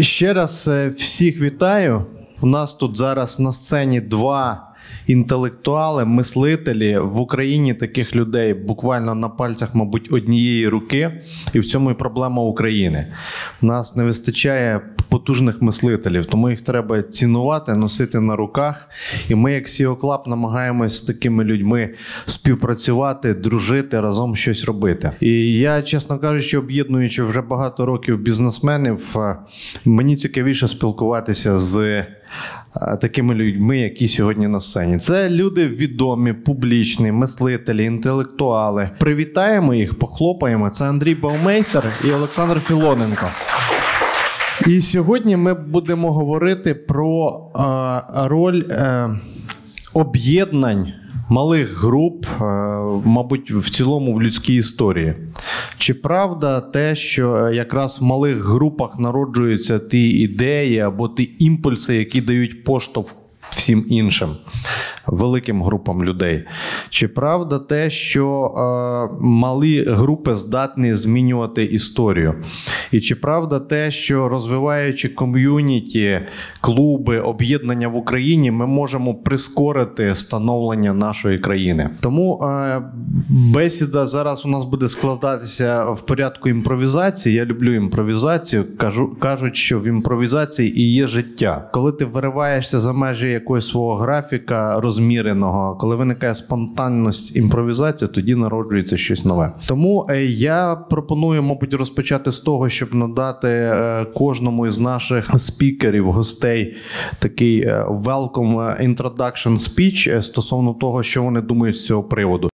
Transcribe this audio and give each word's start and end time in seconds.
Ще 0.00 0.32
раз 0.32 0.68
е, 0.68 0.88
всіх 0.88 1.40
вітаю. 1.40 2.06
У 2.40 2.46
нас 2.46 2.74
тут 2.74 2.96
зараз 2.96 3.40
на 3.40 3.52
сцені 3.52 4.00
два 4.00 4.67
інтелектуали, 5.07 6.05
мислителі 6.05 6.97
в 6.97 7.19
Україні 7.19 7.73
таких 7.73 8.15
людей 8.15 8.53
буквально 8.53 9.15
на 9.15 9.29
пальцях, 9.29 9.75
мабуть, 9.75 10.13
однієї 10.13 10.67
руки, 10.67 11.21
і 11.53 11.59
в 11.59 11.65
цьому 11.65 11.91
і 11.91 11.93
проблема 11.93 12.41
України. 12.41 13.07
Нас 13.61 13.95
не 13.95 14.03
вистачає 14.03 14.81
потужних 15.09 15.61
мислителів, 15.61 16.25
тому 16.25 16.49
їх 16.49 16.61
треба 16.61 17.01
цінувати, 17.01 17.73
носити 17.73 18.19
на 18.19 18.35
руках. 18.35 18.89
І 19.29 19.35
ми, 19.35 19.53
як 19.53 19.65
Club, 19.65 20.27
намагаємось 20.27 20.97
з 20.97 21.01
такими 21.01 21.43
людьми 21.43 21.93
співпрацювати, 22.25 23.33
дружити, 23.33 24.01
разом 24.01 24.35
щось 24.35 24.65
робити. 24.65 25.11
І 25.19 25.53
я, 25.53 25.81
чесно 25.81 26.19
кажучи, 26.19 26.57
об'єднуючи 26.57 27.23
вже 27.23 27.41
багато 27.41 27.85
років 27.85 28.19
бізнесменів, 28.19 29.15
е, 29.17 29.35
мені 29.85 30.15
цікавіше 30.15 30.67
спілкуватися 30.67 31.59
з 31.59 32.05
такими 33.01 33.33
людьми, 33.33 33.79
які 33.79 34.07
сьогодні 34.07 34.47
на 34.47 34.59
сцені. 34.59 34.97
Це 34.97 35.29
люди 35.29 35.67
відомі, 35.67 36.33
публічні, 36.33 37.11
мислителі, 37.11 37.83
інтелектуали. 37.83 38.89
Привітаємо 38.99 39.73
їх, 39.73 39.99
похлопаємо. 39.99 40.69
Це 40.69 40.89
Андрій 40.89 41.15
Баумейстер 41.15 41.83
і 42.07 42.11
Олександр 42.11 42.59
Філоненко. 42.59 43.25
І 44.67 44.81
сьогодні 44.81 45.37
ми 45.37 45.53
будемо 45.53 46.13
говорити 46.13 46.73
про 46.73 47.41
е, 47.55 48.27
роль 48.27 48.63
е, 48.71 49.09
об'єднань 49.93 50.93
малих 51.29 51.83
груп, 51.83 52.25
е, 52.25 52.43
мабуть, 53.05 53.51
в 53.51 53.69
цілому 53.69 54.13
в 54.13 54.21
людській 54.21 54.55
історії. 54.55 55.15
Чи 55.78 55.94
правда 55.94 56.60
те, 56.60 56.96
що 56.96 57.36
е, 57.36 57.54
якраз 57.54 58.00
в 58.00 58.04
малих 58.04 58.38
групах 58.38 58.98
народжуються 58.98 59.78
ті 59.78 60.10
ідеї 60.10 60.78
або 60.78 61.08
ті 61.08 61.36
імпульси, 61.38 61.96
які 61.96 62.20
дають 62.20 62.64
поштовх 62.64 63.14
всім 63.49 63.85
іншим? 63.89 64.29
великим 65.11 65.63
групам 65.63 66.03
людей. 66.03 66.43
Чи 66.89 67.07
правда 67.07 67.59
те, 67.59 67.89
що 67.89 68.53
е, 68.57 69.17
малі 69.21 69.83
групи 69.87 70.35
здатні 70.35 70.95
змінювати 70.95 71.65
історію? 71.65 72.35
І 72.91 72.99
чи 72.99 73.15
правда 73.15 73.59
те, 73.59 73.91
що 73.91 74.29
розвиваючи 74.29 75.09
ком'юніті, 75.09 76.21
клуби, 76.61 77.19
об'єднання 77.19 77.87
в 77.87 77.95
Україні, 77.95 78.51
ми 78.51 78.67
можемо 78.67 79.15
прискорити 79.15 80.15
становлення 80.15 80.93
нашої 80.93 81.39
країни? 81.39 81.89
Тому 81.99 82.43
е, 82.43 82.81
бесіда 83.29 84.05
зараз 84.05 84.45
у 84.45 84.49
нас 84.49 84.65
буде 84.65 84.89
складатися 84.89 85.85
в 85.85 86.05
порядку 86.05 86.49
імпровізації. 86.49 87.35
Я 87.35 87.45
люблю 87.45 87.73
імпровізацію. 87.73 88.77
Кажу, 88.77 89.15
кажуть, 89.19 89.55
що 89.55 89.79
в 89.79 89.87
імпровізації 89.87 90.79
і 90.81 90.93
є 90.93 91.07
життя. 91.07 91.69
Коли 91.73 91.91
ти 91.91 92.05
вириваєшся 92.05 92.79
за 92.79 92.93
межі 92.93 93.38
якогось 93.39 93.67
свого 93.67 93.95
графіка, 93.95 94.79
розміреного, 94.79 95.77
коли 95.79 95.95
виникає 95.95 96.35
спонтанність 96.35 97.37
імпровізація, 97.37 98.07
тоді 98.07 98.35
народжується 98.35 98.97
щось 98.97 99.25
нове. 99.25 99.51
Тому 99.67 100.07
е, 100.09 100.25
я 100.25 100.75
пропоную, 100.75 101.43
мабуть, 101.43 101.73
розпочати 101.73 102.31
з 102.31 102.39
того, 102.39 102.69
щоб 102.69 102.95
надати 102.95 103.47
е, 103.47 104.05
кожному 104.13 104.67
із 104.67 104.79
наших 104.79 105.39
спікерів, 105.39 106.11
гостей 106.11 106.75
такий 107.19 107.61
е, 107.61 107.85
welcome 107.89 108.87
introduction 108.87 109.53
speech 109.57 110.21
стосовно 110.21 110.73
того, 110.73 111.03
що 111.03 111.23
вони 111.23 111.41
думають 111.41 111.77
з 111.77 111.85
цього 111.85 112.03
приводу. 112.03 112.48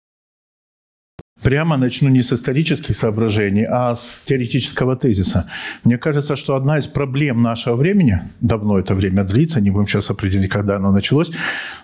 Прямо 1.46 1.78
начну 1.78 2.10
не 2.10 2.24
с 2.24 2.34
исторических 2.34 2.96
соображений, 2.96 3.68
а 3.70 3.94
с 3.94 4.20
теоретического 4.26 4.96
тезиса. 4.96 5.46
Мне 5.84 6.00
кажется, 6.00 6.36
что 6.36 6.56
одна 6.56 6.80
из 6.80 6.88
проблем 6.88 7.44
нашего 7.44 7.76
времени, 7.76 8.20
давно 8.42 8.80
это 8.80 8.96
время 8.96 9.24
длится, 9.24 9.62
не 9.62 9.70
будем 9.70 9.88
сейчас 9.88 10.10
определить, 10.10 10.50
когда 10.50 10.78
оно 10.78 10.92
началось, 10.92 11.30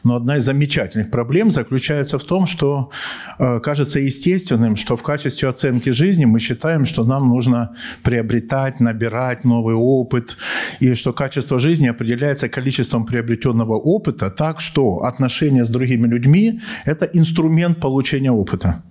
но 0.04 0.16
одна 0.16 0.38
из 0.38 0.46
замечательных 0.46 1.12
проблем 1.12 1.52
заключается 1.52 2.18
в 2.18 2.24
том, 2.24 2.48
что 2.48 2.90
э, 3.38 3.60
кажется 3.60 4.00
естественным, 4.00 4.76
что 4.76 4.98
в 4.98 5.04
качестве 5.04 5.48
оценки 5.50 5.92
жизни 5.92 6.26
мы 6.26 6.40
считаем, 6.40 6.88
что 6.88 7.04
нам 7.04 7.30
нужно 7.30 7.76
приобретать, 8.02 8.80
набирать 8.80 9.46
новый 9.46 9.76
опыт, 9.76 10.38
и 10.80 10.96
что 10.96 11.14
качество 11.14 11.60
жизни 11.60 11.88
определяется 11.88 12.50
количеством 12.50 13.06
приобретенного 13.06 13.76
опыта, 13.76 14.32
так 14.32 14.60
что 14.60 15.04
отношения 15.04 15.66
с 15.66 15.70
другими 15.70 16.08
людьми– 16.08 16.62
это 16.86 17.06
инструмент 17.06 17.80
получения 17.80 18.32
опыта. 18.32 18.82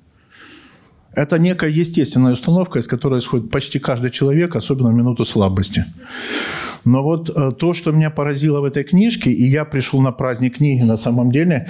Это 1.14 1.38
некая 1.38 1.70
естественная 1.70 2.32
установка, 2.32 2.78
из 2.78 2.86
которой 2.86 3.18
исходит 3.18 3.50
почти 3.50 3.78
каждый 3.78 4.10
человек, 4.10 4.54
особенно 4.56 4.90
в 4.90 4.94
минуту 4.94 5.24
слабости. 5.24 5.84
Но 6.84 7.02
вот 7.02 7.30
э, 7.30 7.50
то, 7.58 7.74
что 7.74 7.92
меня 7.92 8.10
поразило 8.10 8.60
в 8.60 8.64
этой 8.64 8.84
книжке, 8.84 9.30
и 9.30 9.44
я 9.44 9.64
пришел 9.64 10.00
на 10.00 10.12
праздник 10.12 10.56
книги 10.56 10.82
на 10.82 10.96
самом 10.96 11.30
деле, 11.32 11.66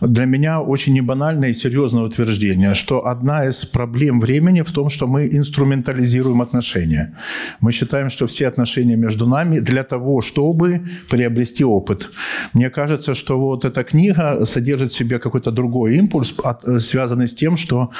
для 0.00 0.24
меня 0.24 0.60
очень 0.60 0.94
небанальное 0.94 1.50
и 1.50 1.54
серьезное 1.54 2.02
утверждение, 2.04 2.74
что 2.74 3.06
одна 3.06 3.46
из 3.46 3.64
проблем 3.64 4.20
времени 4.20 4.62
в 4.62 4.72
том, 4.72 4.90
что 4.90 5.06
мы 5.06 5.26
инструментализируем 5.26 6.40
отношения. 6.42 7.16
Мы 7.60 7.72
считаем, 7.72 8.10
что 8.10 8.26
все 8.26 8.48
отношения 8.48 8.96
между 8.96 9.26
нами 9.26 9.60
для 9.60 9.82
того, 9.82 10.20
чтобы 10.20 10.88
приобрести 11.10 11.64
опыт. 11.64 12.10
Мне 12.52 12.70
кажется, 12.70 13.14
что 13.14 13.38
вот 13.38 13.64
эта 13.64 13.82
книга 13.82 14.44
содержит 14.44 14.92
в 14.92 14.96
себе 14.96 15.18
какой-то 15.18 15.50
другой 15.50 15.96
импульс, 15.96 16.34
э, 16.64 16.78
связанный 16.78 17.26
с 17.26 17.34
тем, 17.34 17.56
что 17.56 17.90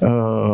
э, 0.00 0.06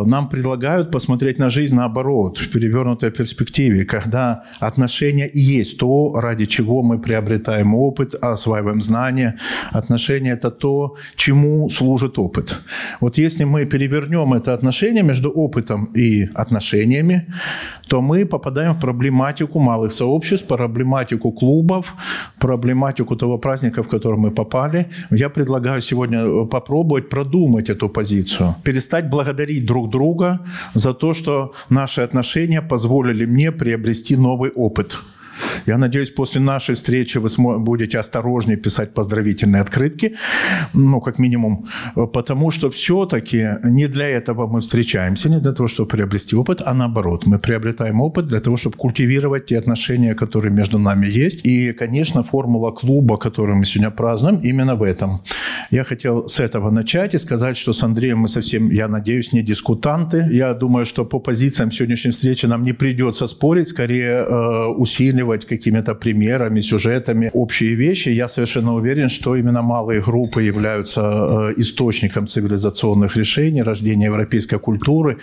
нам 0.06 0.28
предлагают 0.28 0.90
посмотреть 0.90 1.38
на 1.38 1.50
жизнь 1.50 1.74
наоборот, 1.74 2.38
в 2.38 2.50
перевернутой 2.50 3.10
перспективе, 3.10 3.84
когда 3.84 4.44
отношения 4.60 5.28
и 5.28 5.41
есть 5.42 5.78
то, 5.78 6.12
ради 6.20 6.46
чего 6.46 6.82
мы 6.82 6.98
приобретаем 6.98 7.74
опыт, 7.74 8.14
осваиваем 8.14 8.80
знания. 8.80 9.38
Отношения– 9.72 10.32
это 10.32 10.50
то, 10.50 10.96
чему 11.16 11.70
служит 11.70 12.18
опыт. 12.18 12.60
Вот 13.00 13.18
если 13.18 13.44
мы 13.44 13.64
перевернем 13.64 14.34
это 14.34 14.54
отношение 14.54 15.02
между 15.02 15.30
опытом 15.30 15.84
и 15.96 16.28
отношениями, 16.34 17.26
то 17.88 18.00
мы 18.00 18.24
попадаем 18.24 18.74
в 18.74 18.80
проблематику 18.80 19.60
малых 19.60 19.92
сообществ, 19.92 20.46
проблематику 20.46 21.32
клубов, 21.32 21.94
проблематику 22.38 23.16
того 23.16 23.38
праздника, 23.38 23.82
в 23.82 23.88
который 23.88 24.18
мы 24.18 24.30
попали. 24.30 24.86
Я 25.10 25.28
предлагаю 25.28 25.80
сегодня 25.82 26.46
попробовать 26.46 27.08
продумать 27.08 27.70
эту 27.70 27.88
позицию, 27.88 28.54
перестать 28.62 29.10
благодарить 29.10 29.66
друг 29.66 29.90
друга 29.90 30.38
за 30.74 30.94
то, 30.94 31.14
что 31.14 31.52
наши 31.70 32.00
отношения 32.00 32.62
позволили 32.62 33.26
мне 33.26 33.52
приобрести 33.52 34.16
новый 34.16 34.50
опыт. 34.50 34.98
Я 35.66 35.78
надеюсь, 35.78 36.10
после 36.10 36.40
нашей 36.40 36.74
встречи 36.74 37.18
вы 37.18 37.58
будете 37.58 37.98
осторожнее 37.98 38.56
писать 38.56 38.94
поздравительные 38.94 39.62
открытки, 39.62 40.16
ну, 40.74 41.00
как 41.00 41.18
минимум, 41.18 41.66
потому 41.94 42.50
что 42.50 42.70
все-таки 42.70 43.58
не 43.64 43.86
для 43.88 44.08
этого 44.08 44.46
мы 44.46 44.60
встречаемся, 44.60 45.28
не 45.28 45.40
для 45.40 45.52
того, 45.52 45.68
чтобы 45.68 45.88
приобрести 45.88 46.36
опыт, 46.36 46.62
а 46.64 46.74
наоборот, 46.74 47.26
мы 47.26 47.38
приобретаем 47.38 48.00
опыт 48.00 48.26
для 48.26 48.40
того, 48.40 48.56
чтобы 48.56 48.76
культивировать 48.76 49.46
те 49.46 49.58
отношения, 49.58 50.14
которые 50.14 50.52
между 50.52 50.78
нами 50.78 51.06
есть. 51.06 51.46
И, 51.46 51.72
конечно, 51.72 52.22
формула 52.22 52.70
клуба, 52.70 53.16
которую 53.16 53.56
мы 53.58 53.64
сегодня 53.64 53.90
празднуем, 53.90 54.40
именно 54.42 54.74
в 54.74 54.82
этом. 54.82 55.20
Я 55.70 55.84
хотел 55.84 56.28
с 56.28 56.40
этого 56.40 56.70
начать 56.70 57.14
и 57.14 57.18
сказать, 57.18 57.56
что 57.56 57.72
с 57.72 57.82
Андреем 57.82 58.18
мы 58.18 58.28
совсем, 58.28 58.70
я 58.70 58.88
надеюсь, 58.88 59.32
не 59.32 59.42
дискутанты. 59.42 60.28
Я 60.30 60.54
думаю, 60.54 60.84
что 60.84 61.04
по 61.04 61.18
позициям 61.18 61.72
сегодняшней 61.72 62.10
встречи 62.12 62.46
нам 62.46 62.62
не 62.62 62.72
придется 62.72 63.26
спорить, 63.26 63.68
скорее 63.68 64.24
э, 64.24 64.66
усиливать 64.66 65.31
какими-то 65.38 65.94
примерами, 65.94 66.60
сюжетами 66.60 67.30
общие 67.32 67.74
вещи. 67.74 68.10
Я 68.10 68.28
совершенно 68.28 68.74
уверен, 68.74 69.08
что 69.08 69.36
именно 69.36 69.62
малые 69.62 70.00
группы 70.00 70.42
являются 70.42 71.00
э, 71.00 71.54
источником 71.56 72.26
цивилизационных 72.26 73.16
решений, 73.16 73.62
рождения 73.62 74.06
европейской 74.06 74.58
культуры. 74.58 75.18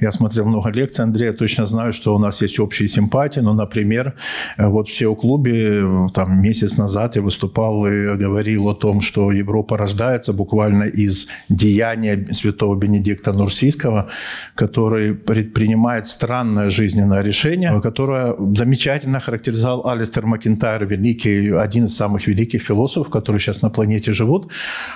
Я 0.00 0.12
смотрел 0.12 0.46
много 0.46 0.70
лекций, 0.70 1.04
Андрей, 1.04 1.26
я 1.26 1.32
точно 1.32 1.66
знаю, 1.66 1.92
что 1.92 2.14
у 2.14 2.18
нас 2.18 2.42
есть 2.42 2.58
общие 2.58 2.88
симпатии. 2.88 3.40
Ну, 3.40 3.54
например, 3.54 4.14
э, 4.58 4.66
вот 4.66 4.88
в 4.88 4.92
SEO-клубе 4.92 5.82
э, 5.82 6.06
там 6.14 6.42
месяц 6.42 6.76
назад 6.76 7.16
я 7.16 7.22
выступал 7.22 7.86
и 7.86 8.16
говорил 8.16 8.68
о 8.68 8.74
том, 8.74 9.00
что 9.00 9.32
Европа 9.32 9.76
рождается 9.76 10.32
буквально 10.32 10.84
из 10.84 11.26
деяния 11.48 12.26
святого 12.32 12.76
Бенедикта 12.76 13.32
Нурсийского, 13.32 14.08
который 14.54 15.14
предпринимает 15.14 16.06
странное 16.06 16.70
жизненное 16.70 17.22
решение, 17.22 17.80
которое 17.80 18.34
замечательно 18.56 19.20
характеризовало 19.20 19.41
сказал 19.50 19.86
Алистер 19.86 20.26
Макинтайр, 20.26 20.86
великий, 20.86 21.50
один 21.50 21.86
из 21.86 21.96
самых 21.96 22.26
великих 22.26 22.62
философов, 22.62 23.10
которые 23.10 23.40
сейчас 23.40 23.62
на 23.62 23.70
планете 23.70 24.12
живут, 24.12 24.50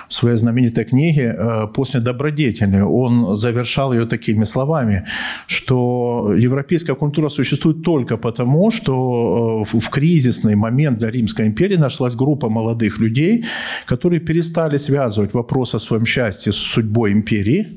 в 0.09 0.13
своей 0.13 0.37
знаменитой 0.37 0.85
книге 0.85 1.35
э, 1.37 1.67
«После 1.73 1.99
добродетели». 1.99 2.81
Он 2.81 3.35
завершал 3.37 3.93
ее 3.93 4.05
такими 4.05 4.45
словами, 4.45 5.05
что 5.47 6.33
европейская 6.37 6.95
культура 6.95 7.29
существует 7.29 7.83
только 7.83 8.17
потому, 8.17 8.71
что 8.71 9.65
э, 9.73 9.79
в 9.79 9.89
кризисный 9.89 10.55
момент 10.55 10.99
для 10.99 11.09
Римской 11.11 11.47
империи 11.47 11.77
нашлась 11.77 12.15
группа 12.15 12.49
молодых 12.49 12.99
людей, 12.99 13.45
которые 13.85 14.19
перестали 14.19 14.77
связывать 14.77 15.33
вопрос 15.33 15.75
о 15.75 15.79
своем 15.79 16.05
счастье 16.05 16.51
с 16.51 16.57
судьбой 16.57 17.11
империи 17.11 17.67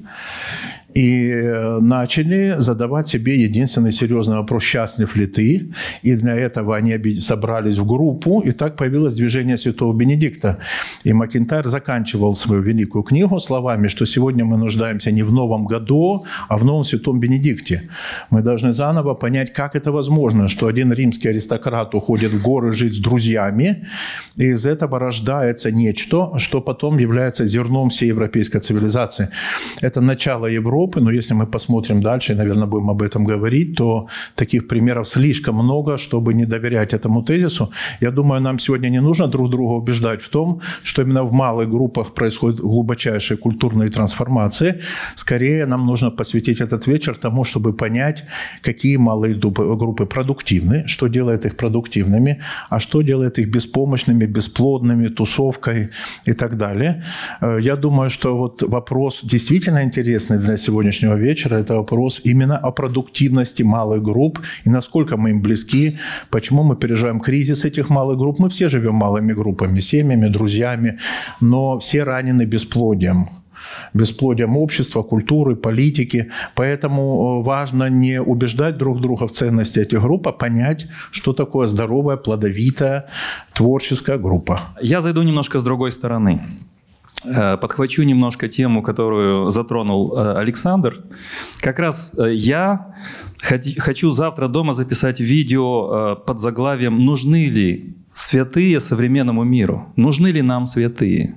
и 0.95 1.31
э, 1.31 1.79
начали 1.81 2.57
задавать 2.59 3.09
себе 3.09 3.37
единственный 3.43 3.93
серьезный 3.93 4.37
вопрос, 4.37 4.63
счастлив 4.63 5.17
ли 5.17 5.27
ты? 5.27 5.71
И 6.03 6.15
для 6.17 6.35
этого 6.35 6.77
они 6.77 7.21
собрались 7.21 7.79
в 7.79 7.87
группу, 7.87 8.41
и 8.41 8.53
так 8.53 8.77
появилось 8.77 9.15
движение 9.15 9.57
Святого 9.57 9.95
Бенедикта. 9.95 10.59
И 11.05 11.13
Макентайр 11.13 11.67
заканчивал 11.69 12.35
свою 12.35 12.63
великую 12.63 13.03
книгу 13.05 13.41
словами, 13.41 13.89
что 13.89 14.07
сегодня 14.07 14.45
мы 14.45 14.57
нуждаемся 14.57 15.13
не 15.13 15.23
в 15.23 15.33
новом 15.33 15.67
году, 15.67 16.25
а 16.49 16.59
в 16.59 16.65
новом 16.65 16.85
Святом 16.85 17.21
Бенедикте. 17.21 17.83
Мы 18.31 18.43
должны 18.43 18.73
заново 18.73 19.15
понять, 19.15 19.53
как 19.53 19.77
это 19.77 19.93
возможно, 19.93 20.49
что 20.49 20.67
один 20.67 20.93
римский 20.93 21.29
аристократ 21.29 21.95
уходит 21.95 22.33
в 22.33 22.43
горы 22.43 22.73
жить 22.73 22.95
с 22.95 22.99
друзьями, 22.99 23.87
и 24.37 24.45
из 24.45 24.67
этого 24.67 24.99
рождается 24.99 25.71
нечто, 25.71 26.39
что 26.39 26.61
потом 26.61 26.99
является 26.99 27.47
зерном 27.47 27.91
всей 27.91 28.09
европейской 28.09 28.61
цивилизации. 28.61 29.29
Это 29.81 30.01
начало 30.01 30.47
Европы, 30.47 30.80
но 31.01 31.11
если 31.11 31.35
мы 31.35 31.47
посмотрим 31.47 32.03
дальше, 32.03 32.33
и, 32.33 32.37
наверное, 32.37 32.67
будем 32.67 32.91
об 32.91 33.03
этом 33.03 33.25
говорить, 33.25 33.77
то 33.77 34.07
таких 34.35 34.69
примеров 34.69 35.09
слишком 35.09 35.57
много, 35.57 35.97
чтобы 35.97 36.35
не 36.35 36.47
доверять 36.47 36.95
этому 36.95 37.23
тезису. 37.23 37.71
Я 38.01 38.11
думаю, 38.11 38.41
нам 38.41 38.59
сегодня 38.59 38.91
не 38.91 39.01
нужно 39.01 39.27
друг 39.27 39.51
друга 39.51 39.73
убеждать 39.73 40.23
в 40.23 40.29
том, 40.29 40.61
что 40.83 41.03
именно 41.03 41.25
в 41.25 41.33
малых 41.33 41.69
группах 41.69 42.15
происходят 42.15 42.61
глубочайшие 42.61 43.37
культурные 43.37 43.91
трансформации. 43.91 44.81
Скорее, 45.17 45.67
нам 45.67 45.87
нужно 45.87 46.11
посвятить 46.11 46.61
этот 46.61 46.87
вечер 46.87 47.17
тому, 47.17 47.45
чтобы 47.45 47.73
понять, 47.73 48.25
какие 48.63 48.99
малые 48.99 49.35
группы 49.35 50.07
продуктивны, 50.07 50.87
что 50.87 51.09
делает 51.09 51.47
их 51.47 51.57
продуктивными, 51.57 52.41
а 52.71 52.79
что 52.79 53.03
делает 53.03 53.39
их 53.39 53.49
беспомощными, 53.49 54.27
бесплодными, 54.27 55.09
тусовкой 55.09 55.91
и 56.27 56.33
так 56.33 56.57
далее. 56.57 57.03
Э, 57.41 57.59
я 57.61 57.77
думаю, 57.77 58.11
что 58.11 58.37
вот 58.37 58.63
вопрос 58.63 59.21
действительно 59.25 59.83
интересный 59.83 60.39
для 60.39 60.57
сегодняшнего 60.71 61.17
вечера, 61.17 61.57
это 61.57 61.75
вопрос 61.75 62.21
именно 62.25 62.57
о 62.57 62.71
продуктивности 62.71 63.65
малых 63.65 64.03
групп 64.03 64.39
и 64.67 64.71
насколько 64.71 65.17
мы 65.17 65.31
им 65.31 65.43
близки, 65.43 65.99
почему 66.31 66.63
мы 66.63 66.77
переживаем 66.77 67.21
кризис 67.21 67.65
этих 67.65 67.91
малых 67.91 68.19
групп. 68.19 68.39
Мы 68.39 68.49
все 68.49 68.69
живем 68.69 68.95
малыми 68.95 69.33
группами, 69.33 69.81
семьями, 69.81 70.29
друзьями, 70.29 70.99
но 71.41 71.79
все 71.79 72.05
ранены 72.05 72.47
бесплодием 72.47 73.29
бесплодием 73.95 74.57
общества, 74.57 75.03
культуры, 75.03 75.57
политики. 75.57 76.31
Поэтому 76.55 77.41
э, 77.41 77.45
важно 77.45 77.91
не 77.91 78.21
убеждать 78.21 78.77
друг 78.79 79.01
друга 79.01 79.27
в 79.27 79.31
ценности 79.31 79.81
этих 79.81 80.01
групп, 80.01 80.29
а 80.29 80.33
понять, 80.33 80.87
что 81.11 81.33
такое 81.33 81.67
здоровая, 81.67 82.17
плодовитая, 82.17 83.05
творческая 83.53 84.19
группа. 84.19 84.61
Я 84.83 85.01
зайду 85.01 85.23
немножко 85.23 85.59
с 85.59 85.63
другой 85.63 85.91
стороны. 85.91 86.41
Э, 87.25 87.57
подхвачу 87.57 88.03
немножко 88.03 88.49
тему, 88.49 88.83
которую 88.83 89.51
затронул 89.51 90.15
э, 90.17 90.35
Александр. 90.39 91.05
Как 91.61 91.79
раз 91.79 92.19
я 92.19 92.95
хочу 93.79 94.11
завтра 94.11 94.49
дома 94.49 94.73
записать 94.73 95.21
видео 95.21 96.17
под 96.27 96.41
заглавием 96.41 96.99
«Нужны 97.05 97.49
ли 97.49 97.97
святые 98.13 98.81
современному 98.81 99.45
миру? 99.45 99.93
Нужны 99.97 100.29
ли 100.29 100.43
нам 100.43 100.67
святые?» 100.67 101.35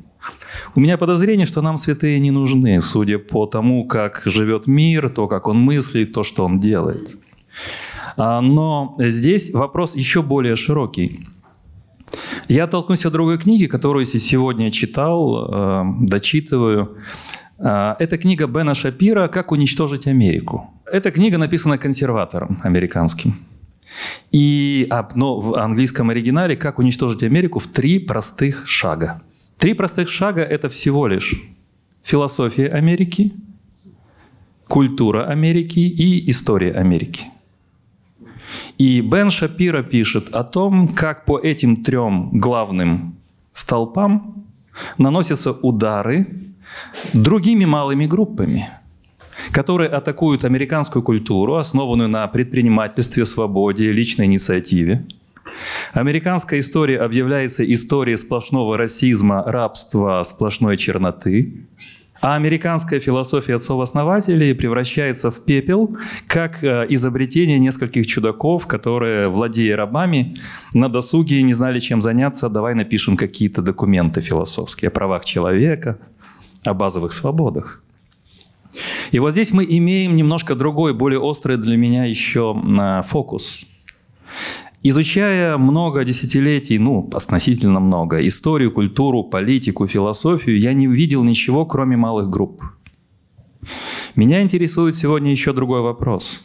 У 0.75 0.80
меня 0.80 0.97
подозрение, 0.97 1.45
что 1.45 1.62
нам 1.62 1.77
святые 1.77 2.19
не 2.19 2.31
нужны, 2.31 2.81
судя 2.81 3.19
по 3.19 3.45
тому, 3.45 3.85
как 3.85 4.24
живет 4.25 4.68
мир, 4.68 5.09
то, 5.09 5.27
как 5.27 5.47
он 5.47 5.57
мыслит, 5.59 6.13
то, 6.13 6.24
что 6.24 6.45
он 6.45 6.59
делает. 6.59 7.18
А, 8.18 8.41
но 8.41 8.94
здесь 8.97 9.53
вопрос 9.53 9.95
еще 9.95 10.21
более 10.21 10.56
широкий. 10.56 11.27
Я 12.48 12.65
оттолкнусь 12.65 13.06
от 13.06 13.13
другой 13.13 13.38
книги, 13.38 13.65
которую 13.65 14.06
сегодня 14.06 14.71
читал, 14.71 15.45
э, 15.45 15.83
дочитываю. 16.01 16.98
А, 17.60 17.95
это 18.00 18.18
книга 18.18 18.48
Бена 18.48 18.74
Шапира 18.74 19.27
«Как 19.27 19.51
уничтожить 19.51 20.07
Америку». 20.07 20.69
Эта 20.86 21.12
книга 21.12 21.38
написана 21.38 21.77
консерватором 21.77 22.60
американским. 22.63 23.36
И, 24.31 24.88
а, 24.89 25.07
но 25.15 25.39
в 25.39 25.56
английском 25.56 26.10
оригинале 26.10 26.56
«Как 26.56 26.80
уничтожить 26.80 27.24
Америку» 27.24 27.60
в 27.60 27.68
три 27.68 28.00
простых 28.00 28.68
шага– 28.68 29.21
Три 29.63 29.74
простых 29.75 30.09
шага– 30.09 30.42
это 30.44 30.68
всего 30.68 31.07
лишь 31.07 31.42
философия 32.04 32.68
Америки, 32.68 33.31
культура 34.68 35.25
Америки 35.25 35.80
и 35.80 36.30
история 36.30 36.74
Америки. 36.74 37.27
И 38.78 39.02
Бен 39.02 39.30
Шапира 39.30 39.84
пишет 39.84 40.30
о 40.30 40.44
том, 40.44 40.88
как 40.88 41.26
по 41.26 41.40
этим 41.40 41.84
трем 41.84 42.30
главным 42.32 43.16
столпам 43.52 44.46
наносятся 44.98 45.52
удары 45.52 46.28
другими 47.14 47.66
малыми 47.66 48.06
группами, 48.06 48.70
которые 49.52 49.90
атакуют 49.90 50.46
американскую 50.46 51.04
культуру, 51.04 51.56
основанную 51.56 52.10
на 52.10 52.28
предпринимательстве, 52.28 53.26
свободе, 53.26 53.92
личной 53.92 54.26
инициативе– 54.26 55.06
Американская 55.94 56.60
история 56.60 57.00
объявляется 57.00 57.64
историей 57.72 58.18
сплошного 58.18 58.78
расизма, 58.78 59.44
рабства, 59.44 60.24
сплошной 60.24 60.78
черноты. 60.78 61.66
А 62.24 62.36
американская 62.36 63.02
философия 63.02 63.56
отцов-основателей 63.56 64.54
превращается 64.54 65.30
в 65.30 65.44
пепел, 65.44 65.98
как 66.25 66.64
э, 66.64 66.86
изобретение 66.88 67.60
нескольких 67.60 68.08
чудаков, 68.08 68.66
которые, 68.66 69.28
владея 69.28 69.75
рабами, 69.75 70.34
на 70.74 70.88
досуге 70.88 71.42
не 71.42 71.52
знали, 71.52 71.80
чем 71.80 72.02
заняться. 72.02 72.48
Давай 72.48 72.75
напишем 72.75 73.18
какие-то 73.18 73.62
документы 73.62 74.22
философские 74.22 74.88
о 74.88 74.92
правах 74.92 75.25
человека, 75.25 76.00
о 76.64 76.74
базовых 76.74 77.12
свободах. 77.12 77.84
И 79.12 79.19
вот 79.19 79.31
здесь 79.31 79.52
мы 79.52 79.66
имеем 79.66 80.16
немножко 80.16 80.56
другой, 80.56 80.94
более 80.94 81.19
острый 81.19 81.58
для 81.58 81.76
меня 81.76 82.06
еще 82.06 82.56
э, 82.56 83.02
фокус. 83.04 83.66
Изучая 84.85 85.57
много 85.57 86.03
десятилетий, 86.03 86.77
ну, 86.77 87.09
относительно 87.13 87.80
много, 87.80 88.18
историю, 88.27 88.69
культуру, 88.69 89.24
политику, 89.24 89.88
философию, 89.88 90.59
я 90.59 90.74
не 90.74 90.89
увидел 90.89 91.24
ничего, 91.24 91.65
кроме 91.65 91.95
малых 91.95 92.30
групп. 92.30 92.62
Меня 94.15 94.41
интересует 94.41 94.95
сегодня 94.97 95.31
еще 95.31 95.53
другой 95.53 95.81
вопрос. 95.81 96.41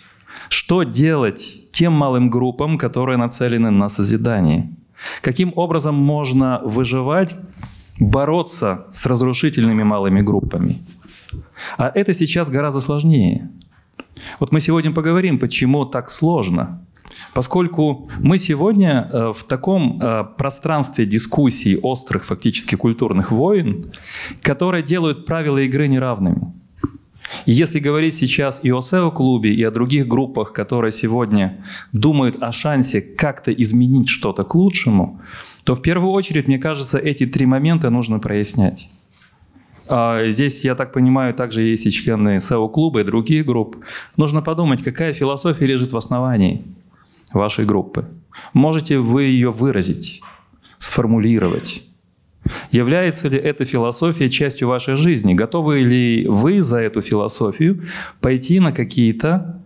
Что 0.48 0.84
делать 0.84 1.68
тем 1.72 1.92
малым 1.92 2.30
группам, 2.30 2.78
которые 2.78 3.18
нацелены 3.18 3.70
на 3.70 3.88
созидание? 3.88 4.70
Каким 5.20 5.52
образом 5.56 5.96
можно 5.96 6.60
выживать, 6.64 7.36
бороться 7.98 8.86
с 8.92 9.04
разрушительными 9.06 9.82
малыми 9.82 10.20
группами? 10.20 10.78
А 11.76 11.90
это 11.92 12.12
сейчас 12.12 12.50
гораздо 12.50 12.80
сложнее. 12.80 13.50
Вот 14.38 14.52
мы 14.52 14.60
сегодня 14.60 14.92
поговорим, 14.92 15.38
почему 15.38 15.84
так 15.84 16.08
сложно. 16.08 16.84
Поскольку 17.34 18.10
мы 18.20 18.38
сегодня 18.38 19.08
э, 19.12 19.32
в 19.34 19.44
таком 19.44 20.00
э, 20.00 20.24
пространстве 20.36 21.06
дискуссий 21.06 21.76
острых 21.76 22.24
фактически 22.24 22.74
культурных 22.74 23.30
войн, 23.30 23.84
которые 24.42 24.82
делают 24.82 25.24
правила 25.26 25.58
игры 25.58 25.88
неравными. 25.88 26.52
И 27.44 27.52
если 27.52 27.78
говорить 27.78 28.14
сейчас 28.14 28.64
и 28.64 28.72
о 28.72 28.78
SEO-клубе, 28.78 29.54
и 29.54 29.62
о 29.62 29.70
других 29.70 30.06
группах, 30.06 30.52
которые 30.52 30.92
сегодня 30.92 31.62
думают 31.92 32.42
о 32.42 32.52
шансе 32.52 33.00
как-то 33.00 33.52
изменить 33.52 34.08
что-то 34.08 34.44
к 34.44 34.54
лучшему, 34.54 35.20
то 35.64 35.74
в 35.74 35.82
первую 35.82 36.12
очередь, 36.12 36.48
мне 36.48 36.58
кажется, 36.58 36.98
эти 36.98 37.26
три 37.26 37.46
момента 37.46 37.90
нужно 37.90 38.18
прояснять. 38.18 38.88
А 39.86 40.28
здесь, 40.28 40.64
я 40.64 40.74
так 40.74 40.92
понимаю, 40.92 41.34
также 41.34 41.62
есть 41.62 41.86
и 41.86 41.90
члены 41.90 42.36
SEO-клуба 42.36 43.00
и 43.00 43.04
других 43.04 43.46
групп. 43.46 43.76
Нужно 44.16 44.42
подумать, 44.42 44.82
какая 44.82 45.12
философия 45.12 45.66
лежит 45.66 45.92
в 45.92 45.96
основании– 45.96 46.62
вашей 47.32 47.64
группы. 47.64 48.06
Можете 48.52 48.98
вы 48.98 49.24
ее 49.24 49.50
выразить, 49.50 50.22
сформулировать. 50.78 51.82
Является 52.70 53.28
ли 53.28 53.38
эта 53.38 53.64
философия 53.64 54.30
частью 54.30 54.68
вашей 54.68 54.96
жизни? 54.96 55.34
Готовы 55.34 55.80
ли 55.80 56.26
вы 56.28 56.62
за 56.62 56.78
эту 56.78 57.02
философию 57.02 57.84
пойти 58.20 58.60
на 58.60 58.72
какие-то 58.72 59.60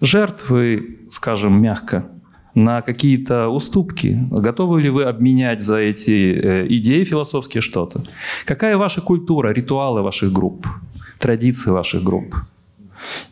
жертвы, 0.00 0.98
скажем 1.08 1.60
мягко, 1.60 2.06
на 2.54 2.82
какие-то 2.82 3.48
уступки? 3.48 4.18
Готовы 4.30 4.82
ли 4.82 4.90
вы 4.90 5.04
обменять 5.04 5.62
за 5.62 5.78
эти 5.78 6.10
э, 6.10 6.66
идеи 6.68 7.04
философские 7.04 7.60
что-то? 7.60 8.02
Какая 8.44 8.76
ваша 8.76 9.00
культура, 9.00 9.52
ритуалы 9.52 10.02
ваших 10.02 10.32
групп, 10.32 10.66
традиции 11.18 11.70
ваших 11.70 12.02
групп? 12.02 12.34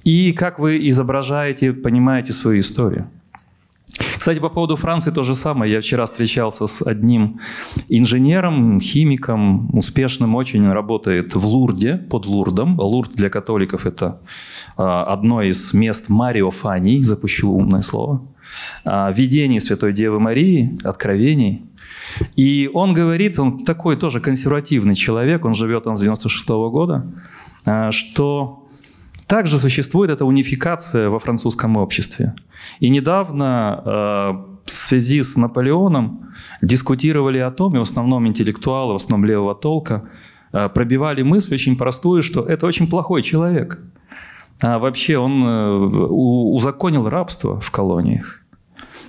И 0.05 0.33
как 0.33 0.59
вы 0.59 0.89
изображаете, 0.89 1.73
понимаете 1.73 2.33
свою 2.33 2.61
историю? 2.61 3.11
Кстати, 4.25 4.39
по 4.39 4.49
поводу 4.49 4.77
Франции 4.77 5.11
то 5.11 5.23
же 5.23 5.35
самое. 5.35 5.71
Я 5.71 5.81
вчера 5.83 6.07
встречался 6.07 6.67
с 6.67 6.81
одним 6.81 7.41
инженером, 7.91 8.81
химиком, 8.81 9.69
успешным 9.77 10.35
очень, 10.35 10.67
работает 10.67 11.35
в 11.35 11.47
Лурде, 11.47 11.99
под 12.11 12.25
Лурдом. 12.25 12.81
Лурд 12.81 13.11
для 13.15 13.29
католиков– 13.29 13.85
это 13.87 14.23
а, 14.79 15.05
одно 15.05 15.43
из 15.43 15.75
мест 15.75 16.09
Мариофании, 16.09 17.01
запущу 17.01 17.51
умное 17.51 17.83
слово, 17.83 18.23
а, 18.87 19.13
видений 19.13 19.61
Святой 19.61 19.93
Девы 19.93 20.19
Марии, 20.21 20.79
откровений. 20.85 21.67
И 22.35 22.71
он 22.73 22.95
говорит, 22.95 23.39
он 23.39 23.63
такой 23.67 23.99
тоже 23.99 24.21
консервативный 24.21 24.95
человек, 24.95 25.45
он 25.45 25.53
живет 25.53 25.85
там 25.85 25.99
с 25.99 26.01
96 26.01 26.49
-го 26.49 26.71
года, 26.71 27.13
а, 27.67 27.91
что 27.91 28.64
Также 29.27 29.59
существует 29.59 30.11
эта 30.11 30.25
унификация 30.25 31.09
во 31.09 31.19
французском 31.19 31.77
обществе. 31.77 32.35
И 32.81 32.91
недавно 32.91 33.83
э, 33.85 33.91
в 34.67 34.75
связи 34.75 35.23
с 35.23 35.37
Наполеоном 35.37 36.31
дискутировали 36.63 37.39
о 37.39 37.51
том, 37.51 37.75
и 37.75 37.79
в 37.79 37.83
основном 37.83 38.27
интеллектуалы, 38.27 38.93
в 38.93 38.97
основном 38.97 39.27
левого 39.27 39.55
толка, 39.55 40.09
э, 40.53 40.69
пробивали 40.69 41.23
мысль 41.23 41.55
очень 41.55 41.77
простую, 41.77 42.23
что 42.23 42.43
это 42.43 42.67
очень 42.67 42.87
плохой 42.87 43.23
человек. 43.23 43.79
А 44.61 44.79
вообще 44.79 45.17
он 45.17 45.43
э, 45.43 45.77
узаконил 45.79 47.09
рабство 47.09 47.61
в 47.61 47.71
колониях. 47.71 48.41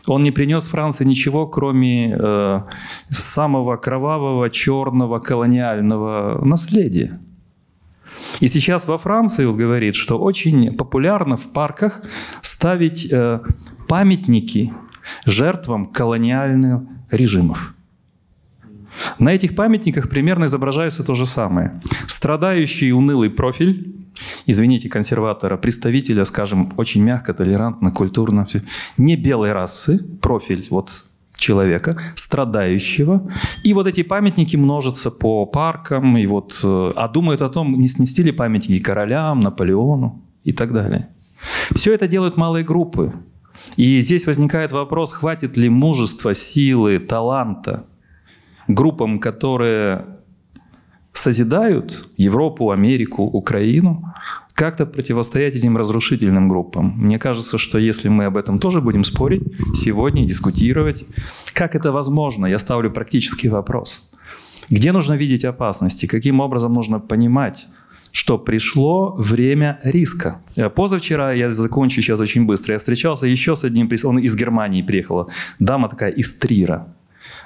Он 0.08 0.24
не 0.24 0.32
принес 0.32 0.68
Франции 0.68 1.04
ничего, 1.04 1.48
кроме 1.48 2.64
самого 3.10 3.76
кровавого, 3.78 4.52
черного, 4.52 5.18
колониального 5.18 6.46
наследия. 6.46 7.12
И 8.40 8.48
сейчас 8.48 8.88
во 8.88 8.98
Франции 8.98 9.46
вот 9.46 9.56
говорит, 9.56 9.96
что 9.96 10.18
очень 10.18 10.76
популярно 10.76 11.38
в 11.38 11.52
парках 11.52 12.02
ставить 12.42 13.12
э, 13.12 13.40
памятники 13.88 14.74
жертвам 15.26 15.86
колониальных 15.86 16.82
режимов. 17.12 17.74
На 19.20 19.34
этих 19.34 19.56
памятниках 19.56 20.10
примерно 20.10 20.46
изображается 20.46 21.04
то 21.04 21.16
же 21.16 21.26
самое. 21.26 21.82
Страдающий 22.08 22.94
унылый 22.94 23.30
профиль, 23.30 23.94
извините, 24.46 24.90
консерватора, 24.90 25.58
представителя, 25.58 26.24
скажем, 26.24 26.74
очень 26.78 27.04
мягко, 27.04 27.34
толерантно, 27.34 27.92
культурно, 27.92 28.48
не 28.98 29.16
белой 29.16 29.52
расы, 29.52 30.00
профиль 30.22 30.66
вот 30.70 31.04
человека, 31.38 31.98
страдающего. 32.16 33.30
И 33.64 33.74
вот 33.74 33.88
эти 33.88 34.04
памятники 34.04 34.56
множатся 34.58 35.12
по 35.12 35.46
паркам, 35.46 36.18
и 36.18 36.26
вот, 36.26 36.60
э, 36.64 36.92
а 36.96 37.08
думают 37.08 37.42
о 37.42 37.50
том, 37.50 37.80
не 37.80 37.88
снести 37.88 38.24
ли 38.24 38.32
памятники 38.32 38.80
королям, 38.80 39.40
Наполеону 39.40 40.24
и 40.44 40.54
так 40.54 40.74
далее. 40.74 41.10
Все 41.74 41.94
это 41.94 42.08
делают 42.08 42.38
малые 42.38 42.64
группы. 42.64 43.14
И 43.78 44.02
здесь 44.02 44.28
возникает 44.28 44.72
вопрос, 44.72 45.14
хватит 45.14 45.58
ли 45.58 45.70
мужества, 45.70 46.34
силы, 46.34 47.00
таланта 47.00 47.86
группам, 48.68 49.20
которые 49.20 50.06
созидают 51.14 52.10
Европу, 52.18 52.72
Америку, 52.72 53.24
Украину, 53.24 54.14
как-то 54.56 54.86
противостоять 54.86 55.54
этим 55.54 55.78
разрушительным 55.78 56.48
группам. 56.48 56.94
Мне 56.98 57.20
кажется, 57.20 57.58
что 57.58 57.78
если 57.78 58.08
мы 58.08 58.26
об 58.26 58.38
этом 58.38 58.60
тоже 58.60 58.82
будем 58.82 59.04
спорить 59.04 59.44
сегодня, 59.74 60.26
дискутировать, 60.26 61.06
как 61.54 61.76
это 61.76 61.92
возможно, 61.92 62.46
я 62.46 62.58
ставлю 62.58 62.90
практический 62.90 63.50
вопрос. 63.50 64.10
Где 64.70 64.94
нужно 64.94 65.14
видеть 65.14 65.46
опасности? 65.46 66.06
Каким 66.06 66.40
образом 66.40 66.74
нужно 66.74 67.00
понимать, 67.00 67.68
что 68.12 68.38
пришло 68.38 69.14
время 69.18 69.78
риска. 69.84 70.40
Э, 70.56 70.70
позавчера, 70.70 71.34
я 71.34 71.50
закончу 71.50 72.02
сейчас 72.02 72.22
очень 72.22 72.46
быстро, 72.46 72.74
я 72.74 72.80
встречался 72.80 73.28
еще 73.28 73.58
с 73.58 73.66
одним, 73.66 73.90
он 74.06 74.20
из 74.20 74.38
Германии 74.38 74.82
приехала, 74.82 75.28
дама 75.60 75.90
такая 75.90 76.12
из 76.12 76.34
Трира. 76.34 76.88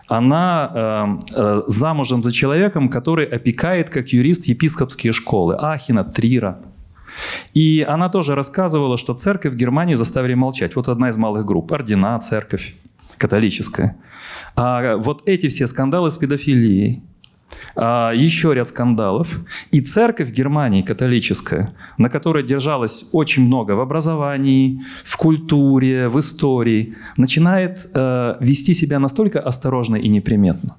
Она 0.08 0.72
э, 0.72 1.34
э, 1.36 1.62
замужем 1.66 2.22
за 2.22 2.32
человеком, 2.32 2.90
который 2.90 3.26
опекает 3.26 3.90
как 3.90 4.10
юрист 4.10 4.46
епископские 4.46 5.12
школы 5.12 5.56
Ахина, 5.56 6.04
Трира. 6.04 6.60
И 7.54 7.86
она 7.88 8.10
тоже 8.10 8.36
рассказывала, 8.36 8.98
что 8.98 9.14
церковь 9.14 9.54
в 9.54 9.56
Германии 9.56 9.96
заставили 9.96 10.34
молчать. 10.34 10.76
Вот 10.76 10.88
одна 10.88 11.10
из 11.10 11.18
малых 11.18 11.46
групп. 11.46 11.72
Ордена, 11.72 12.20
церковь 12.20 12.76
католическая. 13.18 13.98
А 14.56 14.98
вот 14.98 15.24
эти 15.26 15.48
все 15.48 15.68
скандалы 15.68 16.10
с 16.10 16.18
педофилией, 16.18 17.04
а, 17.76 18.12
еще 18.14 18.54
ряд 18.54 18.68
скандалов. 18.68 19.28
И 19.72 19.82
церковь 19.82 20.32
Германии 20.32 20.82
католическая, 20.82 21.74
на 21.98 22.10
которой 22.10 22.44
держалось 22.44 23.06
очень 23.12 23.44
много 23.44 23.74
в 23.74 23.80
образовании, 23.80 24.82
в 25.04 25.18
культуре, 25.18 26.10
в 26.10 26.20
истории, 26.20 26.94
начинает 27.18 27.90
э, 27.94 28.36
вести 28.40 28.74
себя 28.74 29.00
настолько 29.00 29.40
осторожно 29.40 29.96
и 29.96 30.10
неприметно. 30.10 30.78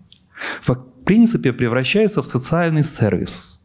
В 0.63 0.75
принципе, 1.05 1.53
превращается 1.53 2.23
в 2.23 2.27
социальный 2.27 2.83
сервис– 2.83 3.57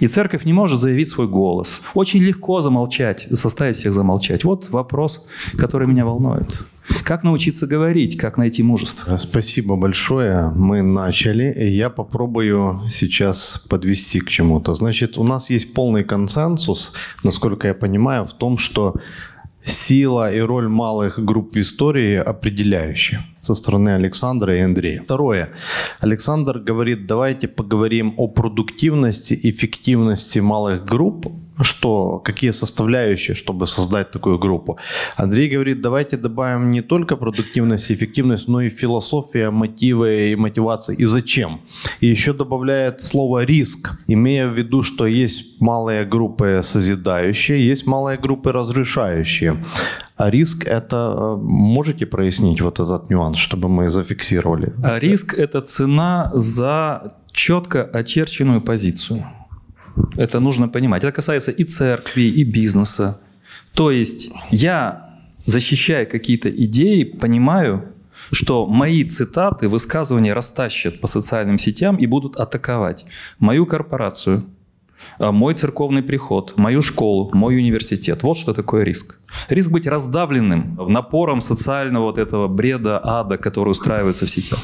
и 0.00 0.06
церковь 0.06 0.44
не 0.44 0.52
может 0.52 0.80
заявить 0.80 1.08
свой 1.08 1.28
голос. 1.28 1.82
Очень 1.94 2.20
легко 2.20 2.60
замолчать, 2.60 3.26
заставить 3.30 3.76
всех 3.76 3.92
замолчать. 3.94 4.44
Вот 4.44 4.70
вопрос, 4.70 5.28
который 5.56 5.86
меня 5.86 6.04
волнует. 6.04 6.48
Как 7.02 7.24
научиться 7.24 7.66
говорить, 7.66 8.16
как 8.16 8.36
найти 8.38 8.62
мужество? 8.62 9.16
Спасибо 9.16 9.76
большое. 9.76 10.52
Мы 10.54 10.82
начали, 10.82 11.52
и 11.52 11.66
я 11.68 11.90
попробую 11.90 12.82
сейчас 12.92 13.64
подвести 13.68 14.20
к 14.20 14.28
чему-то. 14.28 14.74
Значит, 14.74 15.18
у 15.18 15.24
нас 15.24 15.50
есть 15.50 15.74
полный 15.74 16.04
консенсус, 16.04 16.92
насколько 17.24 17.68
я 17.68 17.74
понимаю, 17.74 18.24
в 18.24 18.34
том, 18.34 18.56
что 18.56 18.94
сила 19.66 20.32
и 20.32 20.40
роль 20.40 20.68
малых 20.68 21.18
групп 21.24 21.54
в 21.54 21.58
истории 21.58 22.16
определяющие 22.16 23.20
со 23.40 23.54
стороны 23.54 23.90
Александра 23.90 24.56
и 24.56 24.60
Андрея. 24.60 25.02
Второе. 25.02 25.50
Александр 26.00 26.58
говорит, 26.58 27.06
давайте 27.06 27.48
поговорим 27.48 28.14
о 28.16 28.28
продуктивности, 28.28 29.38
эффективности 29.42 30.38
малых 30.40 30.84
групп, 30.84 31.26
что, 31.60 32.18
какие 32.18 32.52
составляющие, 32.52 33.34
чтобы 33.34 33.66
создать 33.66 34.10
такую 34.10 34.38
группу. 34.38 34.78
Андрей 35.16 35.48
говорит, 35.48 35.80
давайте 35.80 36.16
добавим 36.16 36.70
не 36.70 36.82
только 36.82 37.16
продуктивность 37.16 37.90
и 37.90 37.94
эффективность, 37.94 38.48
но 38.48 38.60
и 38.60 38.68
философия, 38.68 39.50
мотивы 39.50 40.30
и 40.30 40.36
мотивация. 40.36 40.96
И 40.96 41.06
зачем? 41.06 41.60
И 42.00 42.06
еще 42.06 42.32
добавляет 42.32 43.00
слово 43.00 43.44
риск, 43.44 43.92
имея 44.08 44.48
в 44.48 44.58
виду, 44.58 44.82
что 44.82 45.06
есть 45.06 45.60
малые 45.60 46.04
группы 46.04 46.60
созидающие, 46.62 47.66
есть 47.66 47.86
малые 47.86 48.18
группы 48.18 48.52
разрушающие. 48.52 49.56
А 50.16 50.30
риск 50.30 50.66
это 50.66 51.14
э, 51.14 51.36
можете 51.42 52.06
прояснить 52.06 52.62
вот 52.62 52.80
этот 52.80 53.10
нюанс, 53.10 53.36
чтобы 53.36 53.68
мы 53.68 53.90
зафиксировали? 53.90 54.72
А 54.82 54.98
риск 54.98 55.34
это 55.34 55.60
цена 55.60 56.30
за 56.34 57.14
четко 57.32 57.84
очерченную 57.84 58.62
позицию. 58.62 59.26
Это 60.16 60.40
нужно 60.40 60.68
понимать. 60.68 61.04
Это 61.04 61.12
касается 61.12 61.50
и 61.50 61.64
церкви, 61.64 62.22
и 62.22 62.44
бизнеса. 62.44 63.20
То 63.74 63.90
есть 63.90 64.30
я, 64.50 65.18
защищая 65.44 66.06
какие-то 66.06 66.48
идеи, 66.50 67.04
понимаю, 67.04 67.92
что 68.32 68.66
мои 68.66 69.04
цитаты, 69.04 69.68
высказывания 69.68 70.32
растащат 70.32 71.00
по 71.00 71.06
социальным 71.06 71.58
сетям 71.58 71.96
и 71.96 72.06
будут 72.06 72.36
атаковать 72.36 73.04
мою 73.38 73.66
корпорацию, 73.66 74.42
а, 75.18 75.32
мой 75.32 75.54
церковный 75.54 76.02
приход, 76.02 76.54
мою 76.56 76.82
школу, 76.82 77.30
мой 77.32 77.56
университет. 77.56 78.22
Вот 78.22 78.36
что 78.36 78.52
такое 78.52 78.84
риск. 78.84 79.20
Риск 79.48 79.70
быть 79.70 79.86
раздавленным 79.86 80.78
напором 80.88 81.40
социального 81.40 82.04
вот 82.04 82.18
этого 82.18 82.48
бреда, 82.48 83.00
ада, 83.02 83.36
который 83.38 83.70
устраивается 83.70 84.26
в 84.26 84.30
сетях. 84.30 84.58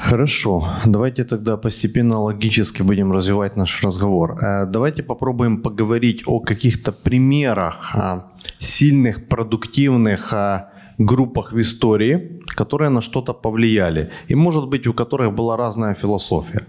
Хорошо, 0.00 0.68
давайте 0.86 1.24
тогда 1.24 1.56
постепенно 1.56 2.20
логически 2.20 2.82
будем 2.82 3.12
развивать 3.12 3.56
наш 3.56 3.82
разговор. 3.82 4.38
Э, 4.40 4.66
давайте 4.66 5.02
попробуем 5.02 5.62
поговорить 5.62 6.22
о 6.26 6.40
каких-то 6.40 6.92
примерах 6.92 7.94
а, 7.94 8.24
сильных, 8.58 9.26
продуктивных 9.28 10.32
а, 10.32 10.70
группах 10.98 11.52
в 11.52 11.58
истории, 11.58 12.40
которые 12.46 12.90
на 12.90 13.00
что-то 13.00 13.34
повлияли, 13.34 14.10
и, 14.28 14.36
может 14.36 14.68
быть, 14.68 14.86
у 14.86 14.94
которых 14.94 15.34
была 15.34 15.56
разная 15.56 15.94
философия. 15.94 16.66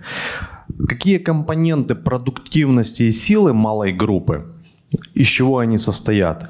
Какие 0.88 1.20
компоненты 1.20 1.96
продуктивности 1.96 3.04
и 3.04 3.12
силы 3.12 3.54
малой 3.54 3.94
группы, 3.94 4.44
из 5.14 5.28
чего 5.28 5.60
они 5.60 5.78
состоят? 5.78 6.50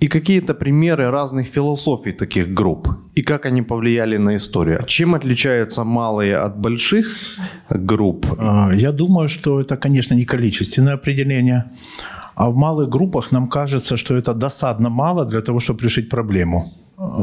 И 0.00 0.08
какие-то 0.08 0.54
примеры 0.54 1.10
разных 1.10 1.46
философий 1.46 2.12
таких 2.12 2.54
групп, 2.54 2.88
и 3.14 3.22
как 3.22 3.46
они 3.46 3.62
повлияли 3.62 4.18
на 4.18 4.36
историю. 4.36 4.82
Чем 4.86 5.14
отличаются 5.14 5.84
малые 5.84 6.36
от 6.36 6.58
больших 6.58 7.06
групп? 7.68 8.26
А, 8.38 8.70
я 8.74 8.92
думаю, 8.92 9.28
что 9.28 9.60
это, 9.60 9.76
конечно, 9.76 10.14
не 10.14 10.24
количественное 10.24 10.94
определение, 10.94 11.64
а 12.34 12.50
в 12.50 12.56
малых 12.56 12.88
группах 12.88 13.32
нам 13.32 13.48
кажется, 13.48 13.96
что 13.96 14.16
это 14.16 14.32
досадно 14.32 14.88
мало 14.88 15.26
для 15.26 15.40
того, 15.40 15.60
чтобы 15.60 15.84
решить 15.84 16.08
проблему 16.08 16.72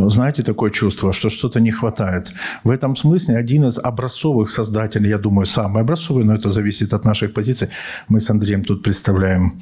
знаете, 0.10 0.44
такое 0.44 0.72
чувство, 0.72 1.14
что 1.14 1.30
что-то 1.30 1.60
не 1.60 1.72
хватает. 1.72 2.34
В 2.64 2.70
этом 2.72 2.96
смысле 2.96 3.38
один 3.38 3.66
из 3.66 3.78
образцовых 3.78 4.50
создателей, 4.50 5.10
я 5.10 5.18
думаю, 5.18 5.46
самый 5.46 5.84
образцовый, 5.84 6.24
но 6.24 6.34
это 6.34 6.50
зависит 6.50 6.94
от 6.94 7.06
наших 7.06 7.34
позиций. 7.34 7.68
Мы 8.08 8.20
с 8.20 8.30
Андреем 8.30 8.64
тут 8.64 8.84
представляем 8.84 9.60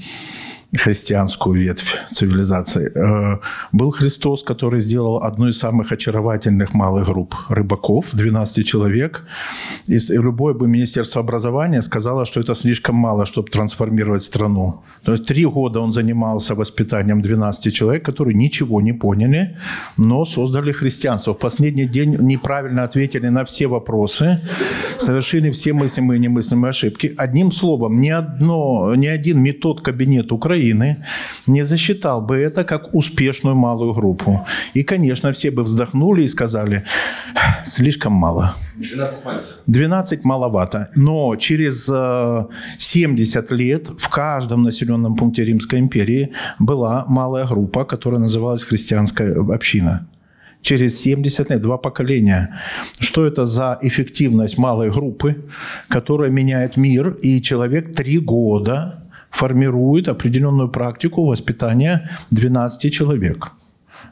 христианскую 0.73 1.55
ветвь 1.55 1.95
цивилизации. 2.11 2.91
Э, 2.95 3.39
был 3.71 3.91
Христос, 3.91 4.43
который 4.43 4.79
сделал 4.79 5.23
одну 5.23 5.47
из 5.47 5.57
самых 5.57 5.91
очаровательных 5.91 6.73
малых 6.73 7.05
групп 7.05 7.35
рыбаков, 7.49 8.05
12 8.13 8.65
человек. 8.65 9.25
И 9.87 9.97
любое 10.09 10.53
бы 10.53 10.67
Министерство 10.67 11.21
образования 11.21 11.81
сказало, 11.81 12.25
что 12.25 12.39
это 12.39 12.55
слишком 12.55 12.95
мало, 12.95 13.25
чтобы 13.25 13.49
трансформировать 13.49 14.23
страну. 14.23 14.81
То 15.03 15.13
есть 15.13 15.25
три 15.25 15.45
года 15.45 15.79
он 15.79 15.91
занимался 15.91 16.55
воспитанием 16.55 17.21
12 17.21 17.73
человек, 17.73 18.05
которые 18.05 18.35
ничего 18.35 18.81
не 18.81 18.93
поняли, 18.93 19.57
но 19.97 20.25
создали 20.25 20.71
христианство. 20.71 21.33
В 21.33 21.39
последний 21.39 21.85
день 21.85 22.17
неправильно 22.19 22.83
ответили 22.83 23.29
на 23.29 23.43
все 23.45 23.67
вопросы, 23.67 24.39
совершили 24.97 25.51
все 25.51 25.73
мыслимые 25.73 26.17
и 26.17 26.21
немыслимые 26.21 26.69
ошибки. 26.69 27.13
Одним 27.17 27.51
словом, 27.51 28.01
ни, 28.01 28.09
одно, 28.09 28.95
ни 28.95 29.07
один 29.07 29.41
метод 29.41 29.81
кабинет 29.81 30.31
Украины 30.31 30.64
Украины 30.65 30.97
не 31.47 31.65
засчитал 31.65 32.21
бы 32.21 32.35
это 32.37 32.63
как 32.63 32.93
успешную 32.93 33.55
малую 33.55 33.93
группу. 33.93 34.45
И, 34.75 34.83
конечно, 34.83 35.31
все 35.31 35.51
бы 35.51 35.63
вздохнули 35.63 36.23
и 36.23 36.27
сказали, 36.27 36.83
слишком 37.65 38.13
мало. 38.13 38.55
12 38.75 39.25
маленьких. 39.25 39.59
12 39.67 40.23
маловато. 40.25 40.89
Но 40.95 41.35
через 41.35 41.85
70 42.79 43.51
э, 43.51 43.55
лет 43.55 43.89
в 43.97 44.09
каждом 44.09 44.63
населенном 44.63 45.15
пункте 45.15 45.45
Римской 45.45 45.79
империи 45.79 46.31
была 46.59 47.05
малая 47.07 47.45
группа, 47.45 47.85
которая 47.85 48.19
называлась 48.19 48.63
христианская 48.63 49.35
община 49.53 50.07
через 50.61 50.99
70 51.01 51.51
лет, 51.51 51.61
два 51.61 51.77
поколения. 51.77 52.49
Что 52.99 53.27
это 53.27 53.45
за 53.45 53.77
эффективность 53.83 54.57
малой 54.57 54.89
группы, 54.91 55.35
которая 55.87 56.31
меняет 56.31 56.77
мир, 56.77 57.09
и 57.23 57.39
человек 57.41 57.93
три 57.95 58.17
года 58.17 59.04
формирует 59.35 60.07
определенную 60.07 60.69
практику 60.69 61.25
воспитания 61.25 62.09
12 62.31 62.93
человек. 62.93 63.51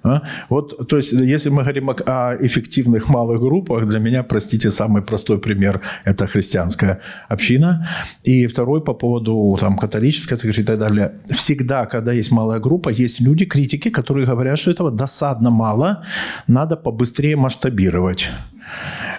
А? 0.03 0.21
Вот, 0.49 0.87
то 0.87 0.97
есть, 0.97 1.13
если 1.13 1.49
мы 1.49 1.61
говорим 1.61 1.89
о, 1.89 2.35
эффективных 2.39 3.09
малых 3.09 3.39
группах, 3.39 3.87
для 3.87 3.99
меня, 3.99 4.23
простите, 4.23 4.71
самый 4.71 5.01
простой 5.01 5.37
пример– 5.37 5.79
это 6.05 6.27
христианская 6.27 6.99
община. 7.29 7.87
И 8.25 8.47
второй 8.47 8.81
по 8.81 8.93
поводу 8.93 9.57
там, 9.59 9.77
католической 9.77 10.37
и 10.59 10.63
так 10.63 10.79
далее. 10.79 11.11
Всегда, 11.29 11.85
когда 11.85 12.11
есть 12.11 12.31
малая 12.31 12.59
группа, 12.59 12.89
есть 12.89 13.21
люди, 13.21 13.45
критики, 13.45 13.89
которые 13.89 14.25
говорят, 14.25 14.59
что 14.59 14.71
этого 14.71 14.91
досадно 14.91 15.51
мало, 15.51 16.03
надо 16.47 16.75
побыстрее 16.75 17.35
масштабировать. 17.35 18.29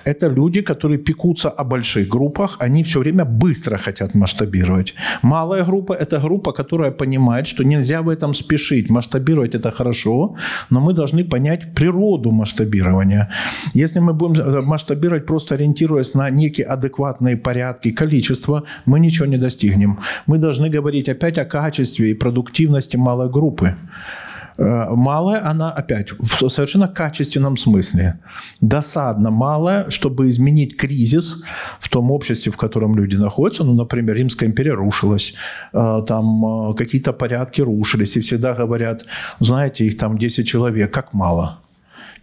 Это 0.04 0.28
люди, 0.28 0.60
которые 0.60 0.98
пекутся 0.98 1.48
о 1.48 1.64
больших 1.64 2.08
группах, 2.08 2.56
они 2.60 2.82
все 2.84 3.00
время 3.00 3.24
быстро 3.24 3.78
хотят 3.78 4.14
масштабировать. 4.14 4.94
Малая 5.22 5.64
группа– 5.64 5.92
это 6.00 6.18
группа, 6.20 6.52
которая 6.52 6.90
понимает, 6.90 7.46
что 7.46 7.64
нельзя 7.64 8.02
в 8.02 8.08
этом 8.08 8.34
спешить. 8.34 8.90
Масштабировать– 8.90 9.54
это 9.56 9.70
хорошо, 9.70 10.36
но 10.70 10.80
мы 10.80 10.92
должны 10.92 11.24
понять 11.24 11.74
природу 11.74 12.30
масштабирования. 12.30 13.28
Если 13.74 14.00
мы 14.00 14.12
будем 14.12 14.64
масштабировать, 14.66 15.26
просто 15.26 15.54
ориентируясь 15.54 16.14
на 16.14 16.30
некие 16.30 16.66
адекватные 16.66 17.36
порядки, 17.36 17.90
количество, 17.90 18.64
мы 18.86 19.00
ничего 19.00 19.26
не 19.26 19.38
достигнем. 19.38 19.98
Мы 20.26 20.38
должны 20.38 20.68
говорить 20.68 21.08
опять 21.08 21.38
о 21.38 21.44
качестве 21.44 22.10
и 22.10 22.14
продуктивности 22.14 22.96
малой 22.96 23.30
группы. 23.30 23.74
Э, 24.56 24.86
малая, 24.90 25.44
она 25.50 25.70
опять 25.70 26.12
в 26.18 26.48
совершенно 26.48 26.88
качественном 26.88 27.56
смысле. 27.56 28.20
Досадно 28.60 29.30
малая, 29.30 29.90
чтобы 29.90 30.28
изменить 30.28 30.76
кризис 30.76 31.42
в 31.80 31.88
том 31.88 32.10
обществе, 32.10 32.52
в 32.52 32.56
котором 32.56 32.96
люди 32.96 33.16
находятся. 33.16 33.64
Ну, 33.64 33.74
например, 33.74 34.16
Римская 34.16 34.48
империя 34.48 34.74
рушилась, 34.74 35.34
э, 35.72 36.02
там 36.06 36.70
э, 36.70 36.74
какие-то 36.74 37.12
порядки 37.12 37.62
рушились, 37.62 38.16
и 38.16 38.20
всегда 38.20 38.54
говорят, 38.54 39.04
знаете, 39.40 39.84
их 39.84 39.96
там 39.96 40.18
10 40.18 40.46
человек, 40.46 40.92
как 40.92 41.12
мало. 41.12 41.63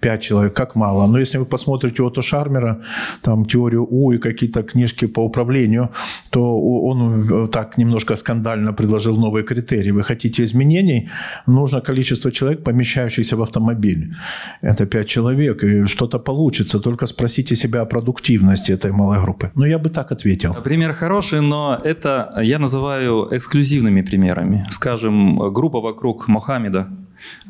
5 0.01 0.21
человек, 0.21 0.53
как 0.53 0.75
мало. 0.75 1.07
Но 1.07 1.19
если 1.19 1.39
вы 1.39 1.45
посмотрите 1.45 2.03
Ото 2.03 2.21
Шармера, 2.21 2.77
там 3.21 3.45
теорию 3.45 3.87
У 3.89 4.11
и 4.11 4.17
какие-то 4.17 4.63
книжки 4.63 5.07
по 5.07 5.21
управлению, 5.21 5.89
то 6.29 6.59
он 6.61 7.45
э, 7.45 7.47
так 7.47 7.77
немножко 7.77 8.15
скандально 8.15 8.73
предложил 8.73 9.17
новые 9.17 9.43
критерии. 9.43 9.91
Вы 9.91 10.03
хотите 10.03 10.43
изменений, 10.43 11.09
нужно 11.47 11.81
количество 11.81 12.31
человек, 12.31 12.63
помещающихся 12.63 13.35
в 13.37 13.41
автомобиль. 13.41 14.13
Это 14.61 14.85
5 14.85 15.07
человек, 15.07 15.63
и 15.63 15.85
что-то 15.85 16.19
получится. 16.19 16.79
Только 16.79 17.07
спросите 17.07 17.55
себя 17.55 17.81
о 17.81 17.85
продуктивности 17.85 18.73
этой 18.73 18.91
малой 18.91 19.21
группы. 19.21 19.51
Ну, 19.55 19.65
я 19.65 19.77
бы 19.77 19.89
так 19.89 20.11
ответил. 20.11 20.55
Пример 20.63 20.93
хороший, 20.93 21.41
но 21.41 21.79
это 21.83 22.33
я 22.41 22.59
называю 22.59 23.27
эксклюзивными 23.31 24.01
примерами. 24.01 24.63
Скажем, 24.71 25.53
группа 25.53 25.79
вокруг 25.79 26.27
Мохаммеда, 26.27 26.87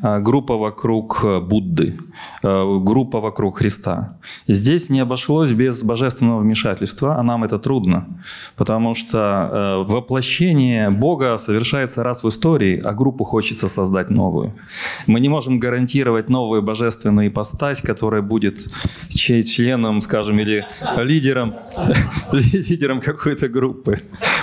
группа 0.02 0.56
вокруг 0.56 1.20
э, 1.24 1.40
Будды, 1.40 1.98
э, 2.42 2.78
группа 2.80 3.20
вокруг 3.20 3.58
Христа. 3.58 4.18
Здесь 4.48 4.90
не 4.90 5.00
обошлось 5.00 5.52
без 5.52 5.82
божественного 5.82 6.40
вмешательства, 6.40 7.16
а 7.18 7.22
нам 7.22 7.44
это 7.44 7.58
трудно, 7.58 8.06
потому 8.56 8.94
что 8.94 9.18
э, 9.18 9.92
воплощение 9.92 10.90
Бога 10.90 11.36
совершается 11.36 12.02
раз 12.02 12.24
в 12.24 12.28
истории, 12.28 12.80
а 12.80 12.92
группу 12.92 13.24
хочется 13.24 13.68
создать 13.68 14.10
новую. 14.10 14.52
Мы 15.06 15.20
не 15.20 15.28
можем 15.28 15.58
гарантировать 15.58 16.28
новую 16.28 16.62
божественную 16.62 17.28
ипостась, 17.28 17.80
которая 17.80 18.22
будет 18.22 18.68
членом, 19.08 20.00
скажем, 20.00 20.38
или 20.38 20.66
лидером, 20.96 21.54
лидером 22.32 23.00
какой-то 23.00 23.48
группы. 23.48 23.98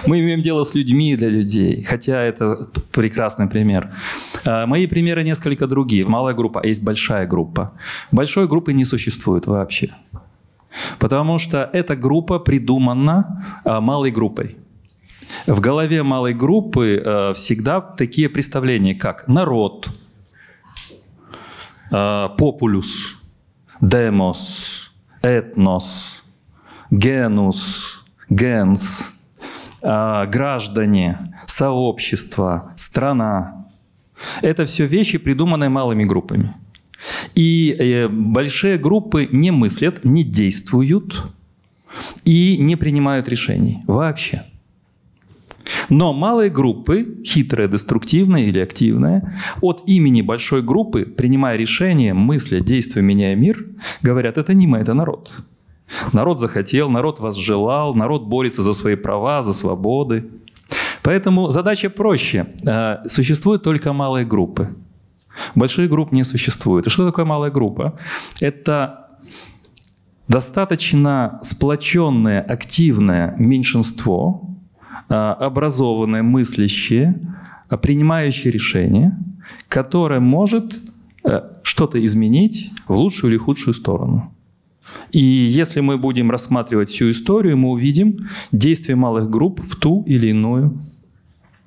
Мы 0.06 0.20
имеем 0.20 0.42
дело 0.42 0.64
с 0.64 0.76
людьми 0.76 1.16
для 1.16 1.30
людей, 1.30 1.84
хотя 1.84 2.22
это 2.22 2.68
прекрасный 2.92 3.48
пример. 3.48 3.90
Мои 4.46 4.88
примеры 4.88 5.24
несколько 5.24 5.68
другие. 5.68 6.06
Малая 6.06 6.34
группа, 6.34 6.62
а 6.62 6.68
есть 6.68 6.84
большая 6.84 7.28
группа. 7.28 7.74
Большой 8.12 8.48
группы 8.48 8.74
не 8.74 8.86
существует 8.86 9.48
вообще. 9.48 9.90
Потому 11.00 11.40
что 11.40 11.70
эта 11.74 11.96
группа 11.96 12.40
придумана 12.40 13.62
а, 13.66 13.82
малой 13.82 14.12
группой. 14.12 14.58
В 15.48 15.60
голове 15.60 16.04
малой 16.04 16.34
группы 16.34 17.02
а, 17.04 17.34
всегда 17.34 17.82
такие 17.82 18.30
представления, 18.30 18.96
как 18.96 19.28
народ, 19.28 19.90
популюс, 21.90 23.18
демос, 23.82 24.92
этнос, 25.24 26.24
генус, 26.92 28.06
генс, 28.30 29.12
граждане, 29.82 31.34
сообщество, 31.48 32.74
страна. 32.76 33.59
Это 34.42 34.66
все 34.66 34.86
вещи, 34.86 35.18
придуманные 35.18 35.70
малыми 35.70 36.04
группами. 36.04 36.54
И 37.36 37.76
э, 37.78 38.08
большие 38.08 38.78
группы 38.78 39.28
не 39.32 39.52
мыслят, 39.52 40.04
не 40.04 40.24
действуют 40.24 41.24
и 42.26 42.58
не 42.58 42.76
принимают 42.76 43.30
решений 43.30 43.80
вообще. 43.88 44.44
Но 45.90 46.14
малые 46.14 46.50
группы, 46.50 47.22
хитрые, 47.26 47.68
деструктивные 47.68 48.48
или 48.48 48.60
активные, 48.60 49.34
от 49.62 49.84
имени 49.88 50.22
большой 50.22 50.62
группы, 50.62 51.06
принимая 51.06 51.58
решения, 51.58 52.14
мысля, 52.14 52.60
действия, 52.60 53.02
меняя 53.02 53.36
мир, 53.36 53.66
говорят, 54.02 54.38
это 54.38 54.54
не 54.54 54.68
мы, 54.68 54.80
это 54.80 54.94
народ. 54.94 55.32
Народ 56.14 56.40
захотел, 56.40 56.90
народ 56.90 57.20
возжелал, 57.20 57.96
народ 57.96 58.28
борется 58.28 58.62
за 58.62 58.74
свои 58.74 58.96
права, 58.96 59.42
за 59.42 59.54
свободы. 59.54 60.30
Поэтому 61.04 61.50
задача 61.50 61.90
проще. 61.90 62.46
Э, 62.68 62.98
существуют 63.08 63.64
только 63.64 63.94
малые 63.94 64.26
группы. 64.26 64.70
Больших 65.56 65.90
групп 65.90 66.12
не 66.12 66.24
существует. 66.24 66.88
И 66.88 66.90
что 66.90 67.06
такое 67.06 67.26
малая 67.26 67.52
группа? 67.52 67.98
Это 68.42 69.08
достаточно 70.28 71.40
сплоченное, 71.42 72.42
активное 72.42 73.36
меньшинство, 73.38 74.42
э, 75.10 75.14
образованное, 75.14 76.24
мыслящее, 76.24 77.16
э, 77.70 77.78
принимающее 77.78 78.52
решения, 78.52 79.18
которое 79.68 80.20
может 80.20 80.80
что-то 81.64 82.04
изменить 82.06 82.72
в 82.88 82.94
лучшую 82.96 83.32
или 83.32 83.38
худшую 83.38 83.74
сторону. 83.74 84.34
И 85.12 85.20
если 85.22 85.82
мы 85.82 85.98
будем 85.98 86.32
рассматривать 86.32 86.90
всю 86.90 87.10
историю, 87.12 87.58
мы 87.58 87.70
увидим 87.70 88.18
действие 88.52 88.96
малых 88.96 89.30
групп 89.30 89.62
в 89.62 89.76
ту 89.76 90.04
или 90.08 90.28
иную 90.28 90.80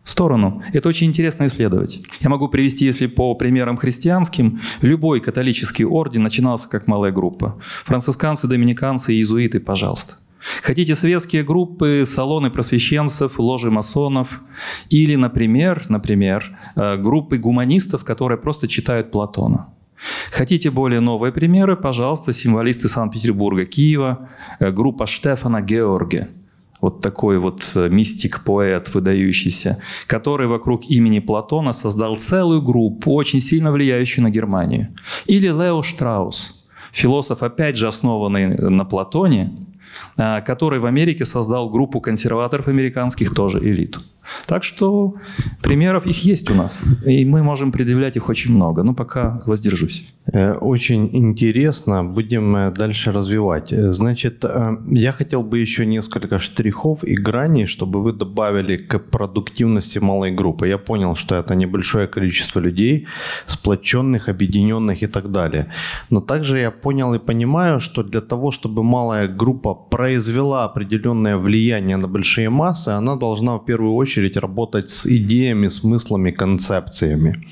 сторону. 0.05 0.63
Это 0.73 0.89
очень 0.89 1.07
интересно 1.07 1.47
исследовать. 1.47 2.03
Я 2.21 2.29
могу 2.29 2.49
привести, 2.49 2.85
если 2.85 3.07
по 3.07 3.35
примерам 3.35 3.77
христианским, 3.77 4.61
любой 4.81 5.21
католический 5.21 5.85
орден 5.85 6.23
начинался 6.23 6.69
как 6.69 6.87
малая 6.87 7.13
группа. 7.13 7.59
Францисканцы, 7.85 8.49
доминиканцы, 8.49 9.13
иезуиты, 9.13 9.61
пожалуйста. 9.61 10.15
Хотите 10.63 10.97
светские 10.97 11.45
группы, 11.45 12.03
салоны 12.05 12.51
просвещенцев, 12.51 13.39
ложи 13.39 13.71
масонов 13.71 14.41
или, 14.91 15.15
например, 15.15 15.85
например, 15.89 16.59
э, 16.75 16.97
группы 16.97 17.39
гуманистов, 17.39 18.05
которые 18.05 18.39
просто 18.39 18.67
читают 18.67 19.13
Платона. 19.13 19.69
Хотите 20.31 20.71
более 20.71 21.01
новые 21.01 21.33
примеры? 21.33 21.77
Пожалуйста, 21.77 22.33
символисты 22.33 22.88
Санкт-Петербурга, 22.88 23.65
Киева, 23.65 24.29
э, 24.61 24.71
группа 24.71 25.07
Штефана 25.07 25.61
Георге– 25.61 26.29
вот 26.83 27.01
такой 27.01 27.38
вот 27.38 27.73
э, 27.77 27.88
мистик-поэт 27.88 28.93
выдающийся, 28.93 29.79
который 30.09 30.49
вокруг 30.49 30.91
имени 30.91 31.21
Платона 31.21 31.73
создал 31.73 32.17
целую 32.17 32.61
группу, 32.61 33.15
очень 33.15 33.41
сильно 33.41 33.73
влияющую 33.73 34.25
на 34.25 34.31
Германию. 34.31 34.88
Или 35.27 35.47
Лео 35.47 35.83
Штраус, 35.83 36.67
философ, 36.93 37.43
опять 37.43 37.77
же 37.77 37.87
основанный 37.87 38.49
на 38.59 38.85
Платоне, 38.85 39.53
а, 40.19 40.41
который 40.41 40.81
в 40.81 40.87
Америке 40.87 41.25
создал 41.25 41.71
группу 41.71 42.01
консерваторов 42.01 42.67
американских, 42.67 43.33
тоже 43.33 43.59
элиту. 43.61 44.01
Так 44.47 44.64
что 44.64 45.14
примеров 45.62 46.07
их 46.07 46.25
есть 46.25 46.51
у 46.51 46.55
нас, 46.55 46.83
и 47.07 47.25
мы 47.25 47.42
можем 47.42 47.73
предъявлять 47.73 48.16
их 48.16 48.29
очень 48.29 48.55
много, 48.55 48.83
но 48.83 48.95
пока 48.95 49.40
воздержусь. 49.47 50.05
Э, 50.33 50.53
очень 50.55 51.09
интересно, 51.12 52.05
будем 52.05 52.57
э, 52.57 52.71
дальше 52.71 53.12
развивать. 53.12 53.73
Э, 53.73 53.92
значит, 53.92 54.45
я 54.87 55.12
хотел 55.12 55.42
бы 55.42 55.59
еще 55.59 55.87
несколько 55.87 56.38
штрихов 56.38 57.05
и 57.05 57.14
граней, 57.14 57.66
чтобы 57.66 58.03
вы 58.03 58.12
добавили 58.12 58.77
к 58.77 58.99
продуктивности 58.99 59.99
малой 59.99 60.31
группы. 60.31 60.68
Я 60.68 60.79
понял, 60.79 61.16
что 61.16 61.35
это 61.35 61.55
небольшое 61.55 62.07
количество 62.07 62.61
людей, 62.61 63.07
сплоченных, 63.47 64.29
объединенных 64.29 65.03
и 65.03 65.07
так 65.07 65.31
далее. 65.33 65.66
Но 66.11 66.21
также 66.21 66.59
я 66.59 66.71
понял 66.71 67.14
и 67.14 67.18
понимаю, 67.18 67.81
что 67.81 68.03
для 68.03 68.21
того, 68.21 68.53
чтобы 68.53 68.83
малая 68.85 69.29
группа 69.29 69.75
произвела 69.75 70.64
определенное 70.64 71.37
влияние 71.37 71.97
на 71.97 72.09
большие 72.09 72.49
массы, 72.49 72.90
она 72.90 73.16
должна 73.16 73.57
в 73.57 73.64
первую 73.64 73.95
очередь 73.95 74.22
работать 74.31 74.91
с 74.91 75.07
идеями, 75.07 75.69
смыслами, 75.69 76.31
концепциями. 76.31 77.45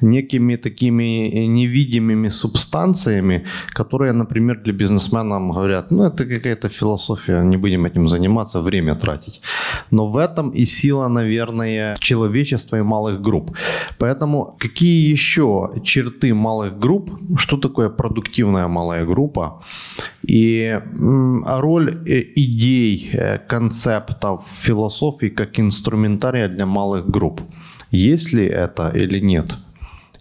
Некими 0.00 0.56
такими 0.56 1.46
невидимыми 1.46 2.28
субстанциями, 2.28 3.46
которые, 3.68 4.12
например, 4.12 4.62
для 4.62 4.72
бизнесменов 4.72 5.54
говорят, 5.54 5.90
ну 5.90 6.04
это 6.04 6.26
какая-то 6.26 6.68
философия, 6.68 7.42
не 7.42 7.56
будем 7.56 7.86
этим 7.86 8.08
заниматься, 8.08 8.60
время 8.60 8.94
тратить. 8.94 9.40
Но 9.90 10.06
в 10.06 10.18
этом 10.18 10.50
и 10.50 10.66
сила, 10.66 11.08
наверное, 11.08 11.96
человечества 11.98 12.76
и 12.76 12.82
малых 12.82 13.20
групп. 13.20 13.56
Поэтому 13.98 14.56
какие 14.58 15.12
еще 15.12 15.70
черты 15.82 16.34
малых 16.34 16.78
групп, 16.78 17.10
что 17.36 17.56
такое 17.56 17.88
продуктивная 17.88 18.68
малая 18.68 19.04
группа, 19.04 19.62
и 20.22 20.80
роль 21.46 22.02
э, 22.06 22.22
идей, 22.34 23.10
э, 23.12 23.38
концептов, 23.38 24.44
философии 24.62 25.28
как 25.28 25.58
инструментария 25.84 26.48
для 26.48 26.66
малых 26.66 27.10
групп. 27.10 27.40
Есть 27.90 28.32
ли 28.32 28.46
это 28.46 28.88
или 28.88 29.20
нет? 29.20 29.56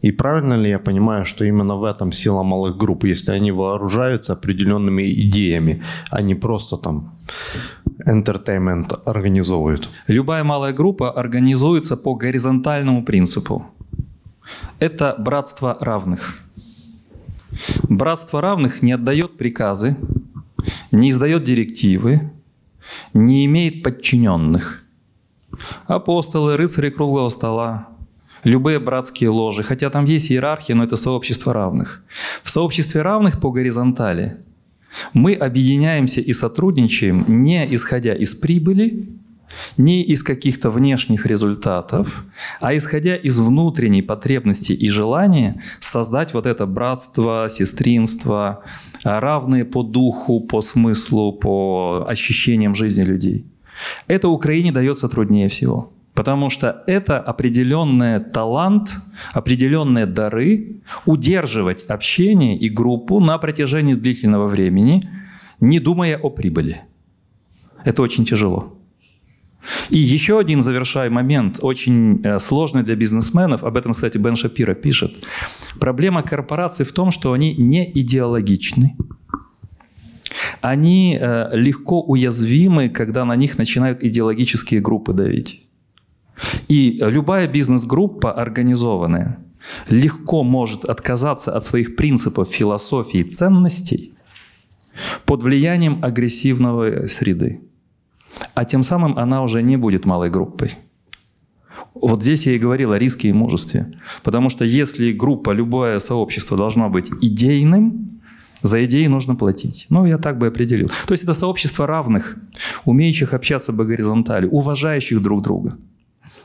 И 0.03 0.11
правильно 0.11 0.55
ли 0.55 0.69
я 0.69 0.79
понимаю, 0.79 1.23
что 1.23 1.45
именно 1.45 1.77
в 1.77 1.85
этом 1.85 2.11
сила 2.11 2.43
малых 2.43 2.75
групп, 2.75 3.05
если 3.05 3.31
они 3.31 3.51
вооружаются 3.51 4.33
определенными 4.33 5.03
идеями, 5.03 5.81
а 6.11 6.21
не 6.21 6.35
просто 6.35 6.77
там 6.77 7.13
entertainment 8.05 8.99
организовывают? 9.05 9.89
Любая 10.07 10.43
малая 10.43 10.73
группа 10.73 11.09
организуется 11.09 11.95
по 11.95 12.15
горизонтальному 12.15 13.05
принципу. 13.05 13.65
Это 14.79 15.15
братство 15.17 15.77
равных. 15.79 16.39
Братство 17.83 18.41
равных 18.41 18.83
не 18.83 18.91
отдает 18.95 19.37
приказы, 19.37 19.95
не 20.91 21.09
издает 21.09 21.43
директивы, 21.43 22.31
не 23.13 23.45
имеет 23.45 23.83
подчиненных. 23.83 24.82
Апостолы, 25.87 26.57
рыцари 26.57 26.89
круглого 26.89 27.29
стола, 27.29 27.87
любые 28.43 28.79
братские 28.79 29.29
ложи, 29.29 29.63
хотя 29.63 29.89
там 29.89 30.05
есть 30.05 30.31
иерархия, 30.31 30.75
но 30.75 30.83
это 30.83 30.95
сообщество 30.95 31.53
равных. 31.53 32.03
В 32.43 32.49
сообществе 32.49 33.01
равных 33.01 33.39
по 33.39 33.51
горизонтали 33.51 34.37
мы 35.13 35.33
объединяемся 35.33 36.21
и 36.21 36.33
сотрудничаем 36.33 37.25
не 37.27 37.73
исходя 37.73 38.13
из 38.13 38.35
прибыли, 38.35 39.09
не 39.77 40.03
из 40.03 40.23
каких-то 40.23 40.71
внешних 40.71 41.25
результатов, 41.25 42.25
а 42.59 42.75
исходя 42.75 43.15
из 43.15 43.39
внутренней 43.39 44.01
потребности 44.01 44.73
и 44.73 44.89
желания 44.89 45.61
создать 45.79 46.33
вот 46.33 46.45
это 46.45 46.65
братство, 46.65 47.47
сестринство, 47.49 48.63
равные 49.03 49.65
по 49.65 49.83
духу, 49.83 50.41
по 50.41 50.61
смыслу, 50.61 51.33
по 51.33 52.05
ощущениям 52.07 52.73
жизни 52.73 53.03
людей. 53.03 53.45
Это 54.07 54.29
Украине 54.29 54.71
дается 54.71 55.09
труднее 55.09 55.47
всего. 55.49 55.91
Потому 56.13 56.49
что 56.49 56.83
это 56.85 57.19
определенный 57.19 58.19
талант, 58.19 58.95
определенные 59.33 60.05
дары 60.05 60.81
удерживать 61.05 61.83
общение 61.83 62.55
и 62.57 62.69
группу 62.69 63.19
на 63.19 63.37
протяжении 63.39 63.95
длительного 63.95 64.47
времени, 64.47 65.01
не 65.59 65.79
думая 65.79 66.17
о 66.17 66.29
прибыли. 66.29 66.81
Это 67.83 68.03
очень 68.03 68.25
тяжело. 68.25 68.77
И 69.89 69.97
еще 69.97 70.39
один 70.39 70.61
завершая 70.61 71.09
момент, 71.09 71.59
очень 71.61 72.21
э, 72.23 72.39
сложный 72.39 72.83
для 72.83 72.95
бизнесменов, 72.95 73.63
об 73.63 73.77
этом, 73.77 73.93
кстати, 73.93 74.17
Бен 74.17 74.35
Шапира 74.35 74.73
пишет. 74.73 75.25
Проблема 75.79 76.21
корпораций 76.21 76.85
в 76.85 76.91
том, 76.91 77.11
что 77.11 77.31
они 77.31 77.55
не 77.55 77.89
идеологичны. 77.89 78.97
Они 80.61 81.17
э, 81.19 81.49
легко 81.53 82.01
уязвимы, 82.01 82.89
когда 82.89 83.25
на 83.25 83.35
них 83.35 83.57
начинают 83.57 84.03
идеологические 84.03 84.81
группы 84.81 85.13
давить. 85.13 85.63
И 86.67 86.97
любая 86.99 87.47
бизнес-группа 87.47 88.31
организованная 88.31 89.37
легко 89.89 90.43
может 90.43 90.85
отказаться 90.85 91.55
от 91.55 91.63
своих 91.63 91.95
принципов, 91.95 92.49
философии, 92.49 93.23
ценностей 93.23 94.13
под 95.25 95.43
влиянием 95.43 96.03
агрессивной 96.03 97.07
среды. 97.07 97.61
А 98.53 98.65
тем 98.65 98.83
самым 98.83 99.17
она 99.17 99.43
уже 99.43 99.61
не 99.61 99.77
будет 99.77 100.05
малой 100.05 100.29
группой. 100.29 100.71
Вот 101.93 102.21
здесь 102.21 102.45
я 102.45 102.53
и 102.53 102.59
говорил 102.59 102.91
о 102.91 102.99
риске 102.99 103.29
и 103.29 103.33
мужестве. 103.33 103.93
Потому 104.23 104.49
что 104.49 104.65
если 104.65 105.11
группа, 105.11 105.51
любое 105.51 105.99
сообщество 105.99 106.57
должно 106.57 106.89
быть 106.89 107.11
идейным, 107.21 108.21
за 108.63 108.83
идеи 108.85 109.05
нужно 109.07 109.35
платить. 109.35 109.85
Ну, 109.89 110.05
я 110.05 110.17
так 110.17 110.39
бы 110.39 110.47
определил. 110.47 110.89
То 111.05 111.11
есть 111.11 111.23
это 111.23 111.33
сообщество 111.33 111.85
равных, 111.85 112.37
умеющих 112.85 113.33
общаться 113.33 113.73
по 113.73 113.83
горизонтали, 113.83 114.47
уважающих 114.47 115.21
друг 115.21 115.43
друга. 115.43 115.77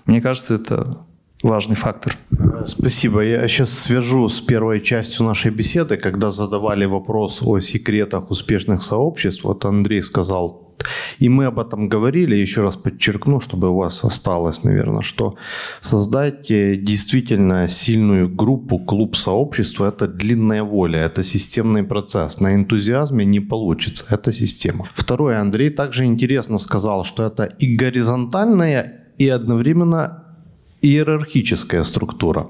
Мне 0.04 0.20
кажется, 0.20 0.56
это 0.56 0.98
важный 1.42 1.76
фактор. 1.76 2.16
Спасибо. 2.66 3.22
Я 3.22 3.46
сейчас 3.48 3.70
свяжу 3.70 4.28
с 4.28 4.40
первой 4.40 4.80
частью 4.80 5.26
нашей 5.26 5.50
беседы, 5.50 5.96
когда 5.96 6.30
задавали 6.30 6.84
вопрос 6.84 7.42
о 7.42 7.60
секретах 7.60 8.30
успешных 8.30 8.82
сообществ. 8.82 9.44
Вот 9.44 9.64
Андрей 9.64 10.02
сказал 10.02 10.68
и 11.18 11.28
мы 11.28 11.46
об 11.46 11.58
этом 11.58 11.88
говорили, 11.88 12.36
еще 12.36 12.62
раз 12.62 12.76
подчеркну, 12.76 13.40
чтобы 13.40 13.70
у 13.70 13.76
вас 13.76 14.04
осталось, 14.04 14.64
наверное, 14.64 15.02
что 15.02 15.36
создать 15.80 16.50
э, 16.50 16.76
действительно 16.76 17.68
сильную 17.68 18.28
группу, 18.28 18.78
клуб 18.78 19.16
сообщества– 19.16 19.88
это 19.88 20.06
длинная 20.06 20.62
воля, 20.62 21.00
это 21.00 21.22
системный 21.22 21.82
процесс. 21.82 22.40
На 22.40 22.54
энтузиазме 22.54 23.24
не 23.24 23.40
получится, 23.40 24.04
это 24.10 24.32
система. 24.32 24.88
Второе, 24.94 25.40
Андрей 25.40 25.70
также 25.70 26.04
интересно 26.04 26.58
сказал, 26.58 27.04
что 27.04 27.24
это 27.24 27.44
и 27.44 27.76
горизонтальная, 27.76 29.04
и 29.18 29.28
одновременно 29.28 30.27
иерархическая 30.82 31.84
структура. 31.84 32.48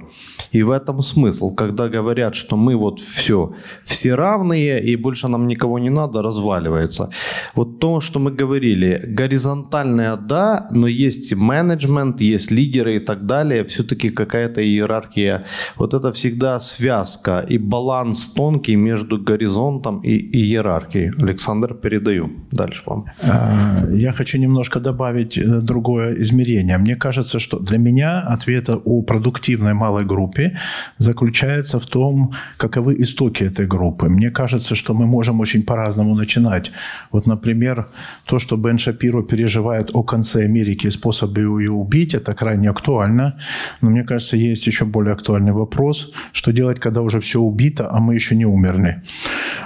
И 0.53 0.63
в 0.63 0.71
этом 0.71 1.03
смысл, 1.03 1.55
когда 1.55 1.89
говорят, 1.89 2.35
что 2.35 2.57
мы 2.57 2.77
вот 2.77 3.01
все, 3.01 3.53
все 3.83 4.15
равные 4.15 4.83
и 4.83 4.97
больше 4.97 5.29
нам 5.29 5.47
никого 5.47 5.79
не 5.79 5.91
надо, 5.91 6.23
разваливается. 6.23 7.11
Вот 7.55 7.79
то, 7.81 8.01
что 8.01 8.19
мы 8.19 8.31
говорили, 8.31 9.03
горизонтальное 9.07 10.17
да, 10.17 10.69
но 10.71 10.87
есть 10.87 11.35
менеджмент, 11.35 12.21
есть 12.21 12.51
лидеры 12.51 12.97
и 12.97 12.99
так 13.01 13.27
далее, 13.27 13.65
все-таки 13.65 14.11
какая-то 14.11 14.63
иерархия. 14.63 15.45
Вот 15.77 15.95
это 15.95 16.13
всегда 16.13 16.61
связка 16.61 17.45
и 17.51 17.59
баланс 17.59 18.27
тонкий 18.35 18.77
между 18.77 19.19
горизонтом 19.19 20.01
и 20.01 20.17
иерархией. 20.17 21.13
Александр, 21.23 21.75
передаю 21.75 22.31
дальше 22.53 22.83
вам. 22.87 23.05
А, 23.23 23.87
я 23.91 24.13
хочу 24.13 24.39
немножко 24.39 24.81
добавить 24.81 25.39
э, 25.39 25.61
другое 25.61 26.15
измерение. 26.15 26.79
Мне 26.79 26.97
кажется, 26.97 27.39
что 27.39 27.59
для 27.59 27.79
меня 27.79 28.18
ответа 28.21 28.77
о 28.77 29.03
продуктивной 29.03 29.75
малой 29.75 30.05
группе 30.05 30.57
заключается 30.99 31.79
в 31.79 31.87
том, 31.87 32.33
каковы 32.57 32.95
истоки 33.01 33.45
этой 33.45 33.67
группы. 33.67 34.09
Мне 34.09 34.31
кажется, 34.31 34.75
что 34.75 34.95
мы 34.95 35.07
можем 35.07 35.41
очень 35.41 35.63
по-разному 35.63 36.15
начинать. 36.15 36.73
Вот, 37.13 37.27
например, 37.27 37.89
то, 38.25 38.39
что 38.39 38.57
Бен 38.57 38.79
Шапиро 38.79 39.23
переживает 39.23 39.91
о 39.95 40.03
конце 40.03 40.45
Америки 40.45 40.87
и 40.87 40.91
способе 40.91 41.43
ее 41.43 41.73
убить, 41.73 42.15
это 42.15 42.33
крайне 42.33 42.71
актуально. 42.71 43.39
Но 43.81 43.91
мне 43.91 44.05
кажется, 44.05 44.37
есть 44.37 44.67
еще 44.67 44.85
более 44.85 45.13
актуальный 45.13 45.53
вопрос, 45.53 46.13
что 46.33 46.53
делать, 46.53 46.81
когда 46.81 47.01
уже 47.01 47.21
все 47.21 47.41
убито, 47.41 47.89
а 47.91 48.01
мы 48.01 48.15
еще 48.15 48.37
не 48.37 48.47
умерли. 48.47 49.03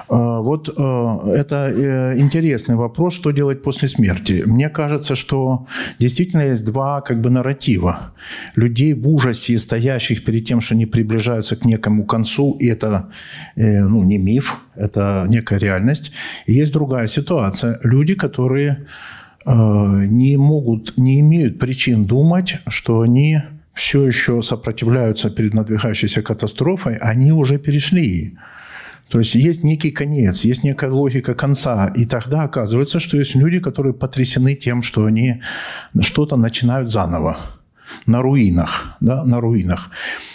А, 0.09 0.41
вот 0.41 0.69
а, 0.77 1.29
это 1.35 1.73
э, 1.75 2.19
интересный 2.19 2.77
вопрос, 2.77 3.15
что 3.15 3.31
делать 3.31 3.63
после 3.63 3.89
смерти. 3.89 4.43
Мне 4.47 4.69
кажется, 4.69 5.15
что 5.15 5.67
действительно 5.99 6.43
есть 6.43 6.67
два 6.67 7.01
как 7.01 7.21
бы 7.21 7.31
нарратива 7.31 8.13
людей 8.57 8.95
в 8.95 9.09
ужасе, 9.09 9.59
стоящих 9.59 10.25
перед 10.25 10.45
тем, 10.45 10.61
что 10.61 10.75
они 10.75 10.87
приближаются 10.87 11.57
к 11.57 11.65
некому 11.65 12.05
концу, 12.05 12.57
и 12.61 12.67
это 12.67 13.11
э, 13.57 13.83
ну, 13.85 14.03
не 14.03 14.19
миф, 14.19 14.59
это 14.75 15.27
некая 15.29 15.59
реальность. 15.59 16.13
И 16.47 16.53
есть 16.53 16.73
другая 16.73 17.07
ситуация. 17.07 17.79
Люди, 17.83 18.15
которые 18.15 18.87
э, 19.47 19.53
не 20.09 20.37
могут, 20.37 20.97
не 20.97 21.21
имеют 21.21 21.59
причин 21.59 22.05
думать, 22.05 22.59
что 22.69 23.01
они 23.01 23.41
все 23.75 24.07
еще 24.07 24.43
сопротивляются 24.43 25.31
перед 25.31 25.55
надвигающейся 25.55 26.23
катастрофой, 26.23 26.97
они 26.97 27.33
уже 27.33 27.59
перешли 27.59 28.37
То 29.13 29.19
есть 29.19 29.35
есть 29.35 29.63
некий 29.63 29.91
конец, 29.91 30.43
есть 30.43 30.65
некая 30.65 30.91
логика 30.91 31.35
конца. 31.35 31.93
И 31.95 32.07
тогда 32.07 32.45
оказывается, 32.45 32.99
что 32.99 33.19
есть 33.19 33.35
люди, 33.35 33.61
которые 33.61 33.93
потрясены 33.93 34.55
тем, 34.55 34.83
что 34.83 35.05
они 35.05 35.43
что-то 36.01 36.37
начинают 36.37 36.91
заново 36.91 37.37
на 38.07 38.23
руинах, 38.23 38.97
да, 39.01 39.23
на 39.25 39.39
руинах. 39.39 39.91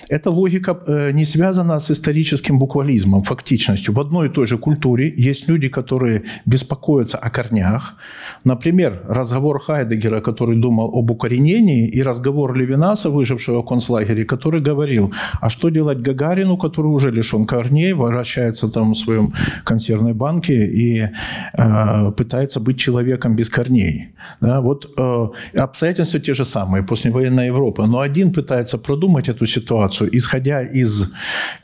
Эта 0.10 0.30
логика 0.32 0.78
э, 0.88 1.12
не 1.12 1.26
связана 1.26 1.80
с 1.80 1.92
историческим 1.92 2.60
буквализмом, 2.60 3.24
фактичностью. 3.24 3.94
В 3.94 4.00
одной 4.00 4.28
и 4.28 4.32
той 4.32 4.48
же 4.48 4.58
культуре 4.58 5.14
есть 5.18 5.50
люди, 5.50 5.70
которые 5.70 6.24
беспокоятся 6.46 7.18
о 7.18 7.30
корнях. 7.30 7.96
Например, 8.44 9.02
разговор 9.10 9.60
Хайдегера, 9.60 10.22
который 10.22 10.56
думал 10.56 10.92
об 10.94 11.12
укоренении, 11.12 11.88
и 11.90 12.04
разговор 12.04 12.56
Левинаса, 12.56 13.10
выжившего 13.10 13.62
в 13.62 13.66
концлагере, 13.66 14.24
который 14.26 14.62
говорил, 14.62 15.14
а 15.42 15.50
что 15.50 15.70
делать 15.70 16.00
Гагарину, 16.00 16.58
который 16.58 16.88
уже 16.88 17.12
лишен 17.12 17.46
корней, 17.46 17.94
вращается 17.94 18.70
там 18.70 18.92
в 18.92 18.98
своем 18.98 19.34
консервной 19.64 20.14
банке 20.14 20.54
и 20.54 21.10
э, 21.58 22.12
пытается 22.12 22.60
быть 22.60 22.78
человеком 22.80 23.36
без 23.36 23.50
корней. 23.50 24.10
Да, 24.42 24.62
вот 24.62 24.86
э, 24.98 25.60
обстоятельства 25.60 26.20
те 26.20 26.34
же 26.34 26.46
самые, 26.46 26.84
послевоенная 26.84 27.48
Европа. 27.48 27.88
Но 27.88 28.00
один 28.00 28.32
пытается 28.32 28.78
продумать 28.78 29.30
эту 29.30 29.46
ситуацию, 29.46 29.97
ситуацию, 29.98 30.10
исходя 30.18 30.62
из 30.62 31.14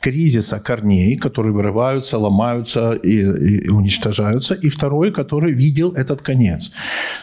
кризиса 0.00 0.60
корней, 0.60 1.16
которые 1.16 1.52
вырываются, 1.52 2.18
ломаются 2.18 2.92
и, 2.92 3.66
и 3.66 3.68
уничтожаются, 3.70 4.54
и 4.54 4.68
второй, 4.68 5.10
который 5.10 5.52
видел 5.52 5.92
этот 5.96 6.22
конец. 6.22 6.72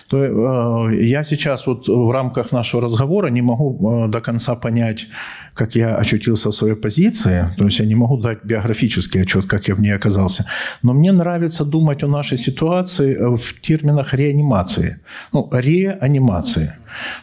То, 0.08 0.17
э, 0.17 1.06
я 1.06 1.24
сейчас 1.24 1.67
вот 1.67 1.88
в 1.88 2.12
рамках 2.12 2.52
нашего 2.52 2.82
разговора 2.82 3.32
не 3.32 3.41
могу 3.41 4.06
э, 4.06 4.08
до 4.08 4.21
конца 4.21 4.56
понять, 4.56 5.08
как 5.54 5.76
я 5.76 5.96
очутился 5.96 6.50
в 6.50 6.56
своей 6.56 6.76
позиции, 6.76 7.46
то 7.58 7.66
есть 7.66 7.80
я 7.80 7.86
не 7.86 7.96
могу 7.96 8.18
дать 8.18 8.44
биографический 8.44 9.22
отчет, 9.22 9.46
как 9.46 9.68
я 9.68 9.76
в 9.76 9.82
ней 9.82 9.96
оказался, 9.96 10.46
но 10.84 10.94
мне 10.94 11.12
нравится 11.12 11.66
думать 11.66 12.04
о 12.04 12.08
нашей 12.08 12.38
ситуации 12.38 13.16
в 13.38 13.62
терминах 13.62 14.14
реанимации, 14.14 15.00
ну, 15.34 15.50
реанимации. 15.52 16.74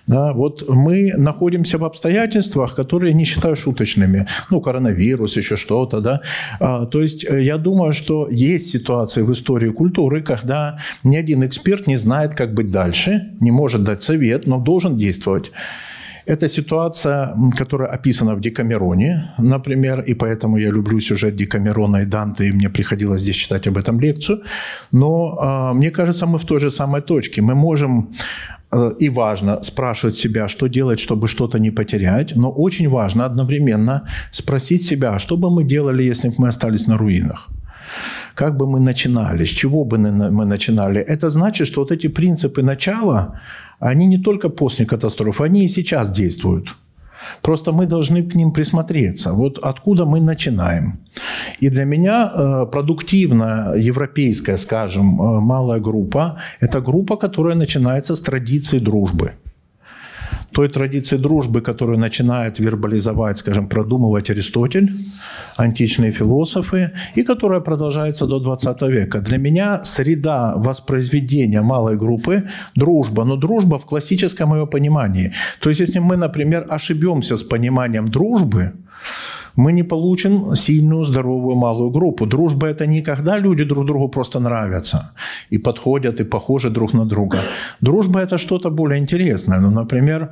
Да, 0.07 0.33
вот 0.33 0.69
мы 0.69 1.13
находимся 1.17 1.79
в 1.79 1.85
обстоятельствах, 1.85 2.75
которые 2.75 3.15
не 3.15 3.25
считаю 3.25 3.57
шуточными. 3.57 4.27
Ну, 4.51 4.61
коронавирус, 4.61 5.37
еще 5.37 5.57
что-то, 5.57 6.01
да. 6.01 6.21
А, 6.61 6.87
то 6.87 7.03
есть 7.03 7.27
э, 7.29 7.43
я 7.43 7.59
думаю, 7.59 7.93
что 7.93 8.29
есть 8.31 8.71
ситуации 8.71 9.23
в 9.23 9.33
истории 9.33 9.71
культуры, 9.71 10.23
когда 10.23 10.79
ни 11.05 11.17
один 11.17 11.45
эксперт 11.45 11.87
не 11.87 11.97
знает, 11.97 12.35
как 12.35 12.55
быть 12.55 12.71
дальше, 12.71 13.33
не 13.41 13.51
может 13.51 13.85
дать 13.85 14.03
совет, 14.03 14.47
но 14.47 14.59
должен 14.59 14.97
действовать. 14.97 15.53
Это 16.29 16.49
ситуация, 16.49 17.35
которая 17.59 17.89
описана 17.89 18.35
в 18.35 18.41
Декамероне, 18.41 19.31
например, 19.39 20.01
и 20.01 20.15
поэтому 20.15 20.59
я 20.59 20.71
люблю 20.71 21.01
сюжет 21.01 21.37
Декамерона 21.37 22.03
и 22.03 22.07
Данте, 22.07 22.49
и 22.49 22.53
мне 22.53 22.69
приходилось 22.69 23.23
здесь 23.23 23.37
читать 23.37 23.67
об 23.67 23.77
этом 23.77 24.01
лекцию. 24.01 24.43
Но 24.93 25.39
э, 25.73 25.77
мне 25.77 25.91
кажется, 25.91 26.27
мы 26.27 26.39
в 26.39 26.45
той 26.45 26.61
же 26.61 26.71
самой 26.71 27.01
точке. 27.01 27.43
Мы 27.43 27.55
можем 27.55 28.09
Э, 28.71 28.91
и 29.01 29.09
важно 29.09 29.63
спрашивать 29.63 30.17
себя, 30.17 30.49
что 30.49 30.69
делать, 30.69 31.01
чтобы 31.01 31.29
что-то 31.29 31.59
не 31.59 31.71
потерять, 31.71 32.37
но 32.37 32.51
очень 32.51 32.89
важно 32.89 33.25
одновременно 33.25 34.03
спросить 34.33 34.87
себя, 34.87 35.15
а 35.15 35.19
что 35.19 35.37
бы 35.37 35.51
мы 35.51 35.65
делали, 35.65 36.03
если 36.03 36.29
бы 36.29 36.35
мы 36.39 36.49
остались 36.49 36.87
на 36.87 36.99
руинах? 36.99 37.49
Как 38.35 38.57
бы 38.57 38.67
мы 38.67 38.81
начинали, 38.81 39.45
с 39.45 39.49
чего 39.49 39.85
бы 39.85 39.99
мы 39.99 40.45
начинали? 40.45 41.01
Это 41.01 41.31
значит, 41.31 41.67
что 41.67 41.81
вот 41.81 41.93
эти 41.93 42.09
принципы 42.09 42.63
начала, 42.63 43.41
они 43.81 44.07
не 44.07 44.19
только 44.19 44.49
после 44.49 44.87
катастрофы, 44.87 45.45
они 45.45 45.65
и 45.65 45.69
сейчас 45.69 46.11
действуют. 46.11 46.77
Просто 47.43 47.73
мы 47.73 47.87
должны 47.87 48.23
к 48.23 48.35
ним 48.37 48.53
присмотреться. 48.53 49.33
Вот 49.33 49.59
откуда 49.59 50.07
мы 50.07 50.21
начинаем. 50.21 50.99
И 51.61 51.69
для 51.71 51.85
меня 51.85 52.33
э, 52.35 52.67
продуктивная 52.73 53.75
европейская, 53.75 54.59
скажем, 54.59 55.21
э, 55.21 55.41
малая 55.41 55.81
группа– 55.81 56.39
это 56.61 56.81
группа, 56.81 57.17
которая 57.17 57.57
начинается 57.57 58.15
с 58.15 58.21
традиции 58.21 58.79
дружбы– 58.79 59.33
той 60.53 60.69
традиции 60.69 61.17
дружбы, 61.19 61.61
которую 61.61 61.99
начинает 61.99 62.59
вербализовать, 62.59 63.39
скажем, 63.39 63.69
продумывать 63.69 64.31
Аристотель, 64.31 64.91
античные 65.57 66.13
философы, 66.13 66.93
и 67.17 67.23
которая 67.23 67.61
продолжается 67.61 68.27
до 68.27 68.41
20 68.41 68.83
века. 68.83 69.21
Для 69.21 69.39
меня 69.39 69.85
среда 69.85 70.55
воспроизведения 70.57 71.63
малой 71.63 71.97
группы– 71.97 72.43
дружба, 72.75 73.25
но 73.25 73.37
дружба 73.37 73.79
в 73.79 73.85
классическом 73.85 74.55
ее 74.55 74.67
понимании. 74.67 75.33
То 75.61 75.69
есть, 75.71 75.81
если 75.81 76.01
мы, 76.01 76.17
например, 76.17 76.67
ошибемся 76.69 77.37
с 77.37 77.43
пониманием 77.43 78.07
дружбы, 78.09 78.73
мы 79.59 79.73
не 79.73 79.83
получим 79.83 80.55
сильную, 80.55 81.05
здоровую 81.05 81.57
малую 81.57 81.91
группу. 81.91 82.27
Дружба– 82.27 82.67
это 82.69 82.87
не 82.87 83.03
когда 83.03 83.39
люди 83.39 83.65
друг 83.65 83.87
другу 83.87 84.09
просто 84.09 84.41
нравятся 84.41 85.11
и 85.51 85.59
подходят, 85.59 86.21
и 86.21 86.25
похожи 86.25 86.71
друг 86.71 86.95
на 86.95 87.05
друга. 87.05 87.39
Дружба– 87.81 88.21
это 88.23 88.39
что-то 88.39 88.71
более 88.71 88.99
интересное. 88.99 89.61
Ну, 89.61 89.71
например, 89.71 90.29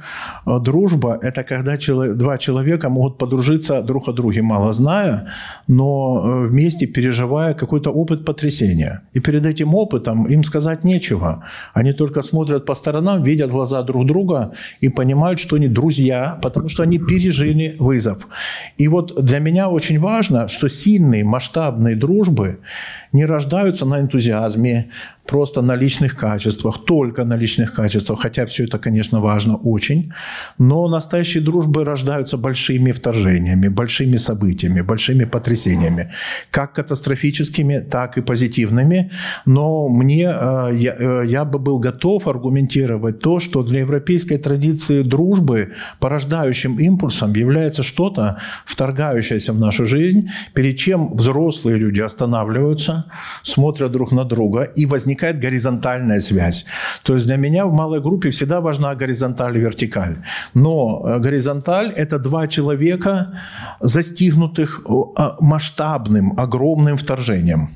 дружба– 0.46 1.18
это 1.22 1.42
когда 1.42 1.76
два 2.14 2.38
человека 2.38 2.88
могут 2.88 3.18
подружиться 3.18 3.82
друг 3.82 4.08
о 4.08 4.12
друге, 4.12 4.42
мало 4.42 4.72
зная, 4.72 5.26
но 5.68 6.22
э, 6.24 6.48
вместе 6.48 6.86
переживая 6.86 7.54
какой-то 7.54 7.90
опыт 7.90 8.24
потрясения. 8.24 9.00
И 9.16 9.20
перед 9.20 9.44
этим 9.44 9.74
опытом 9.74 10.26
им 10.26 10.44
сказать 10.44 10.84
нечего. 10.84 11.42
Они 11.74 11.92
только 11.92 12.22
смотрят 12.22 12.64
по 12.64 12.74
сторонам, 12.74 13.24
видят 13.24 13.50
глаза 13.50 13.82
друг 13.82 14.06
друга 14.06 14.52
и 14.82 14.88
понимают, 14.88 15.40
что 15.40 15.56
они 15.56 15.68
друзья, 15.68 16.38
потому 16.42 16.68
что 16.68 16.82
они 16.82 16.98
пережили 16.98 17.74
вызов. 17.80 18.28
И 18.78 18.88
вот 18.88 19.15
для 19.16 19.38
меня 19.38 19.68
очень 19.70 19.98
важно, 19.98 20.46
что 20.48 20.68
сильные 20.68 21.24
масштабные 21.24 21.96
дружбы 21.96 22.60
не 23.16 23.26
рождаются 23.26 23.86
на 23.86 24.00
энтузиазме, 24.00 24.90
просто 25.26 25.62
на 25.62 25.76
личных 25.76 26.16
качествах, 26.16 26.84
только 26.84 27.24
на 27.24 27.36
личных 27.36 27.72
качествах, 27.74 28.20
хотя 28.20 28.44
все 28.46 28.64
это, 28.64 28.78
конечно, 28.78 29.20
важно 29.20 29.56
очень. 29.56 30.12
Но 30.58 30.88
настоящие 30.88 31.42
дружбы 31.42 31.84
рождаются 31.84 32.36
большими 32.36 32.92
вторжениями, 32.92 33.68
большими 33.68 34.16
событиями, 34.18 34.82
большими 34.82 35.24
потрясениями, 35.24 36.10
как 36.50 36.74
катастрофическими, 36.74 37.80
так 37.90 38.18
и 38.18 38.22
позитивными. 38.22 39.10
Но 39.46 39.88
мне, 39.88 40.24
э, 40.24 40.70
я, 40.74 40.94
э, 40.98 41.24
я 41.26 41.44
бы 41.44 41.58
был 41.58 41.78
готов 41.78 42.28
аргументировать 42.28 43.20
то, 43.20 43.40
что 43.40 43.62
для 43.62 43.80
европейской 43.80 44.38
традиции 44.38 45.02
дружбы 45.02 45.72
порождающим 46.00 46.78
импульсом 46.78 47.34
является 47.34 47.82
что-то, 47.82 48.36
вторгающееся 48.66 49.52
в 49.52 49.58
нашу 49.58 49.86
жизнь, 49.86 50.28
перед 50.54 50.76
чем 50.76 51.16
взрослые 51.16 51.78
люди 51.78 52.00
останавливаются, 52.00 53.05
смотрят 53.42 53.92
друг 53.92 54.12
на 54.12 54.24
друга 54.24 54.62
и 54.62 54.86
возникает 54.86 55.38
горизонтальная 55.38 56.20
связь. 56.20 56.64
То 57.02 57.14
есть 57.14 57.26
для 57.26 57.36
меня 57.36 57.66
в 57.66 57.72
малой 57.72 58.00
группе 58.00 58.30
всегда 58.30 58.60
важна 58.60 58.94
горизонталь 58.94 59.56
и 59.56 59.60
вертикаль. 59.60 60.16
Но 60.54 61.02
э, 61.04 61.18
горизонталь– 61.18 61.92
это 61.96 62.18
два 62.18 62.46
человека, 62.46 63.40
застигнутых 63.80 64.82
э, 64.86 65.22
масштабным, 65.40 66.38
огромным 66.38 66.96
вторжением. 66.96 67.70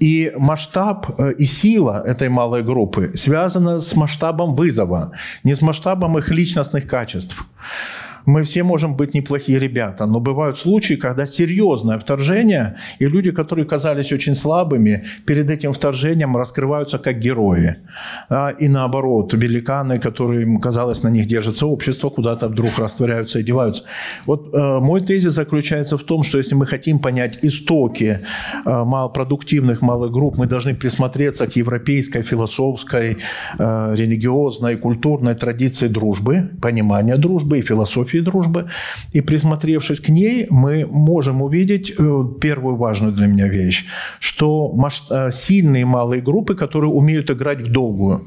И 0.00 0.32
масштаб 0.36 1.06
э, 1.18 1.32
и 1.38 1.44
сила 1.44 2.02
этой 2.06 2.28
малой 2.28 2.62
группы 2.62 3.12
связана 3.14 3.80
с 3.80 3.96
масштабом 3.96 4.54
вызова, 4.54 5.12
не 5.44 5.54
с 5.54 5.60
масштабом 5.60 6.18
их 6.18 6.28
личностных 6.30 6.86
качеств 6.86 7.44
мы 8.26 8.44
все 8.44 8.62
можем 8.62 8.96
быть 8.96 9.14
неплохие 9.14 9.58
ребята, 9.58 10.06
но 10.06 10.20
бывают 10.20 10.58
случаи, 10.58 10.94
когда 10.94 11.26
серьезное 11.26 11.98
вторжение, 11.98 12.76
и 12.98 13.06
люди, 13.06 13.30
которые 13.30 13.64
казались 13.66 14.12
очень 14.12 14.34
слабыми, 14.34 15.04
перед 15.26 15.50
этим 15.50 15.72
вторжением 15.72 16.36
раскрываются 16.36 16.98
как 16.98 17.18
герои. 17.18 17.76
А, 18.28 18.50
и 18.50 18.68
наоборот, 18.68 19.34
великаны, 19.34 19.98
которые, 19.98 20.58
казалось, 20.60 21.02
на 21.02 21.08
них 21.08 21.26
держится 21.26 21.66
общество, 21.66 22.10
куда-то 22.10 22.48
вдруг 22.48 22.78
растворяются 22.78 23.38
и 23.38 23.42
деваются. 23.42 23.82
Вот 24.26 24.54
э, 24.54 24.78
мой 24.80 25.00
тезис 25.00 25.32
заключается 25.32 25.96
в 25.96 26.02
том, 26.02 26.22
что 26.22 26.38
если 26.38 26.54
мы 26.54 26.66
хотим 26.66 26.98
понять 26.98 27.38
истоки 27.42 28.20
э, 28.64 28.84
малопродуктивных 28.84 29.82
малых 29.82 30.10
групп, 30.10 30.38
мы 30.38 30.46
должны 30.46 30.74
присмотреться 30.74 31.46
к 31.46 31.56
европейской, 31.56 32.22
философской, 32.22 33.16
э, 33.58 33.94
религиозной, 33.96 34.76
культурной 34.76 35.34
традиции 35.34 35.88
дружбы, 35.88 36.50
понимания 36.60 37.16
дружбы 37.16 37.58
и 37.58 37.62
философии 37.62 38.11
философии 38.12 38.20
дружбы. 38.20 38.66
И 39.14 39.20
присмотревшись 39.20 40.00
к 40.00 40.08
ней, 40.08 40.46
мы 40.50 40.86
можем 40.86 41.42
увидеть 41.42 41.92
э, 41.98 42.24
первую 42.40 42.76
важную 42.76 43.12
для 43.12 43.26
меня 43.26 43.48
вещь, 43.48 43.86
что 44.20 44.72
э, 45.10 45.30
сильные 45.30 45.84
малые 45.84 46.22
группы, 46.22 46.54
которые 46.54 46.90
умеют 46.90 47.30
играть 47.30 47.60
в 47.60 47.72
долгую, 47.72 48.20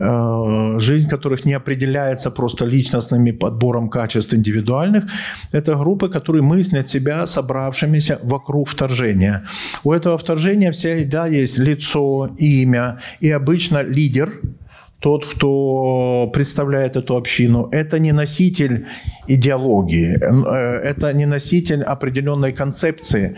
э, 0.00 0.78
жизнь 0.78 1.08
которых 1.08 1.44
не 1.44 1.54
определяется 1.56 2.30
просто 2.30 2.66
личностным 2.66 3.24
подбором 3.38 3.88
качеств 3.88 4.34
индивидуальных, 4.34 5.04
это 5.52 5.74
группы, 5.76 6.08
которые 6.08 6.42
мыслят 6.42 6.88
себя 6.88 7.26
собравшимися 7.26 8.18
вокруг 8.22 8.68
вторжения. 8.68 9.42
У 9.84 9.92
этого 9.92 10.16
вторжения 10.18 10.70
всегда 10.70 11.26
есть 11.26 11.58
лицо, 11.58 12.30
имя 12.38 12.98
и 13.20 13.30
обычно 13.30 13.82
лидер– 13.82 14.30
тот, 15.04 15.26
кто 15.26 16.30
представляет 16.32 16.96
эту 16.96 17.16
общину, 17.16 17.68
это 17.72 17.98
не 17.98 18.12
носитель 18.12 18.86
идеологии, 19.28 20.16
э, 20.16 20.90
это 20.90 21.12
не 21.12 21.26
носитель 21.26 21.82
определенной 21.82 22.52
концепции. 22.52 23.36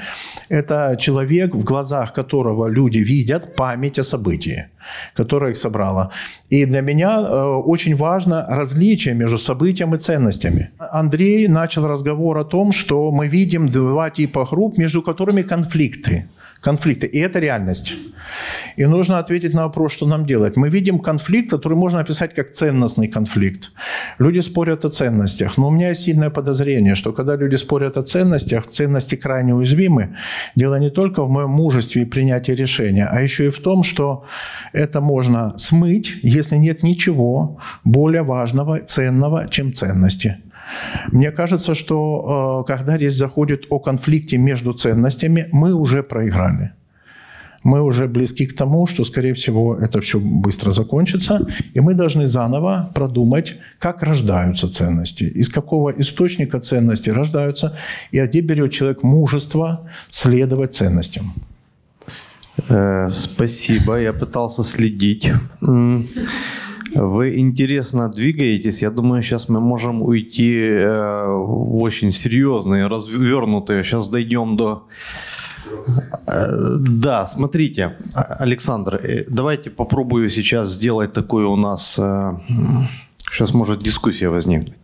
Это 0.48 0.96
человек, 0.96 1.55
в 1.55 1.64
глазах 1.64 2.12
которого 2.12 2.68
люди 2.68 2.98
видят 2.98 3.57
память 3.57 3.98
о 3.98 4.05
событии, 4.05 4.66
которая 5.16 5.50
их 5.50 5.57
собрала. 5.57 6.11
И 6.50 6.66
для 6.66 6.83
меня 6.83 7.18
э, 7.18 7.62
очень 7.66 7.96
важно 7.96 8.46
различие 8.48 9.14
между 9.14 9.38
событием 9.38 9.92
и 9.94 9.98
ценностями. 9.98 10.70
Андрей 10.79 11.48
начал 11.48 11.88
разговор 11.88 12.38
о 12.38 12.44
том, 12.44 12.72
что 12.72 13.11
мы 13.11 13.26
видим 13.26 13.68
два 13.68 14.11
типа 14.11 14.46
групп, 14.50 14.79
между 14.79 15.02
которыми 15.02 15.42
конфликты 15.42 16.26
конфликты. 16.66 17.07
И 17.07 17.18
это 17.18 17.38
реальность. 17.38 17.94
И 18.79 18.87
нужно 18.87 19.18
ответить 19.20 19.55
на 19.55 19.62
вопрос, 19.62 19.92
что 19.92 20.07
нам 20.07 20.26
делать. 20.26 20.57
Мы 20.57 20.68
видим 20.68 20.98
конфликт, 20.98 21.50
который 21.50 21.76
можно 21.76 22.00
описать 22.00 22.35
как 22.35 22.50
ценностный 22.50 23.07
конфликт. 23.09 23.70
Люди 24.18 24.40
спорят 24.40 24.85
о 24.85 24.88
ценностях. 24.88 25.59
Но 25.59 25.68
у 25.68 25.70
меня 25.70 25.90
есть 25.90 26.02
сильное 26.02 26.31
подозрение, 26.31 26.96
что 26.96 27.12
когда 27.12 27.37
люди 27.37 27.57
спорят 27.57 27.96
о 27.96 28.02
ценностях, 28.02 28.66
ценности 28.66 29.16
крайне 29.16 29.55
уязвимы. 29.55 30.09
Дело 30.57 30.81
не 30.81 30.90
только 30.90 31.22
в 31.24 31.31
моем 31.31 31.50
мужестве 31.50 32.02
и 32.02 32.05
принятии 32.05 32.55
решения, 32.55 33.09
а 33.12 33.22
еще 33.22 33.44
и 33.46 33.50
в 33.50 33.59
том, 33.59 33.85
что 33.85 34.24
это 34.72 35.00
можно 35.00 35.55
смыть, 35.59 36.16
если 36.24 36.59
нет 36.59 36.83
ничего 36.83 37.59
более 37.85 38.22
важного, 38.22 38.81
ценного, 38.81 39.48
чем 39.48 39.72
ценности. 39.72 40.37
Мне 41.12 41.31
кажется, 41.31 41.74
что 41.74 42.62
э, 42.62 42.66
когда 42.66 42.96
речь 42.96 43.16
заходит 43.16 43.66
о 43.70 43.79
конфликте 43.79 44.38
между 44.38 44.72
ценностями, 44.72 45.48
мы 45.52 45.72
уже 45.74 46.02
проиграли. 46.02 46.72
Мы 47.66 47.83
уже 47.83 48.07
близки 48.07 48.46
к 48.46 48.57
тому, 48.57 48.87
что, 48.87 49.05
скорее 49.05 49.33
всего, 49.33 49.76
это 49.76 50.00
все 50.00 50.20
быстро 50.20 50.70
закончится, 50.70 51.40
и 51.74 51.81
мы 51.81 51.94
должны 51.94 52.29
заново 52.29 52.92
продумать, 52.94 53.57
как 53.81 54.02
рождаются 54.02 54.68
ценности, 54.68 55.24
из 55.24 55.48
какого 55.48 55.90
источника 55.90 56.61
ценности 56.61 57.11
рождаются, 57.11 57.76
и 58.12 58.20
где 58.20 58.40
берет 58.40 58.70
человек 58.72 59.02
мужество 59.02 59.90
следовать 60.11 60.74
ценностям. 60.74 61.35
Э, 62.68 63.11
спасибо, 63.11 63.96
я 64.00 64.12
пытался 64.12 64.62
следить. 64.62 65.33
Вы 66.96 67.38
интересно 67.38 68.09
двигаетесь. 68.09 68.82
Я 68.82 68.90
думаю, 68.90 69.22
сейчас 69.22 69.48
мы 69.48 69.61
можем 69.61 70.02
уйти 70.02 70.56
э, 70.59 71.26
в 71.26 71.82
очень 71.82 72.11
серьезные, 72.11 72.87
развернутые. 72.87 73.85
Сейчас 73.85 74.09
дойдем 74.09 74.56
до... 74.56 74.87
Э, 76.26 76.76
да, 76.78 77.26
смотрите, 77.26 77.96
Александр, 78.14 78.96
э, 78.96 79.24
давайте 79.28 79.70
попробую 79.70 80.30
сейчас 80.30 80.70
сделать 80.70 81.12
такую 81.12 81.50
у 81.50 81.56
нас... 81.56 82.00
Сейчас 83.30 83.52
может 83.52 83.80
дискуссия 83.80 84.28
возникнуть 84.30 84.76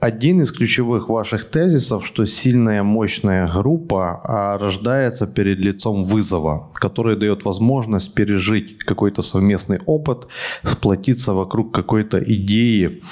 один 0.00 0.40
из 0.40 0.50
ключевых 0.50 1.08
ваших 1.10 1.50
тезисов, 1.50 2.06
что 2.06 2.24
сильная, 2.24 2.82
мощная 2.82 3.46
группа 3.46 4.20
а, 4.24 4.58
рождается 4.58 5.26
перед 5.26 5.58
лицом 5.58 6.04
вызова, 6.04 6.70
который 6.74 7.16
дает 7.16 7.44
возможность 7.44 8.14
пережить 8.14 8.78
какой-то 8.78 9.22
совместный 9.22 9.78
опыт, 9.86 10.26
сплотиться 10.62 11.34
вокруг 11.34 11.74
какой-то 11.74 12.18
идеи, 12.18 13.02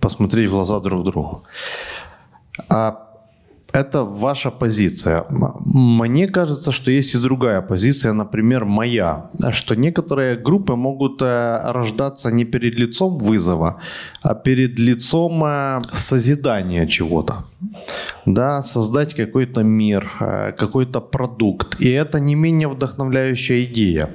посмотреть 0.00 0.48
в 0.48 0.52
глаза 0.52 0.78
друг 0.80 1.04
другу. 1.04 1.42
А 2.68 3.09
это 3.72 4.04
ваша 4.04 4.50
позиция. 4.50 5.24
Мне 5.64 6.28
кажется, 6.28 6.72
что 6.72 6.90
есть 6.90 7.14
и 7.14 7.18
другая 7.18 7.60
позиция, 7.60 8.12
например, 8.12 8.64
моя, 8.64 9.28
что 9.52 9.76
некоторые 9.76 10.36
группы 10.36 10.76
могут 10.76 11.22
э, 11.22 11.72
рождаться 11.72 12.30
не 12.30 12.44
перед 12.44 12.74
лицом 12.74 13.18
вызова, 13.18 13.80
а 14.22 14.34
перед 14.34 14.78
лицом 14.78 15.42
э, 15.44 15.80
созидания 15.92 16.86
чего-то. 16.86 17.44
Да, 18.26 18.62
создать 18.62 19.14
какой-то 19.14 19.62
мир, 19.62 20.10
э, 20.20 20.52
какой-то 20.52 21.00
продукт. 21.00 21.80
И 21.80 21.90
это 21.90 22.20
не 22.20 22.34
менее 22.34 22.68
вдохновляющая 22.68 23.64
идея. 23.64 24.10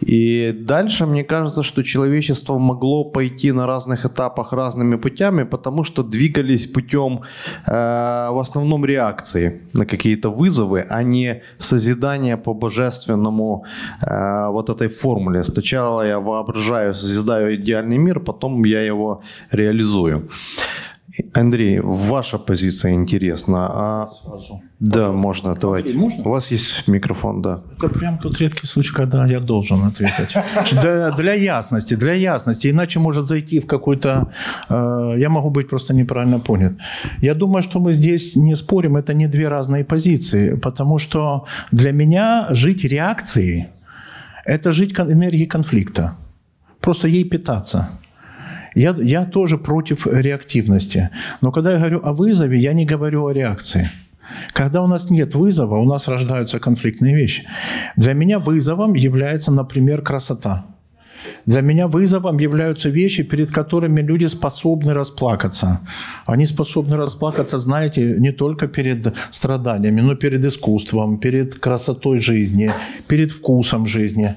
И 0.00 0.52
дальше 0.52 1.06
мне 1.06 1.24
кажется, 1.24 1.62
что 1.62 1.82
человечество 1.82 2.58
могло 2.58 3.04
пойти 3.04 3.52
на 3.52 3.66
разных 3.66 4.06
этапах 4.06 4.52
разными 4.52 4.96
путями, 4.96 5.44
потому 5.44 5.84
что 5.84 6.02
двигались 6.02 6.66
путем 6.66 7.20
э, 7.66 7.70
в 7.70 8.40
основном 8.40 8.84
реакции 8.84 9.60
на 9.74 9.86
какие-то 9.86 10.30
вызовы, 10.30 10.86
а 10.88 11.02
не 11.02 11.42
созидания 11.58 12.36
по 12.36 12.54
божественному 12.54 13.64
э, 14.02 14.48
вот 14.50 14.70
этой 14.70 14.88
формуле. 14.88 15.42
Сначала 15.42 16.06
я 16.06 16.18
воображаю, 16.18 16.94
созидаю 16.94 17.54
идеальный 17.56 17.98
мир, 17.98 18.20
потом 18.20 18.64
я 18.64 18.82
его 18.82 19.22
реализую. 19.52 20.30
Андрей, 21.34 21.80
ваша 21.80 22.38
позиция 22.38 22.92
интересна. 22.92 23.68
А... 23.72 24.08
Сразу. 24.22 24.62
Да, 24.80 25.12
можно, 25.12 25.54
давайте. 25.54 25.92
Можно? 25.92 26.24
У 26.24 26.30
вас 26.30 26.50
есть 26.52 26.88
микрофон, 26.88 27.42
да. 27.42 27.62
Это 27.78 27.88
прям 27.88 28.18
тот 28.18 28.38
редкий 28.38 28.66
случай, 28.66 28.94
когда 28.94 29.26
я 29.26 29.40
должен 29.40 29.84
ответить. 29.84 30.34
Для, 30.72 31.10
для 31.10 31.34
ясности, 31.34 31.96
для 31.96 32.14
ясности. 32.14 32.70
Иначе 32.70 33.00
может 33.00 33.26
зайти 33.26 33.60
в 33.60 33.66
какой-то... 33.66 34.32
Э, 34.70 35.14
я 35.18 35.28
могу 35.28 35.50
быть 35.50 35.68
просто 35.68 35.94
неправильно 35.94 36.40
понят. 36.40 36.72
Я 37.22 37.34
думаю, 37.34 37.62
что 37.62 37.80
мы 37.80 37.92
здесь 37.92 38.36
не 38.36 38.56
спорим, 38.56 38.96
это 38.96 39.14
не 39.14 39.28
две 39.28 39.48
разные 39.48 39.84
позиции. 39.84 40.56
Потому 40.56 40.98
что 40.98 41.44
для 41.72 41.92
меня 41.92 42.46
жить 42.50 42.84
реакцией– 42.84 43.66
это 44.44 44.72
жить 44.72 44.98
энергией 44.98 45.46
конфликта. 45.46 46.16
Просто 46.80 47.08
ей 47.08 47.24
питаться. 47.24 47.99
Я, 48.74 48.96
я 49.00 49.24
тоже 49.24 49.58
против 49.58 50.06
реактивности. 50.06 51.10
Но 51.40 51.52
когда 51.52 51.72
я 51.72 51.78
говорю 51.78 52.00
о 52.04 52.12
вызове, 52.12 52.58
я 52.58 52.72
не 52.72 52.86
говорю 52.86 53.26
о 53.26 53.32
реакции. 53.32 53.90
Когда 54.52 54.82
у 54.82 54.86
нас 54.86 55.10
нет 55.10 55.34
вызова, 55.34 55.76
у 55.76 55.84
нас 55.84 56.08
рождаются 56.08 56.58
конфликтные 56.58 57.16
вещи. 57.16 57.44
Для 57.96 58.12
меня 58.12 58.38
вызовом 58.38 58.94
является, 58.94 59.50
например, 59.50 60.02
красота. 60.02 60.64
Для 61.46 61.60
меня 61.62 61.88
вызовом 61.88 62.38
являются 62.38 62.88
вещи, 62.88 63.22
перед 63.22 63.50
которыми 63.50 64.00
люди 64.00 64.26
способны 64.26 64.94
расплакаться. 64.94 65.80
Они 66.26 66.46
способны 66.46 66.96
расплакаться, 66.96 67.58
знаете, 67.58 68.16
не 68.18 68.32
только 68.32 68.68
перед 68.68 69.14
страданиями, 69.30 70.00
но 70.00 70.14
перед 70.14 70.44
искусством, 70.44 71.18
перед 71.18 71.54
красотой 71.54 72.20
жизни, 72.20 72.70
перед 73.08 73.30
вкусом 73.30 73.86
жизни. 73.86 74.34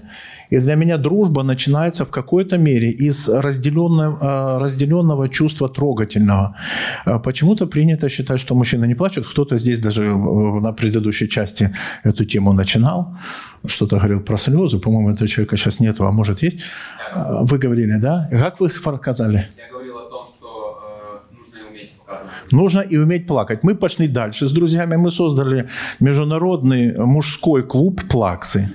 И 0.54 0.60
для 0.60 0.76
меня 0.76 0.98
дружба 0.98 1.44
начинается 1.44 2.06
в 2.06 2.12
какой-то 2.12 2.58
мере 2.58 2.92
из 2.92 3.28
разделенного, 3.28 4.18
а, 4.22 4.60
разделенного 4.60 5.28
чувства 5.28 5.68
трогательного. 5.68 6.56
А 7.06 7.20
почему-то 7.20 7.66
принято 7.66 8.08
считать, 8.10 8.40
что 8.40 8.56
мужчины 8.56 8.88
не 8.88 8.96
плачут. 8.96 9.26
Кто-то 9.28 9.58
здесь 9.58 9.80
даже 9.80 10.04
на 10.04 10.72
предыдущей 10.74 11.28
части 11.28 11.76
эту 12.04 12.26
тему 12.26 12.54
начинал. 12.54 13.18
Что-то 13.66 13.98
говорил 13.98 14.22
про 14.22 14.38
слезы. 14.38 14.78
По-моему, 14.78 15.10
этого 15.10 15.28
человека 15.28 15.58
сейчас 15.58 15.80
нету, 15.80 16.06
а 16.06 16.12
может 16.12 16.44
есть. 16.44 16.60
Вы 17.50 17.58
говорили, 17.58 18.00
да? 18.00 18.30
Как 18.32 18.60
вы 18.60 18.70
сказали? 18.70 19.50
Я 19.58 19.70
что 19.70 19.83
Нужно 22.52 22.82
и 22.82 22.98
уметь 22.98 23.28
плакать. 23.28 23.64
Мы 23.64 23.76
пошли 23.76 24.08
дальше 24.08 24.48
с 24.48 24.52
друзьями. 24.52 24.96
Мы 24.96 25.12
создали 25.12 25.68
международный 26.00 26.98
мужской 26.98 27.64
клуб 27.64 28.02
«Плаксы», 28.10 28.70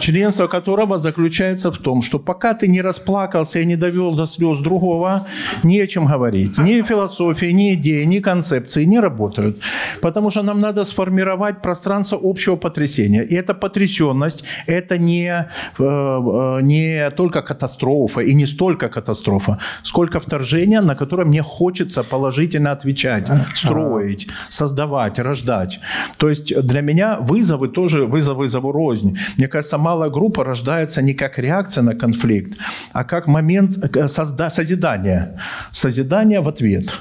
членство 0.00 0.46
которого 0.46 0.98
заключается 0.98 1.70
в 1.70 1.78
том, 1.78 2.02
что 2.02 2.18
пока 2.18 2.54
ты 2.54 2.68
не 2.68 2.82
расплакался 2.82 3.58
и 3.60 3.66
не 3.66 3.76
довел 3.76 4.14
до 4.14 4.26
слез 4.26 4.58
другого, 4.58 5.26
не 5.62 5.80
о 5.80 5.86
чем 5.86 6.06
говорить. 6.06 6.58
Ни 6.58 6.82
философия, 6.82 7.52
ни 7.52 7.74
идеи, 7.74 8.04
ни 8.04 8.20
концепции 8.20 8.84
не 8.84 9.00
работают. 9.00 9.62
Потому 10.00 10.30
что 10.30 10.42
нам 10.42 10.60
надо 10.60 10.84
сформировать 10.84 11.62
пространство 11.62 12.18
общего 12.22 12.56
потрясения. 12.56 13.24
И 13.24 13.34
эта 13.34 13.54
потрясенность– 13.54 14.44
это 14.66 14.98
не, 14.98 15.46
э, 15.78 15.82
э, 15.82 16.58
не 16.62 17.10
только 17.10 17.42
катастрофа 17.42 18.20
и 18.20 18.34
не 18.34 18.46
столько 18.46 18.88
катастрофа, 18.88 19.58
сколько 19.82 20.20
вторжение, 20.20 20.80
на 20.80 20.94
которое 20.94 21.24
мне 21.24 21.42
хочется 21.42 22.02
положить 22.02 22.57
действительно 22.58 22.72
отвечать, 22.72 23.26
строить, 23.54 24.28
создавать, 24.48 25.18
рождать. 25.18 25.80
То 26.16 26.28
есть 26.28 26.54
для 26.66 26.80
меня 26.80 27.18
вызовы 27.20 27.68
тоже 27.68 28.04
вызов 28.04 28.36
вызову 28.36 28.72
рознь. 28.72 29.18
Мне 29.36 29.48
кажется, 29.48 29.78
малая 29.78 30.10
группа 30.10 30.44
рождается 30.44 31.02
не 31.02 31.14
как 31.14 31.38
реакция 31.38 31.82
на 31.82 31.94
конфликт, 31.94 32.58
а 32.92 33.04
как 33.04 33.26
момент 33.26 33.76
э, 33.78 34.06
созда- 34.06 34.50
созидания. 34.50 35.38
Созидания 35.72 36.40
в 36.40 36.48
ответ. 36.48 36.94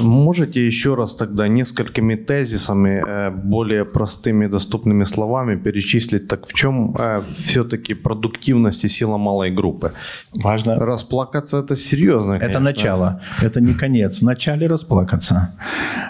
Можете 0.00 0.66
еще 0.66 0.94
раз 0.94 1.14
тогда 1.16 1.48
несколькими 1.48 2.14
тезисами, 2.14 3.02
э, 3.06 3.30
более 3.30 3.84
простыми 3.84 4.46
доступными 4.46 5.04
словами 5.04 5.56
перечислить, 5.56 6.28
так 6.28 6.46
в 6.46 6.52
чем 6.54 6.94
э, 6.98 7.20
все-таки 7.28 7.94
продуктивность 7.94 8.84
и 8.84 8.88
сила 8.88 9.16
малой 9.18 9.50
группы? 9.50 9.92
Важно. 10.34 10.76
Расплакаться 10.78 11.58
это 11.58 11.74
серьезно. 11.76 12.34
Это 12.34 12.42
конечно. 12.44 12.60
начало, 12.60 13.20
это 13.42 13.60
не 13.60 13.74
конец. 13.74 14.20
Вначале 14.20 14.66
расплакаться. 14.68 15.54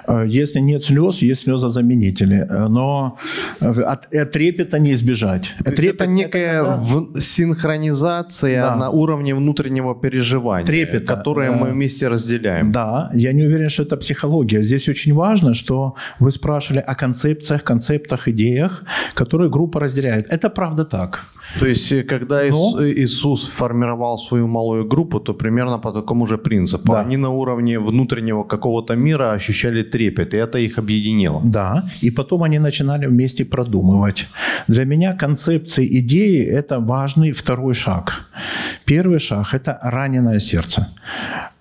Э, 0.07 0.25
Если 0.27 0.61
нет 0.61 0.85
слез, 0.85 1.23
есть 1.23 1.43
слезозаменители. 1.43 2.47
Но 2.69 3.17
от, 3.61 4.15
от 4.15 4.33
трепета 4.33 4.79
не 4.79 4.93
избежать. 4.93 5.55
То 5.65 5.73
Трепет 5.73 5.95
это 5.95 6.07
некая 6.07 6.65
когда- 6.65 6.77
в- 6.77 7.21
синхронизация 7.21 8.63
Да. 8.63 8.77
на 8.77 8.91
уровне 8.91 9.35
внутреннего 9.35 9.95
переживания, 9.95 10.67
Трепета, 10.67 11.17
которое 11.17 11.51
да. 11.51 11.57
мы 11.57 11.71
вместе 11.71 12.09
разделяем. 12.09 12.73
Да, 12.73 13.11
я 13.15 13.33
не 13.33 13.43
уверен, 13.45 13.69
что 13.71 13.83
это 13.83 13.97
психология. 13.97 14.63
Здесь 14.63 14.89
очень 14.89 15.15
важно, 15.15 15.55
что 15.55 15.95
вы 16.21 16.31
спрашивали 16.31 16.81
о 16.81 16.95
концепциях, 16.95 17.65
концептах, 17.65 18.29
идеях, 18.29 18.85
которые 19.15 19.51
группа 19.51 19.81
разделяет. 19.81 20.27
Это 20.33 20.51
правда 20.51 20.85
так. 20.85 21.25
То 21.59 21.67
есть, 21.67 21.93
э, 21.93 22.03
когда 22.03 22.43
Но- 22.51 22.89
Иисус 22.89 23.47
формировал 23.47 24.19
свою 24.19 24.47
малую 24.47 24.85
группу, 24.85 25.21
то 25.21 25.35
примерно 25.35 25.79
по 25.79 25.93
такому 25.93 26.27
же 26.27 26.39
принципу. 26.39 26.93
Да. 26.93 27.01
Они 27.01 27.17
на 27.17 27.31
уровне 27.31 27.79
внутреннего 27.79 28.45
какого-то 28.45 28.97
мира 28.97 29.33
ощущали 29.33 29.83
трепет, 29.83 30.35
и 30.35 30.37
это 30.37 30.59
их 30.59 30.79
объединило. 30.79 31.41
Да, 31.45 31.85
и 32.03 32.11
потом 32.11 32.43
они 32.43 32.59
начинали 32.59 33.07
вместе 33.07 33.45
продумывать. 33.45 34.27
Для 34.69 34.85
меня 34.85 35.15
концепции, 35.15 35.99
идеи– 35.99 36.45
это 36.59 36.79
важный 36.79 37.33
второй 37.33 37.75
шаг. 37.75 38.27
Первый 38.85 39.19
шаг– 39.19 39.47
это 39.55 39.79
раненое 39.83 40.41
сердце. 40.41 40.87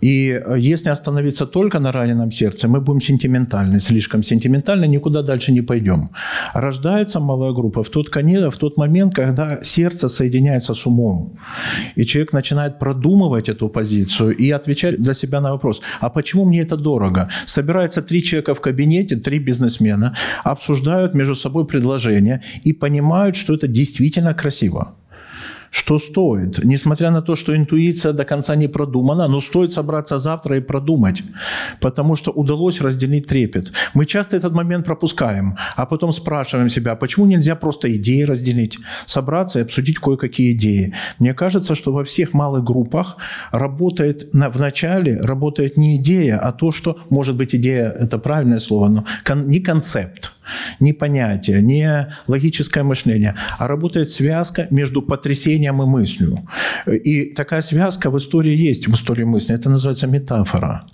И 0.01 0.30
э, 0.30 0.55
если 0.57 0.89
остановиться 0.91 1.45
только 1.45 1.80
на 1.80 1.91
раненом 2.00 2.32
сердце, 2.32 2.68
мы 2.68 2.82
будем 2.82 3.02
сентиментальны, 3.02 3.80
слишком 3.80 4.24
сентиментальны, 4.24 4.88
никуда 4.88 5.22
дальше 5.22 5.52
не 5.52 5.62
пойдем. 5.62 6.10
Рождается 6.54 7.20
малая 7.20 7.54
группа 7.54 7.84
в 7.84 7.89
тот 7.89 8.10
конец, 8.10 8.54
в 8.54 8.58
тот 8.58 8.78
момент, 8.78 9.14
когда 9.16 9.60
сердце 9.62 10.10
соединяется 10.10 10.74
с 10.74 10.88
умом. 10.88 11.34
И 11.97 12.06
человек 12.06 12.34
начинает 12.34 12.80
продумывать 12.80 13.50
эту 13.50 13.70
позицию 13.70 14.36
и 14.38 14.52
отвечать 14.52 15.02
для 15.02 15.14
себя 15.14 15.41
на 15.41 15.52
вопрос, 15.52 15.82
а 16.02 16.10
почему 16.10 16.45
мне 16.45 16.62
это 16.62 16.78
дорого? 16.78 17.28
Собираются 17.45 18.02
три 18.02 18.22
человека 18.22 18.54
в 18.54 18.62
кабинете, 18.62 19.16
три 19.16 19.39
бизнесмена, 19.39 20.14
обсуждают 20.43 21.16
между 21.16 21.36
собой 21.36 21.66
предложения 21.66 22.41
и 22.66 22.74
понимают, 22.74 23.36
что 23.36 23.54
это 23.54 23.68
действительно 23.68 24.34
красиво 24.34 24.93
что 25.72 25.99
стоит, 25.99 26.63
несмотря 26.63 27.11
на 27.11 27.22
то, 27.22 27.36
что 27.36 27.55
интуиция 27.55 28.13
до 28.13 28.26
конца 28.26 28.55
не 28.55 28.67
продумана, 28.67 29.28
но 29.28 29.39
стоит 29.41 29.72
собраться 29.72 30.20
завтра 30.20 30.57
и 30.57 30.61
продумать, 30.61 31.24
потому 31.80 32.15
что 32.15 32.32
удалось 32.32 32.82
разделить 32.82 33.28
трепет. 33.28 33.72
Мы 33.93 34.05
часто 34.05 34.38
этот 34.38 34.53
момент 34.53 34.86
пропускаем, 34.86 35.55
а 35.76 35.86
потом 35.86 36.11
спрашиваем 36.11 36.70
себя, 36.70 36.95
почему 36.95 37.26
нельзя 37.26 37.55
просто 37.55 37.95
идеи 37.95 38.24
разделить, 38.24 38.78
собраться 39.05 39.59
и 39.59 39.61
обсудить 39.63 39.99
кое-какие 39.99 40.53
идеи. 40.53 40.93
Мне 41.20 41.34
кажется, 41.34 41.76
что 41.76 41.93
во 41.93 42.03
всех 42.03 42.34
малых 42.34 42.63
группах 42.63 43.17
работает 43.51 44.34
на, 44.34 44.49
в 44.49 44.59
начале 44.59 45.20
работает 45.22 45.78
не 45.78 45.97
идея, 45.97 46.38
а 46.38 46.51
то, 46.51 46.72
что, 46.72 46.97
может 47.09 47.36
быть, 47.36 47.55
идея– 47.55 47.89
это 47.99 48.17
правильное 48.17 48.59
слово, 48.59 48.88
но 48.88 49.05
кон- 49.24 49.47
не 49.47 49.59
концепт, 49.59 50.32
не 50.80 50.93
понятие, 50.93 51.62
не 51.62 52.08
логическое 52.28 52.84
мышление, 52.84 53.36
а 53.58 53.68
работает 53.68 54.12
связка 54.12 54.68
между 54.70 55.02
потрясением 55.02 55.82
и 55.82 55.86
мыслью. 55.86 56.47
И 56.86 57.34
такая 57.34 57.62
связка 57.62 58.10
в 58.10 58.18
истории 58.18 58.56
есть, 58.56 58.88
в 58.88 58.93
истории 58.93 59.24
мысли. 59.24 59.56
Это 59.56 59.70
называется 59.70 60.08
метафора. 60.08 60.86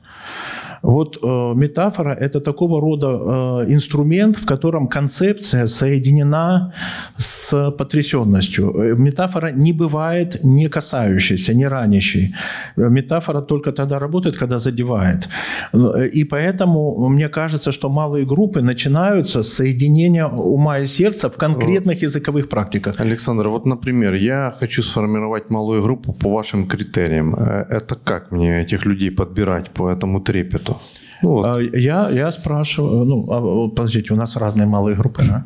Вот 0.86 1.18
э, 1.24 1.54
метафора– 1.56 2.14
это 2.20 2.40
такого 2.40 2.80
рода 2.80 3.08
э, 3.08 3.74
инструмент, 3.74 4.38
в 4.38 4.46
котором 4.46 4.88
концепция 4.88 5.68
соединена 5.68 6.74
с 7.18 7.72
потрясенностью. 7.72 8.72
Э, 8.76 8.96
Метафора 8.96 9.52
не 9.52 9.74
бывает 9.74 10.44
не 10.44 10.70
касающейся, 10.70 11.54
не 11.54 11.68
ранящей. 11.68 12.36
Э, 12.78 12.90
Метафора 12.90 13.42
только 13.42 13.72
тогда 13.72 14.00
работает, 14.00 14.38
когда 14.38 14.58
задевает. 14.60 15.28
Э, 15.74 16.08
И 16.14 16.24
поэтому 16.24 17.10
мне 17.10 17.30
кажется, 17.30 17.72
что 17.72 17.90
малые 17.90 18.26
группы 18.26 18.62
начинаются 18.62 19.42
с 19.42 19.54
соединения 19.54 20.28
ума 20.28 20.80
и 20.80 20.88
сердца 20.88 21.30
в 21.30 21.38
конкретных 21.38 22.04
языковых 22.04 22.48
практиках. 22.50 23.00
Александр, 23.00 23.48
вот, 23.48 23.66
например, 23.66 24.14
я 24.14 24.54
хочу 24.60 24.84
сформировать 24.84 25.50
малую 25.50 25.82
группу 25.82 26.14
по 26.14 26.30
вашим 26.30 26.68
критериям. 26.68 27.36
Это 27.36 27.96
как 28.04 28.32
мне 28.32 28.62
этих 28.62 28.86
людей 28.86 29.12
подбирать 29.12 29.70
по 29.72 29.90
этому 29.90 30.20
трепету? 30.20 30.75
Вот, 31.22 31.46
А 31.46 31.60
Я, 31.60 32.10
я 32.10 32.32
спрашиваю, 32.32 33.06
ну, 33.06 33.26
а, 33.32 33.70
подождите, 33.70 34.14
у 34.14 34.18
нас 34.18 34.36
разные 34.36 34.68
малые 34.68 34.96
группы, 34.98 35.24
да? 35.24 35.46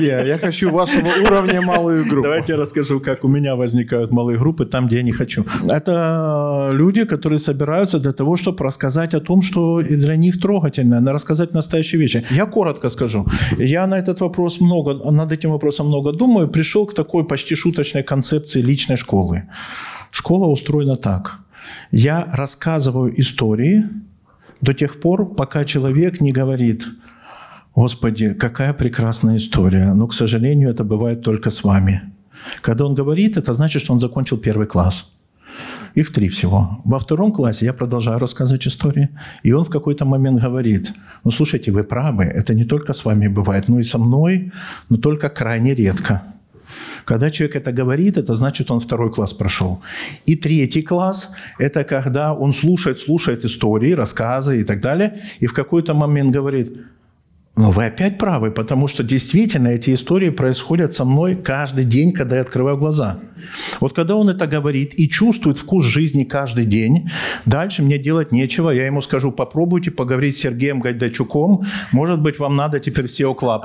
я, 0.00 0.22
я 0.24 0.38
хочу 0.38 0.70
вашего 0.70 1.08
уровня 1.24 1.62
малую 1.62 2.04
группу. 2.04 2.22
Давайте 2.24 2.52
я 2.52 2.58
расскажу, 2.58 3.00
как 3.00 3.24
у 3.24 3.28
меня 3.28 3.54
возникают 3.54 4.10
малые 4.10 4.38
группы 4.38 4.66
там, 4.66 4.86
где 4.86 4.96
я 4.96 5.02
не 5.02 5.12
хочу. 5.12 5.44
Это 5.70 6.70
люди, 6.72 7.04
которые 7.04 7.38
собираются 7.38 7.98
для 7.98 8.12
того, 8.12 8.36
чтобы 8.36 8.64
рассказать 8.64 9.14
о 9.14 9.20
том, 9.20 9.40
что 9.42 9.80
для 9.82 10.16
них 10.16 10.40
трогательно, 10.40 11.00
на- 11.00 11.12
рассказать 11.12 11.54
настоящие 11.54 12.00
вещи. 12.00 12.24
Я 12.30 12.46
коротко 12.46 12.90
скажу. 12.90 13.24
Я 13.58 13.86
на 13.86 13.94
этот 13.98 14.20
вопрос 14.20 14.60
много, 14.60 14.94
над 15.10 15.32
этим 15.32 15.50
вопросом 15.52 15.86
много 15.86 16.12
думаю, 16.12 16.48
пришел 16.48 16.86
к 16.86 16.94
такой 16.94 17.24
почти 17.24 17.54
шуточной 17.54 18.02
концепции 18.02 18.62
личной 18.62 18.96
школы. 18.96 19.42
Школа 20.10 20.48
устроена 20.48 20.96
так. 20.96 21.38
Я 21.92 22.26
рассказываю 22.32 23.12
истории 23.20 23.84
до 24.60 24.74
тех 24.74 25.00
пор, 25.00 25.34
пока 25.34 25.64
человек 25.64 26.20
не 26.20 26.32
говорит, 26.32 26.86
Господи, 27.74 28.32
какая 28.32 28.72
прекрасная 28.72 29.36
история, 29.36 29.92
но, 29.92 30.06
к 30.06 30.14
сожалению, 30.14 30.70
это 30.70 30.82
бывает 30.82 31.22
только 31.22 31.50
с 31.50 31.62
вами. 31.62 32.02
Когда 32.62 32.86
он 32.86 32.94
говорит, 32.94 33.36
это 33.36 33.52
значит, 33.52 33.82
что 33.82 33.92
он 33.92 34.00
закончил 34.00 34.38
первый 34.38 34.66
класс. 34.66 35.12
Их 35.94 36.12
три 36.12 36.28
всего. 36.28 36.80
Во 36.84 36.98
втором 36.98 37.32
классе 37.32 37.66
я 37.66 37.72
продолжаю 37.72 38.18
рассказывать 38.18 38.66
истории, 38.66 39.08
и 39.42 39.52
он 39.52 39.64
в 39.64 39.70
какой-то 39.70 40.04
момент 40.04 40.40
говорит, 40.40 40.92
ну, 41.24 41.30
слушайте, 41.30 41.72
вы 41.72 41.84
правы, 41.84 42.24
это 42.24 42.54
не 42.54 42.64
только 42.64 42.92
с 42.92 43.04
вами 43.04 43.28
бывает, 43.28 43.68
но 43.68 43.78
и 43.78 43.82
со 43.82 43.98
мной, 43.98 44.52
но 44.88 44.96
только 44.96 45.28
крайне 45.28 45.74
редко. 45.74 46.22
Когда 47.06 47.30
человек 47.30 47.54
это 47.54 47.70
говорит, 47.70 48.18
это 48.18 48.34
значит, 48.34 48.70
он 48.70 48.80
второй 48.80 49.12
класс 49.12 49.32
прошел. 49.32 49.80
И 50.26 50.34
третий 50.34 50.82
класс– 50.82 51.30
это 51.58 51.84
когда 51.84 52.34
он 52.34 52.52
слушает, 52.52 52.98
слушает 52.98 53.44
истории, 53.44 53.92
рассказы 53.92 54.60
и 54.60 54.64
так 54.64 54.80
далее, 54.80 55.22
и 55.38 55.46
в 55.46 55.52
какой-то 55.52 55.94
момент 55.94 56.32
говорит, 56.34 56.78
ну, 57.58 57.70
вы 57.70 57.86
опять 57.86 58.18
правы, 58.18 58.50
потому 58.50 58.86
что 58.86 59.02
действительно 59.02 59.68
эти 59.68 59.94
истории 59.94 60.28
происходят 60.28 60.94
со 60.94 61.06
мной 61.06 61.34
каждый 61.34 61.86
день, 61.86 62.12
когда 62.12 62.36
я 62.36 62.42
открываю 62.42 62.76
глаза. 62.76 63.18
Вот 63.80 63.94
когда 63.94 64.14
он 64.14 64.28
это 64.28 64.46
говорит 64.46 64.92
и 64.98 65.08
чувствует 65.08 65.56
вкус 65.56 65.84
жизни 65.84 66.24
каждый 66.24 66.66
день, 66.66 67.08
дальше 67.46 67.82
мне 67.82 67.96
делать 67.96 68.30
нечего. 68.30 68.70
Я 68.70 68.84
ему 68.84 69.00
скажу, 69.00 69.32
попробуйте 69.32 69.90
поговорить 69.90 70.36
с 70.36 70.40
Сергеем 70.40 70.80
Гайдачуком, 70.80 71.64
может 71.92 72.20
быть, 72.20 72.38
вам 72.38 72.56
надо 72.56 72.78
теперь 72.78 73.06
SEO 73.06 73.34
Club. 73.34 73.62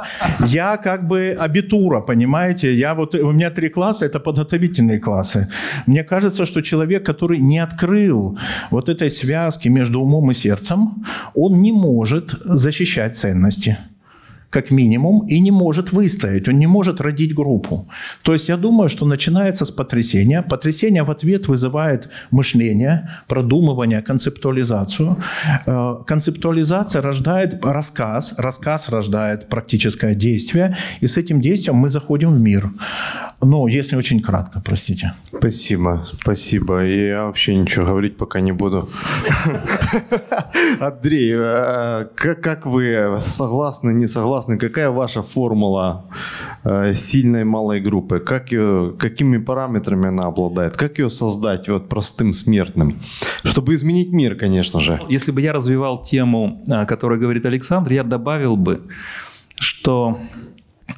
Я 0.47 0.77
как 0.77 1.05
бы 1.05 1.35
абитура, 1.37 1.99
понимаете? 1.99 2.73
Я 2.73 2.93
вот, 2.95 3.13
у 3.15 3.31
меня 3.31 3.49
три 3.49 3.67
класса, 3.67 4.05
это 4.05 4.21
подготовительные 4.21 4.99
классы. 4.99 5.49
Мне 5.85 6.05
кажется, 6.05 6.45
что 6.45 6.61
человек, 6.61 7.05
который 7.05 7.39
не 7.39 7.59
открыл 7.59 8.37
вот 8.69 8.87
этой 8.87 9.09
связки 9.09 9.67
между 9.67 9.99
умом 9.99 10.31
и 10.31 10.33
сердцем, 10.33 11.03
он 11.33 11.61
не 11.61 11.73
может 11.73 12.35
защищать 12.45 13.17
ценности 13.17 13.77
как 14.51 14.71
минимум, 14.71 15.25
и 15.27 15.39
не 15.39 15.51
может 15.51 15.93
выстоять, 15.93 16.47
он 16.47 16.59
не 16.59 16.67
может 16.67 17.01
родить 17.01 17.33
группу. 17.33 17.87
То 18.21 18.33
есть 18.33 18.49
я 18.49 18.57
думаю, 18.57 18.89
что 18.89 19.05
начинается 19.05 19.65
с 19.65 19.71
потрясения. 19.71 20.41
Потрясение 20.41 21.03
в 21.03 21.09
ответ 21.09 21.47
вызывает 21.47 22.09
мышление, 22.31 23.09
продумывание, 23.27 24.01
концептуализацию. 24.01 25.17
Э, 25.65 25.95
Концептуализация 26.05 27.01
рождает 27.01 27.65
рассказ, 27.65 28.35
рассказ 28.37 28.89
рождает 28.89 29.47
практическое 29.49 30.15
действие, 30.15 30.75
и 31.01 31.07
с 31.07 31.17
этим 31.17 31.41
действием 31.41 31.77
мы 31.77 31.89
заходим 31.89 32.29
в 32.29 32.39
мир. 32.39 32.71
Но 33.41 33.67
если 33.67 33.95
очень 33.95 34.21
кратко, 34.21 34.61
простите. 34.63 35.13
Спасибо, 35.23 36.05
спасибо. 36.19 36.85
И 36.85 37.07
Я 37.07 37.25
вообще 37.25 37.55
ничего 37.55 37.85
говорить 37.87 38.17
пока 38.17 38.39
не 38.39 38.51
буду. 38.51 38.87
Андрей, 40.79 41.33
э, 41.33 42.05
как, 42.15 42.65
вы 42.65 43.17
согласны, 43.19 43.93
не 43.93 44.07
согласны? 44.07 44.57
Какая 44.57 44.91
ваша 44.91 45.23
формула 45.23 46.05
э, 46.63 46.93
сильной 46.93 47.43
малой 47.43 47.81
группы? 47.81 48.19
Как 48.19 48.51
ее, 48.51 48.93
какими 48.99 49.37
параметрами 49.37 50.09
она 50.09 50.27
обладает? 50.27 50.77
Как 50.77 50.99
ее 50.99 51.09
создать 51.09 51.67
вот 51.67 51.89
простым 51.89 52.33
смертным? 52.33 52.99
Чтобы 53.43 53.73
изменить 53.73 54.11
мир, 54.11 54.35
конечно 54.35 54.79
же. 54.79 55.01
Если 55.09 55.31
бы 55.31 55.41
я 55.41 55.51
развивал 55.51 56.03
тему, 56.03 56.61
о 56.69 56.85
которой 56.85 57.17
говорит 57.19 57.45
Александр, 57.45 57.93
я 57.93 58.03
добавил 58.03 58.55
бы, 58.55 58.83
что 59.55 60.17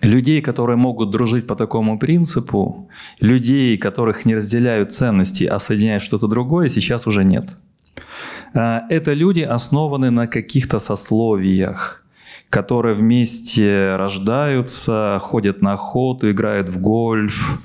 людей, 0.02 0.42
которые 0.42 0.78
могут 0.78 1.10
дружить 1.10 1.48
по 1.48 1.56
такому 1.56 2.00
принципу, 2.00 2.90
людей, 3.20 3.78
которых 3.78 4.26
не 4.26 4.36
разделяют 4.36 4.92
ценности, 4.92 5.46
а 5.46 5.60
соединяют 5.60 6.04
что-то 6.04 6.28
другое, 6.28 6.70
сейчас 6.70 7.08
уже 7.08 7.24
нет. 7.24 7.58
Э, 8.54 8.82
это 8.90 9.14
люди 9.14 9.42
основаны 9.42 10.12
на 10.12 10.28
каких-то 10.28 10.80
сословиях, 10.80 12.06
которые 12.50 12.96
вместе 12.96 13.96
рождаются, 13.96 15.20
ходят 15.22 15.62
на 15.62 15.74
охоту, 15.74 16.30
играют 16.30 16.70
в 16.70 16.80
гольф, 16.80 17.60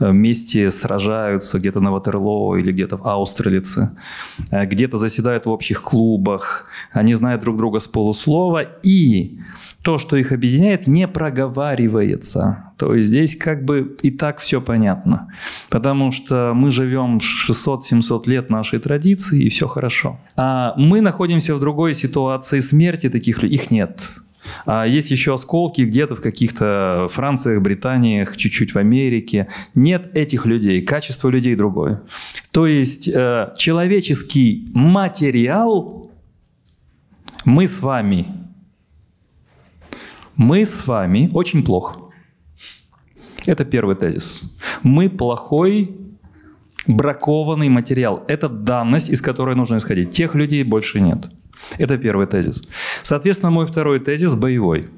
вместе 0.00 0.70
сражаются 0.70 1.58
где-то 1.58 1.80
на 1.80 1.92
Ватерлоо 1.92 2.56
или 2.56 2.72
где-то 2.72 2.96
в 2.96 3.06
Аустерлице, 3.06 3.96
э, 4.50 4.66
где-то 4.66 4.96
заседают 4.96 5.46
в 5.46 5.50
общих 5.50 5.82
клубах, 5.82 6.66
они 6.92 7.14
знают 7.14 7.42
друг 7.42 7.56
друга 7.56 7.78
с 7.78 7.86
полуслова, 7.86 8.62
и 8.82 9.38
то, 9.82 9.98
что 9.98 10.16
их 10.16 10.32
объединяет, 10.32 10.86
не 10.86 11.08
проговаривается. 11.08 12.72
То 12.78 12.94
есть 12.94 13.08
здесь 13.08 13.36
как 13.36 13.64
бы 13.64 13.96
и 14.02 14.10
так 14.10 14.38
все 14.38 14.60
понятно. 14.60 15.28
Потому 15.68 16.12
что 16.12 16.52
мы 16.54 16.70
живем 16.70 17.18
600-700 17.18 18.22
лет 18.26 18.50
нашей 18.50 18.78
традиции, 18.78 19.42
и 19.42 19.48
все 19.48 19.66
хорошо. 19.66 20.20
А 20.36 20.74
мы 20.76 21.00
находимся 21.00 21.54
в 21.54 21.60
другой 21.60 21.94
ситуации 21.94 22.60
смерти 22.60 23.08
таких 23.08 23.42
людей. 23.42 23.58
Их 23.58 23.70
нет. 23.70 24.00
А 24.66 24.86
есть 24.86 25.10
еще 25.10 25.34
осколки 25.34 25.82
где-то 25.82 26.16
в 26.16 26.20
каких-то 26.20 27.08
Франциях, 27.10 27.62
Британиях, 27.62 28.36
чуть-чуть 28.36 28.74
в 28.74 28.78
Америке. 28.78 29.48
Нет 29.74 30.16
этих 30.16 30.46
людей, 30.46 30.82
качество 30.82 31.28
людей 31.28 31.54
другое. 31.54 32.02
То 32.50 32.66
есть 32.66 33.08
э, 33.08 33.52
человеческий 33.56 34.70
материал 34.74 36.10
мы 37.44 37.66
с 37.66 37.80
вами 37.80 38.26
мы 40.36 40.64
с 40.64 40.86
вами 40.86 41.30
очень 41.34 41.62
плохо. 41.64 42.00
Это 43.46 43.64
первый 43.64 43.96
тезис. 43.96 44.42
Мы 44.82 45.08
плохой 45.08 45.96
бракованный 46.86 47.68
материал. 47.68 48.24
Это 48.28 48.48
данность, 48.48 49.10
из 49.10 49.20
которой 49.20 49.54
нужно 49.54 49.76
исходить. 49.76 50.10
Тех 50.10 50.34
людей 50.34 50.64
больше 50.64 51.00
нет. 51.00 51.30
Это 51.78 51.98
первый 51.98 52.26
тезис. 52.26 52.68
Соответственно, 53.02 53.50
мой 53.50 53.66
второй 53.66 54.00
тезис 54.00 54.34
боевой. 54.34 54.88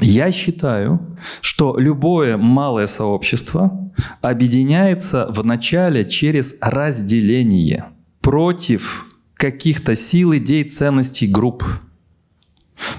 Я 0.00 0.30
считаю, 0.30 1.00
что 1.40 1.76
любое 1.78 2.36
малое 2.36 2.86
сообщество 2.86 3.90
объединяется 4.20 5.26
в 5.30 5.44
начале 5.44 6.04
через 6.04 6.56
разделение 6.60 7.86
против 8.20 9.06
каких-то 9.34 9.94
сил, 9.94 10.36
идей, 10.36 10.64
ценностей 10.64 11.26
групп. 11.26 11.64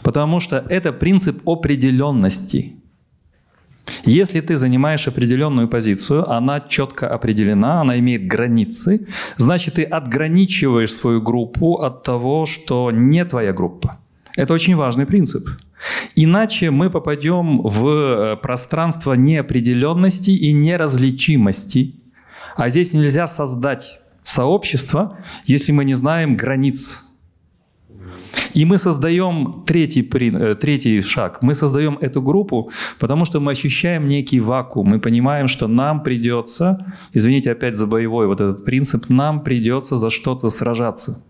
Потому 0.04 0.40
что 0.40 0.66
это 0.70 0.92
принцип 0.92 1.48
определенности. 1.48 2.76
Если 4.06 4.42
ты 4.42 4.56
занимаешь 4.56 5.08
определенную 5.08 5.68
позицию, 5.68 6.30
она 6.30 6.60
четко 6.60 7.08
определена, 7.08 7.82
она 7.82 8.00
имеет 8.00 8.28
границы, 8.28 9.08
значит, 9.38 9.76
ты 9.76 9.84
отграничиваешь 9.84 10.94
свою 10.94 11.22
группу 11.22 11.76
от 11.76 12.04
того, 12.04 12.46
что 12.46 12.92
не 12.92 13.26
твоя 13.26 13.54
группа. 13.54 13.98
Это 14.36 14.54
очень 14.54 14.76
важный 14.76 15.06
принцип. 15.06 15.48
Иначе 16.16 16.72
мы 16.72 16.90
попадем 16.90 17.62
в 17.62 17.88
э, 17.88 18.36
пространство 18.38 19.14
неопределенности 19.14 20.32
и 20.32 20.52
неразличимости. 20.52 21.96
А 22.56 22.70
здесь 22.70 22.94
нельзя 22.94 23.28
создать 23.28 24.00
сообщество, 24.24 25.18
если 25.46 25.72
мы 25.72 25.86
не 25.86 25.94
знаем 25.94 26.36
границ 26.36 27.09
и 28.54 28.66
мы 28.66 28.78
создаем 28.78 29.64
третий, 29.66 30.02
э, 30.02 30.56
третий 30.56 31.02
шаг. 31.02 31.40
Мы 31.42 31.56
создаем 31.56 31.98
эту 32.02 32.22
группу, 32.22 32.72
потому 33.00 33.26
что 33.26 33.40
мы 33.40 33.52
ощущаем 33.52 34.08
некий 34.08 34.40
вакуум. 34.40 34.90
Мы 34.90 35.00
понимаем, 35.00 35.48
что 35.48 35.68
нам 35.68 36.04
придется, 36.04 36.78
извините 37.14 37.52
опять 37.52 37.76
за 37.76 37.88
боевой 37.88 38.28
вот 38.28 38.42
этот 38.42 38.66
принцип, 38.66 39.10
нам 39.10 39.44
придется 39.44 39.98
за 39.98 40.10
что-то 40.10 40.50
сражаться. 40.50 41.24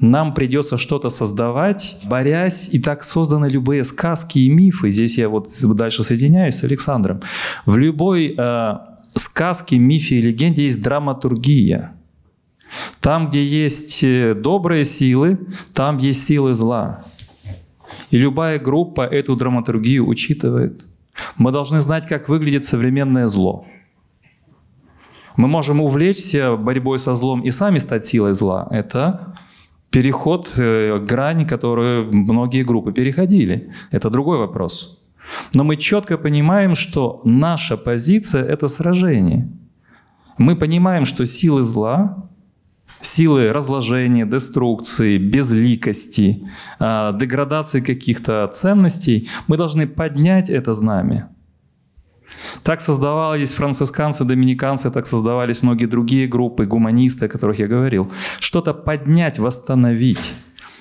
Нам 0.00 0.34
придется 0.34 0.76
что-то 0.76 1.08
создавать, 1.08 1.96
борясь, 2.04 2.68
и 2.72 2.80
так 2.80 3.02
созданы 3.02 3.46
любые 3.46 3.84
сказки 3.84 4.38
и 4.38 4.48
мифы. 4.48 4.90
Здесь 4.90 5.18
я 5.18 5.28
вот 5.28 5.48
дальше 5.74 6.02
соединяюсь 6.02 6.56
с 6.56 6.64
Александром. 6.64 7.20
В 7.66 7.76
любой 7.76 8.34
э, 8.36 8.78
сказке, 9.14 9.78
мифе 9.78 10.16
и 10.16 10.20
легенде 10.20 10.64
есть 10.64 10.82
драматургия. 10.82 11.92
Там, 13.00 13.28
где 13.28 13.44
есть 13.44 14.02
э, 14.02 14.34
добрые 14.34 14.84
силы, 14.84 15.38
там 15.74 15.98
есть 15.98 16.24
силы 16.24 16.54
зла. 16.54 17.04
И 18.10 18.18
любая 18.18 18.58
группа 18.58 19.02
эту 19.02 19.36
драматургию 19.36 20.06
учитывает. 20.06 20.84
Мы 21.36 21.52
должны 21.52 21.80
знать, 21.80 22.06
как 22.06 22.28
выглядит 22.28 22.64
современное 22.64 23.26
зло. 23.26 23.66
Мы 25.36 25.48
можем 25.48 25.80
увлечься 25.80 26.56
борьбой 26.56 26.98
со 26.98 27.14
злом 27.14 27.42
и 27.42 27.50
сами 27.50 27.78
стать 27.78 28.06
силой 28.06 28.32
зла. 28.32 28.68
Это 28.70 29.34
переход, 29.90 30.54
э, 30.58 30.98
грань, 30.98 31.46
которую 31.46 32.12
многие 32.12 32.64
группы 32.64 32.92
переходили. 32.92 33.72
Это 33.90 34.10
другой 34.10 34.38
вопрос. 34.38 35.02
Но 35.54 35.64
мы 35.64 35.76
четко 35.76 36.18
понимаем, 36.18 36.74
что 36.74 37.20
наша 37.24 37.76
позиция— 37.76 38.44
это 38.48 38.68
сражение. 38.68 39.48
Мы 40.38 40.56
понимаем, 40.56 41.04
что 41.04 41.24
силы 41.24 41.62
зла 41.62 42.30
силы 43.02 43.52
разложения, 43.52 44.24
деструкции, 44.24 45.18
безликости, 45.18 46.48
а, 46.78 47.12
деградации 47.12 47.80
каких-то 47.80 48.48
ценностей, 48.52 49.28
мы 49.48 49.56
должны 49.56 49.86
поднять 49.86 50.48
это 50.48 50.72
знамя. 50.72 51.28
Так 52.62 52.80
создавались 52.80 53.52
францисканцы, 53.52 54.24
доминиканцы, 54.24 54.90
так 54.90 55.06
создавались 55.06 55.62
многие 55.62 55.86
другие 55.86 56.26
группы, 56.26 56.64
гуманисты, 56.64 57.26
о 57.26 57.28
которых 57.28 57.58
я 57.58 57.66
говорил. 57.66 58.10
Что-то 58.38 58.72
поднять, 58.72 59.38
восстановить 59.38 60.32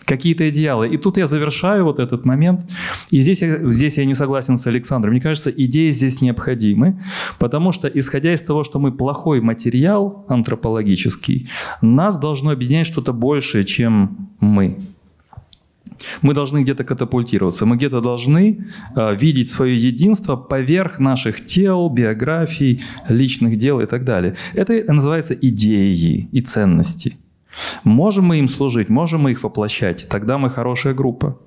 какие-то 0.06 0.50
идеалы. 0.50 0.88
И 0.88 0.98
тут 0.98 1.18
я 1.18 1.26
завершаю 1.26 1.86
вот 1.86 2.00
этот 2.00 2.26
момент. 2.26 2.70
И 3.12 3.22
здесь 3.22 3.42
я, 3.42 3.72
здесь 3.72 3.98
я 3.98 4.06
не 4.06 4.14
согласен 4.14 4.58
с 4.58 4.68
Александром. 4.68 5.14
Мне 5.14 5.22
кажется, 5.22 5.50
идеи 5.50 5.92
здесь 5.92 6.22
необходимы, 6.22 7.02
потому 7.40 7.72
что, 7.72 7.88
исходя 7.88 8.34
из 8.34 8.42
того, 8.42 8.64
что 8.64 8.80
мы 8.80 8.92
плохой 8.92 9.42
материал 9.42 10.26
антропологический, 10.28 11.50
нас 11.82 12.20
должно 12.20 12.52
объединять 12.52 12.88
что-то 12.88 13.14
большее, 13.14 13.64
чем 13.64 14.30
мы. 14.40 14.78
Мы 16.22 16.34
должны 16.34 16.64
где-то 16.64 16.84
катапультироваться, 16.84 17.66
мы 17.66 17.76
где-то 17.78 18.02
должны 18.02 18.66
э, 18.96 19.16
видеть 19.16 19.50
свое 19.50 19.78
единство 19.78 20.36
поверх 20.36 21.00
наших 21.00 21.46
тел, 21.46 21.90
биографий, 21.90 22.82
личных 23.08 23.58
дел 23.58 23.80
и 23.82 23.86
так 23.86 24.04
далее. 24.04 24.36
Это 24.54 24.92
называется 24.92 25.36
идеи 25.36 26.28
и 26.32 26.42
ценности. 26.42 27.18
Можем 27.84 28.26
мы 28.26 28.40
им 28.40 28.48
служить, 28.48 28.90
можем 28.90 29.22
мы 29.22 29.32
их 29.32 29.44
воплощать, 29.44 30.08
тогда 30.10 30.38
мы 30.38 30.50
хорошая 30.50 30.94
группа. 30.94 31.38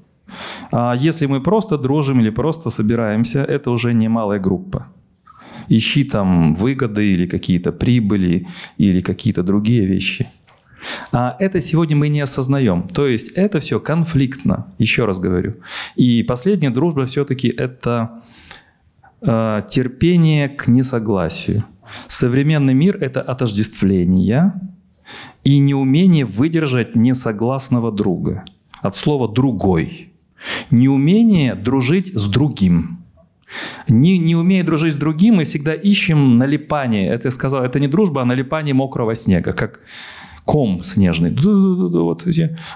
А 0.73 0.95
если 0.95 1.27
мы 1.27 1.41
просто 1.41 1.79
дружим 1.79 2.21
или 2.21 2.31
просто 2.31 2.71
собираемся, 2.71 3.43
это 3.43 3.71
уже 3.71 3.95
не 3.95 4.09
малая 4.09 4.39
группа. 4.39 4.89
Ищи 5.69 6.05
там 6.05 6.55
выгоды 6.55 7.13
или 7.13 7.27
какие-то 7.27 7.73
прибыли 7.73 8.47
или 8.77 9.01
какие-то 9.01 9.43
другие 9.43 9.87
вещи. 9.87 10.29
А 11.13 11.37
это 11.39 11.61
сегодня 11.61 11.97
мы 11.97 12.09
не 12.09 12.21
осознаем. 12.21 12.89
То 12.89 13.07
есть 13.07 13.33
это 13.33 13.61
все 13.61 13.81
конфликтно, 13.81 14.67
еще 14.79 15.07
раз 15.07 15.19
говорю. 15.19 15.55
И 15.97 16.23
последняя 16.23 16.71
дружба 16.71 17.07
все-таки 17.07 17.49
это 17.49 18.23
э, 19.23 19.63
терпение 19.69 20.49
к 20.49 20.69
несогласию. 20.69 21.65
Современный 22.07 22.75
мир 22.75 22.97
это 23.01 23.23
отождествление, 23.23 24.55
и 25.45 25.59
неумение 25.59 26.25
выдержать 26.25 26.97
несогласного 26.97 27.93
друга. 27.93 28.45
От 28.81 28.97
слова 28.97 29.29
«другой». 29.29 30.11
Неумение 30.71 31.55
дружить 31.55 32.13
с 32.15 32.29
другим. 32.29 33.05
Не, 33.89 34.19
не 34.19 34.37
умея 34.37 34.65
дружить 34.65 34.95
с 34.95 34.97
другим, 34.97 35.37
мы 35.37 35.45
всегда 35.45 35.75
ищем 35.75 36.37
налипание. 36.37 37.09
Это 37.09 37.29
я 37.29 37.31
сказал, 37.31 37.65
это 37.65 37.81
не 37.81 37.89
дружба, 37.89 38.23
а 38.23 38.25
налипание 38.25 38.75
мокрого 38.75 39.15
снега, 39.15 39.53
как 39.53 39.81
ком 40.45 40.81
снежный. 40.85 41.31
Вот, 41.31 42.27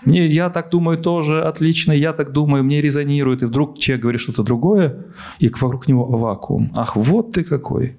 мне, 0.05 0.27
я 0.27 0.51
так 0.51 0.71
думаю 0.71 0.99
тоже 0.99 1.43
отлично, 1.43 1.93
я 1.93 2.13
так 2.13 2.33
думаю, 2.33 2.65
мне 2.65 2.81
резонирует. 2.81 3.43
И 3.43 3.47
вдруг 3.47 3.79
человек 3.79 4.03
говорит 4.03 4.21
что-то 4.21 4.43
другое, 4.43 5.07
и 5.39 5.49
вокруг 5.49 5.89
него 5.89 6.05
вакуум. 6.07 6.71
Ах, 6.75 6.97
вот 6.97 7.33
ты 7.33 7.45
какой. 7.45 7.99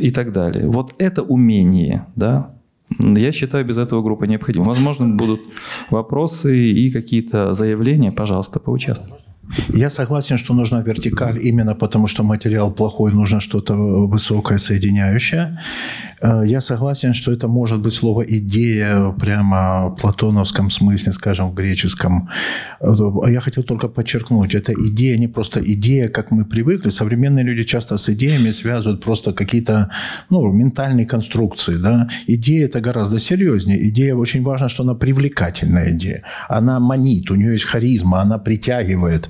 И 0.00 0.10
так 0.10 0.32
далее. 0.32 0.68
Вот 0.68 0.94
это 0.98 1.22
умение, 1.22 2.06
да, 2.14 2.54
я 2.98 3.32
считаю, 3.32 3.64
без 3.64 3.78
этого 3.78 4.02
группа 4.02 4.24
необходима. 4.24 4.64
Возможно, 4.64 5.08
будут 5.08 5.40
вопросы 5.90 6.70
и 6.70 6.90
какие-то 6.90 7.52
заявления. 7.52 8.12
Пожалуйста, 8.12 8.60
поучаствуйте. 8.60 9.24
Я 9.68 9.90
согласен, 9.90 10.38
что 10.38 10.54
нужна 10.54 10.82
вертикаль 10.82 11.38
именно 11.46 11.74
потому, 11.74 12.08
что 12.08 12.22
материал 12.22 12.72
плохой, 12.72 13.12
нужно 13.12 13.40
что-то 13.40 13.74
высокое, 13.74 14.58
соединяющее. 14.58 15.58
Э, 16.20 16.42
я 16.46 16.60
согласен, 16.60 17.14
что 17.14 17.32
это 17.32 17.48
может 17.48 17.80
быть 17.80 17.92
слово 17.92 18.22
«идея» 18.22 19.10
прямо 19.20 19.88
в 19.88 20.00
платоновском 20.00 20.70
смысле, 20.70 21.12
скажем, 21.12 21.50
в 21.50 21.54
греческом. 21.54 22.28
Э, 22.80 23.30
я 23.30 23.40
хотел 23.40 23.64
только 23.64 23.88
подчеркнуть, 23.88 24.54
это 24.54 24.72
идея 24.72 25.18
не 25.18 25.28
просто 25.28 25.60
идея, 25.60 26.08
как 26.08 26.30
мы 26.30 26.44
привыкли. 26.44 26.90
Современные 26.90 27.44
люди 27.44 27.64
часто 27.64 27.96
с 27.96 28.08
идеями 28.08 28.52
связывают 28.52 29.04
просто 29.04 29.32
какие-то 29.32 29.90
ну, 30.30 30.52
ментальные 30.52 31.06
конструкции. 31.06 31.76
Да? 31.76 32.08
Идея– 32.28 32.64
это 32.66 32.80
гораздо 32.80 33.18
серьезнее. 33.18 33.88
Идея 33.88 34.14
очень 34.14 34.42
важно, 34.42 34.68
что 34.68 34.82
она 34.82 34.94
привлекательная 34.94 35.90
идея. 35.92 36.22
Она 36.48 36.80
манит, 36.80 37.30
у 37.30 37.34
нее 37.34 37.52
есть 37.52 37.64
харизма, 37.64 38.20
она 38.22 38.38
притягивает. 38.38 39.28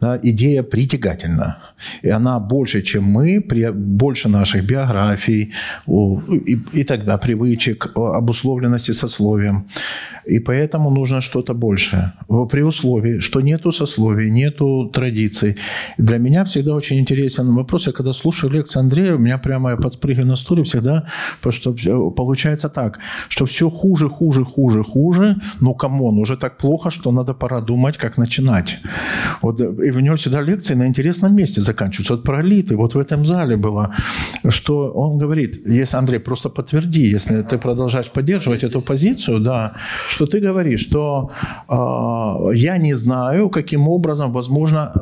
Да? 0.00 0.18
Идея 0.22 0.62
притягательна. 0.62 1.58
И 2.02 2.10
она 2.10 2.40
больше, 2.40 2.82
чем 2.82 3.04
мы, 3.04 3.44
больше 3.74 4.28
наших 4.28 4.64
биографий, 4.64 5.52
и, 5.86 6.58
и 6.72 6.84
тогда 6.84 7.18
привычек, 7.18 7.92
обусловленности 7.96 8.92
сословием. 8.92 9.66
И 10.24 10.38
поэтому 10.38 10.90
нужно 10.90 11.20
что-то 11.20 11.54
большее. 11.54 12.12
При 12.50 12.62
условии, 12.62 13.18
что 13.18 13.40
нету 13.40 13.72
сословий, 13.72 14.30
нету 14.30 14.90
традиций. 14.92 15.56
Для 15.98 16.18
меня 16.18 16.44
всегда 16.44 16.74
очень 16.74 16.98
интересен 16.98 17.54
вопрос. 17.54 17.86
Я 17.86 17.92
когда 17.92 18.12
слушаю 18.12 18.52
лекции 18.52 18.80
Андрея, 18.80 19.14
у 19.14 19.18
меня 19.18 19.38
прямо 19.38 19.70
я 19.70 19.76
подспрыгиваю 19.76 20.28
на 20.28 20.36
стуле 20.36 20.62
всегда, 20.62 21.06
потому 21.42 21.52
что 21.52 22.10
получается 22.10 22.68
так, 22.68 22.98
что 23.28 23.46
все 23.46 23.70
хуже, 23.70 24.08
хуже, 24.08 24.44
хуже, 24.44 24.84
хуже. 24.84 25.36
Ну, 25.60 25.74
come 25.74 25.99
on, 25.99 26.18
уже 26.18 26.36
так 26.36 26.56
плохо, 26.56 26.90
что 26.90 27.12
надо 27.12 27.34
пора 27.34 27.60
думать, 27.60 27.96
как 27.96 28.18
начинать. 28.18 28.78
Вот, 29.42 29.60
и 29.60 29.90
у 29.90 30.00
него 30.00 30.16
всегда 30.16 30.40
лекции 30.40 30.74
на 30.74 30.86
интересном 30.86 31.34
месте 31.34 31.62
заканчиваются. 31.62 32.14
Вот 32.14 32.24
про 32.24 32.40
элиты, 32.40 32.76
вот 32.76 32.94
в 32.94 32.98
этом 32.98 33.26
зале 33.26 33.56
было, 33.56 33.94
что 34.48 34.90
он 34.92 35.18
говорит, 35.18 35.66
если 35.66 35.96
Андрей, 35.96 36.20
просто 36.20 36.48
подтверди, 36.48 37.00
если 37.00 37.42
ты 37.42 37.58
продолжаешь 37.58 38.10
поддерживать 38.10 38.64
эту 38.64 38.80
позицию, 38.80 39.40
да, 39.40 39.72
что 40.08 40.26
ты 40.26 40.40
говоришь, 40.40 40.80
что 40.80 41.30
э, 41.68 42.54
я 42.54 42.78
не 42.78 42.94
знаю, 42.94 43.50
каким 43.50 43.88
образом 43.88 44.32
возможно 44.32 44.92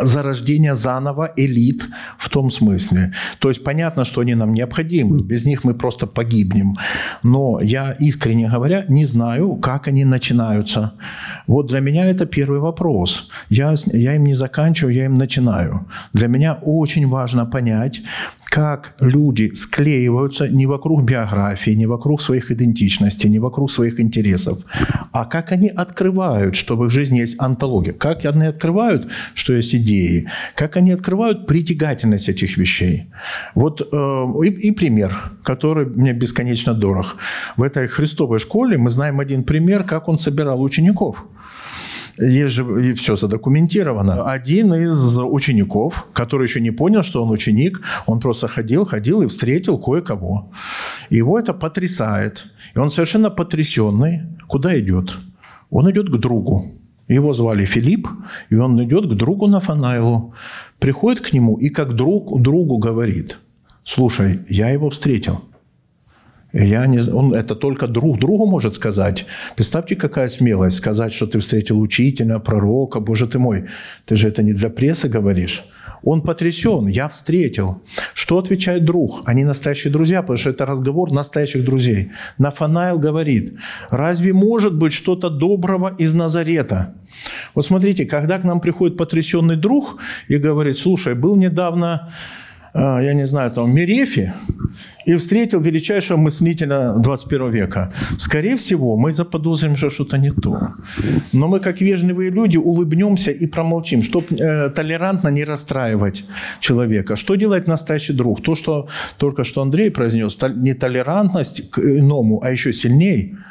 зарождение 0.00 0.74
заново 0.74 1.32
элит 1.36 1.88
в 2.18 2.28
том 2.28 2.50
смысле. 2.50 3.12
То 3.38 3.48
есть 3.48 3.64
понятно, 3.64 4.04
что 4.04 4.20
они 4.20 4.34
нам 4.34 4.52
необходимы, 4.54 5.22
без 5.22 5.44
них 5.44 5.64
мы 5.64 5.74
просто 5.74 6.06
погибнем. 6.06 6.76
Но 7.22 7.60
я, 7.62 7.92
искренне 8.00 8.48
говоря, 8.48 8.84
не 8.88 9.04
знаю, 9.04 9.56
как 9.56 9.88
они 9.88 10.04
начинаются. 10.04 10.92
Вот 11.46 11.66
для 11.66 11.80
меня 11.80 12.06
это 12.06 12.26
первый 12.26 12.60
вопрос. 12.60 13.30
Я, 13.48 13.74
я 13.92 14.16
им 14.16 14.24
не 14.24 14.34
заканчиваю, 14.34 14.94
я 14.94 15.04
им 15.04 15.14
начинаю. 15.14 15.86
Для 16.12 16.28
меня 16.28 16.58
очень 16.62 17.08
важно 17.08 17.46
понять, 17.46 18.02
как 18.54 18.94
люди 19.00 19.52
склеиваются 19.54 20.48
не 20.48 20.66
вокруг 20.66 21.02
биографии, 21.02 21.72
не 21.72 21.86
вокруг 21.86 22.22
своих 22.22 22.52
идентичностей, 22.52 23.28
не 23.28 23.40
вокруг 23.40 23.68
своих 23.68 23.98
интересов, 23.98 24.58
а 25.10 25.24
как 25.24 25.50
они 25.50 25.68
открывают, 25.68 26.54
что 26.54 26.76
в 26.76 26.84
их 26.84 26.90
жизни 26.90 27.18
есть 27.18 27.34
антология, 27.40 27.92
как 27.92 28.24
они 28.24 28.46
открывают, 28.46 29.10
что 29.34 29.52
есть 29.54 29.74
идеи, 29.74 30.28
как 30.54 30.76
они 30.76 30.92
открывают 30.92 31.46
притягательность 31.48 32.28
этих 32.28 32.56
вещей. 32.56 33.10
Вот 33.56 33.80
э, 33.80 34.46
и, 34.46 34.68
и 34.68 34.70
пример, 34.70 35.32
который 35.42 35.86
мне 35.86 36.12
бесконечно 36.12 36.74
дорог. 36.74 37.16
В 37.56 37.62
этой 37.64 37.88
христовой 37.88 38.38
школе 38.38 38.78
мы 38.78 38.90
знаем 38.90 39.18
один 39.18 39.42
пример, 39.42 39.82
как 39.82 40.08
он 40.08 40.16
собирал 40.16 40.62
учеников– 40.62 41.24
есть 42.18 42.54
же 42.54 42.94
все 42.94 43.16
задокументировано. 43.16 44.30
Один 44.30 44.72
из 44.74 45.18
учеников, 45.18 46.06
который 46.12 46.46
еще 46.46 46.60
не 46.60 46.70
понял, 46.70 47.02
что 47.02 47.22
он 47.22 47.30
ученик, 47.30 47.82
он 48.06 48.20
просто 48.20 48.48
ходил, 48.48 48.84
ходил 48.84 49.22
и 49.22 49.28
встретил 49.28 49.78
кое-кого. 49.78 50.50
Его 51.10 51.38
это 51.38 51.52
потрясает. 51.54 52.46
И 52.74 52.78
он 52.78 52.90
совершенно 52.90 53.30
потрясенный. 53.30 54.22
Куда 54.48 54.78
идет? 54.78 55.16
Он 55.70 55.90
идет 55.90 56.08
к 56.08 56.16
другу. 56.16 56.64
Его 57.08 57.34
звали 57.34 57.66
Филипп, 57.66 58.08
и 58.50 58.54
он 58.54 58.82
идет 58.82 59.06
к 59.06 59.14
другу 59.14 59.46
Нафанаилу. 59.46 60.34
Приходит 60.78 61.20
к 61.20 61.32
нему 61.32 61.56
и 61.56 61.68
как 61.68 61.94
друг 61.94 62.40
другу 62.40 62.78
говорит, 62.78 63.38
слушай, 63.84 64.38
я 64.48 64.70
его 64.70 64.88
встретил. 64.88 65.42
Я 66.54 66.86
не, 66.86 67.00
он 67.00 67.34
это 67.34 67.56
только 67.56 67.88
друг 67.88 68.18
другу 68.20 68.46
может 68.46 68.74
сказать. 68.74 69.26
Представьте, 69.56 69.96
какая 69.96 70.28
смелость 70.28 70.76
сказать, 70.76 71.12
что 71.12 71.26
ты 71.26 71.40
встретил 71.40 71.80
учителя, 71.80 72.38
пророка, 72.38 73.00
боже 73.00 73.26
ты 73.26 73.40
мой. 73.40 73.64
Ты 74.06 74.14
же 74.14 74.28
это 74.28 74.44
не 74.44 74.52
для 74.52 74.70
прессы 74.70 75.08
говоришь. 75.08 75.64
Он 76.04 76.22
потрясен, 76.22 76.86
я 76.86 77.08
встретил. 77.08 77.82
Что 78.12 78.38
отвечает 78.38 78.84
друг? 78.84 79.22
Они 79.24 79.42
настоящие 79.42 79.92
друзья, 79.92 80.20
потому 80.20 80.38
что 80.38 80.50
это 80.50 80.64
разговор 80.64 81.10
настоящих 81.10 81.64
друзей. 81.64 82.12
Нафанаил 82.38 83.00
говорит, 83.00 83.54
разве 83.90 84.32
может 84.32 84.76
быть 84.76 84.92
что-то 84.92 85.30
доброго 85.30 85.94
из 85.98 86.14
Назарета? 86.14 86.94
Вот 87.54 87.66
смотрите, 87.66 88.04
когда 88.04 88.38
к 88.38 88.44
нам 88.44 88.60
приходит 88.60 88.96
потрясенный 88.96 89.56
друг 89.56 89.96
и 90.28 90.36
говорит, 90.36 90.76
слушай, 90.76 91.14
был 91.14 91.36
недавно 91.36 92.12
я 92.74 93.14
не 93.14 93.26
знаю, 93.26 93.50
там, 93.50 93.72
Мерефи, 93.72 94.34
и 95.06 95.14
встретил 95.14 95.60
величайшего 95.60 96.16
мыслителя 96.16 96.94
21 96.96 97.50
века. 97.50 97.92
Скорее 98.18 98.56
всего, 98.56 98.96
мы 98.96 99.12
заподозрим, 99.12 99.76
что 99.76 99.90
что-то 99.90 100.18
не 100.18 100.30
то. 100.30 100.74
Но 101.32 101.48
мы, 101.48 101.60
как 101.60 101.80
вежливые 101.80 102.30
люди, 102.30 102.56
улыбнемся 102.56 103.30
и 103.30 103.46
промолчим, 103.46 104.02
чтобы 104.02 104.36
э, 104.36 104.70
толерантно 104.70 105.28
не 105.28 105.44
расстраивать 105.44 106.24
человека. 106.60 107.16
Что 107.16 107.36
делает 107.36 107.68
настоящий 107.68 108.12
друг? 108.12 108.42
То, 108.42 108.54
что 108.54 108.88
только 109.18 109.44
что 109.44 109.62
Андрей 109.62 109.90
произнес, 109.90 110.38
не 110.56 110.74
толерантность 110.74 111.70
к 111.70 111.78
иному, 111.78 112.42
а 112.42 112.50
еще 112.50 112.72
сильнее– 112.72 113.38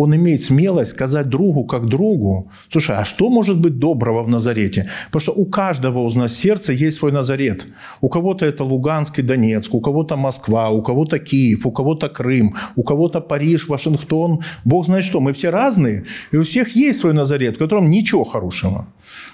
он 0.00 0.16
имеет 0.16 0.42
смелость 0.42 0.92
сказать 0.92 1.28
другу 1.28 1.64
как 1.64 1.86
другу, 1.86 2.50
слушай, 2.70 2.96
а 2.96 3.04
что 3.04 3.28
может 3.28 3.60
быть 3.60 3.78
доброго 3.78 4.22
в 4.22 4.28
Назарете? 4.28 4.88
Потому 5.06 5.20
что 5.20 5.32
у 5.32 5.44
каждого 5.44 6.08
из 6.08 6.14
нас 6.14 6.34
сердца 6.34 6.72
есть 6.72 6.96
свой 6.96 7.12
Назарет. 7.12 7.66
У 8.00 8.08
кого-то 8.08 8.46
это 8.46 8.64
Луганск 8.64 9.18
и 9.18 9.22
Донецк, 9.22 9.74
у 9.74 9.80
кого-то 9.80 10.16
Москва, 10.16 10.70
у 10.70 10.82
кого-то 10.82 11.18
Киев, 11.18 11.66
у 11.66 11.70
кого-то 11.70 12.08
Крым, 12.08 12.54
у 12.76 12.82
кого-то 12.82 13.20
Париж, 13.20 13.68
Вашингтон. 13.68 14.40
Бог 14.64 14.86
знает 14.86 15.04
что. 15.04 15.20
Мы 15.20 15.32
все 15.32 15.50
разные, 15.50 16.04
и 16.32 16.38
у 16.38 16.42
всех 16.44 16.76
есть 16.76 17.00
свой 17.00 17.12
Назарет, 17.12 17.56
в 17.56 17.58
котором 17.58 17.90
ничего 17.90 18.24
хорошего. 18.24 18.86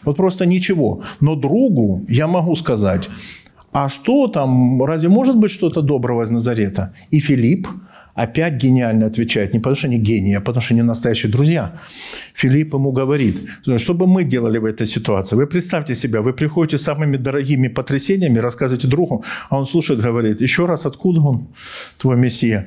Вот 0.05 0.17
просто 0.17 0.47
ничего. 0.47 1.03
Но 1.21 1.37
другу 1.37 2.05
я 2.09 2.27
могу 2.27 2.57
сказать, 2.57 3.09
а 3.73 3.89
что 3.89 4.27
там, 4.27 4.83
разве 4.83 5.09
может 5.09 5.37
быть 5.37 5.51
что-то 5.51 5.83
доброго 5.83 6.23
из 6.23 6.31
Назарета? 6.31 6.95
И 7.13 7.21
Филипп, 7.21 7.69
опять 8.17 8.55
гениально 8.55 9.07
отвечает. 9.07 9.53
Не 9.53 9.61
потому 9.61 9.77
что 9.77 9.87
они 9.87 9.99
гении, 9.99 10.35
а 10.35 10.41
потому 10.41 10.63
что 10.63 10.75
они 10.75 10.83
настоящие 10.83 11.31
друзья. 11.31 11.73
Филипп 12.35 12.75
ему 12.75 12.93
говорит, 12.93 13.37
что 13.77 13.95
бы 13.95 14.07
мы 14.07 14.25
делали 14.25 14.59
в 14.59 14.65
этой 14.65 14.87
ситуации? 14.87 15.37
Вы 15.37 15.47
представьте 15.47 15.95
себя, 15.95 16.21
вы 16.21 16.33
приходите 16.33 16.79
с 16.79 16.83
самыми 16.83 17.17
дорогими 17.19 17.69
потрясениями, 17.69 18.39
рассказываете 18.39 18.89
другу, 18.89 19.25
а 19.51 19.59
он 19.59 19.67
слушает, 19.67 20.01
говорит, 20.01 20.41
еще 20.41 20.67
раз, 20.67 20.87
откуда 20.87 21.21
он, 21.21 21.49
твой 21.99 22.17
мессия? 22.17 22.67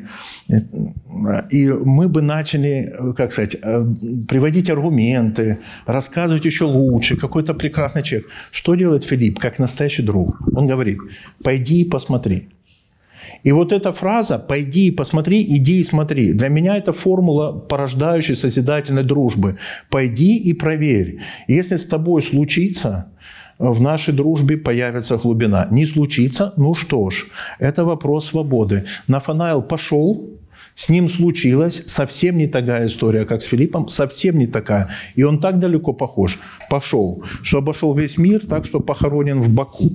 И 1.52 1.70
мы 1.70 2.08
бы 2.08 2.22
начали, 2.22 2.94
как 3.18 3.32
сказать, 3.32 3.56
э, 3.62 3.86
приводить 4.28 4.70
аргументы, 4.70 5.58
рассказывать 5.88 6.46
еще 6.46 6.66
лучше, 6.66 7.18
какой-то 7.18 7.54
прекрасный 7.54 8.04
человек. 8.04 8.30
Что 8.52 8.76
делает 8.76 9.04
Филипп, 9.04 9.40
как 9.40 9.60
настоящий 9.60 10.04
друг? 10.04 10.38
Он 10.56 10.68
говорит, 10.68 11.00
пойди 11.44 11.82
и 11.82 11.90
посмотри. 11.90 12.50
И 13.44 13.52
вот 13.52 13.72
эта 13.74 13.94
фраза 13.94 14.40
«пойди 14.40 14.88
и 14.88 14.92
посмотри, 14.92 15.44
иди 15.44 15.80
и 15.80 15.84
смотри» 15.84 16.34
для 16.34 16.50
меня 16.50 16.78
это 16.78 16.94
формула 16.94 17.52
порождающей 17.52 18.36
созидательной 18.36 19.04
дружбы. 19.04 19.58
«Пойди 19.90 20.38
и 20.38 20.54
проверь». 20.54 21.20
Если 21.48 21.76
с 21.76 21.86
тобой 21.86 22.22
случится, 22.22 23.12
в 23.60 23.82
нашей 23.82 24.14
дружбе 24.14 24.58
появится 24.58 25.18
глубина. 25.18 25.68
Не 25.70 25.86
случится, 25.86 26.54
ну 26.58 26.74
что 26.74 27.10
ж, 27.10 27.28
это 27.60 27.84
вопрос 27.84 28.28
свободы. 28.28 28.86
Нафанаил 29.08 29.62
пошел, 29.62 30.40
с 30.76 30.88
ним 30.88 31.10
случилось 31.10 31.84
совсем 31.88 32.38
не 32.38 32.48
такая 32.48 32.88
история, 32.88 33.26
как 33.26 33.42
с 33.42 33.46
Филиппом, 33.46 33.90
совсем 33.90 34.40
не 34.40 34.48
такая. 34.48 34.90
И 35.16 35.24
он 35.24 35.42
так 35.42 35.60
далеко 35.60 35.92
похож, 35.92 36.40
пошел, 36.70 37.22
что 37.44 37.58
обошел 37.58 37.94
весь 37.94 38.18
мир 38.18 38.46
так, 38.48 38.66
что 38.66 38.80
похоронен 38.80 39.42
в 39.42 39.50
Баку. 39.50 39.92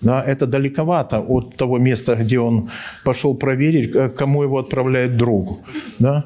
Да, 0.00 0.22
это 0.22 0.46
далековато 0.46 1.20
от 1.20 1.56
того 1.56 1.78
места, 1.78 2.14
где 2.14 2.38
он 2.38 2.70
пошел 3.04 3.34
проверить, 3.34 4.14
кому 4.14 4.42
его 4.42 4.58
отправляет 4.58 5.16
другу. 5.16 5.60
Да? 5.98 6.24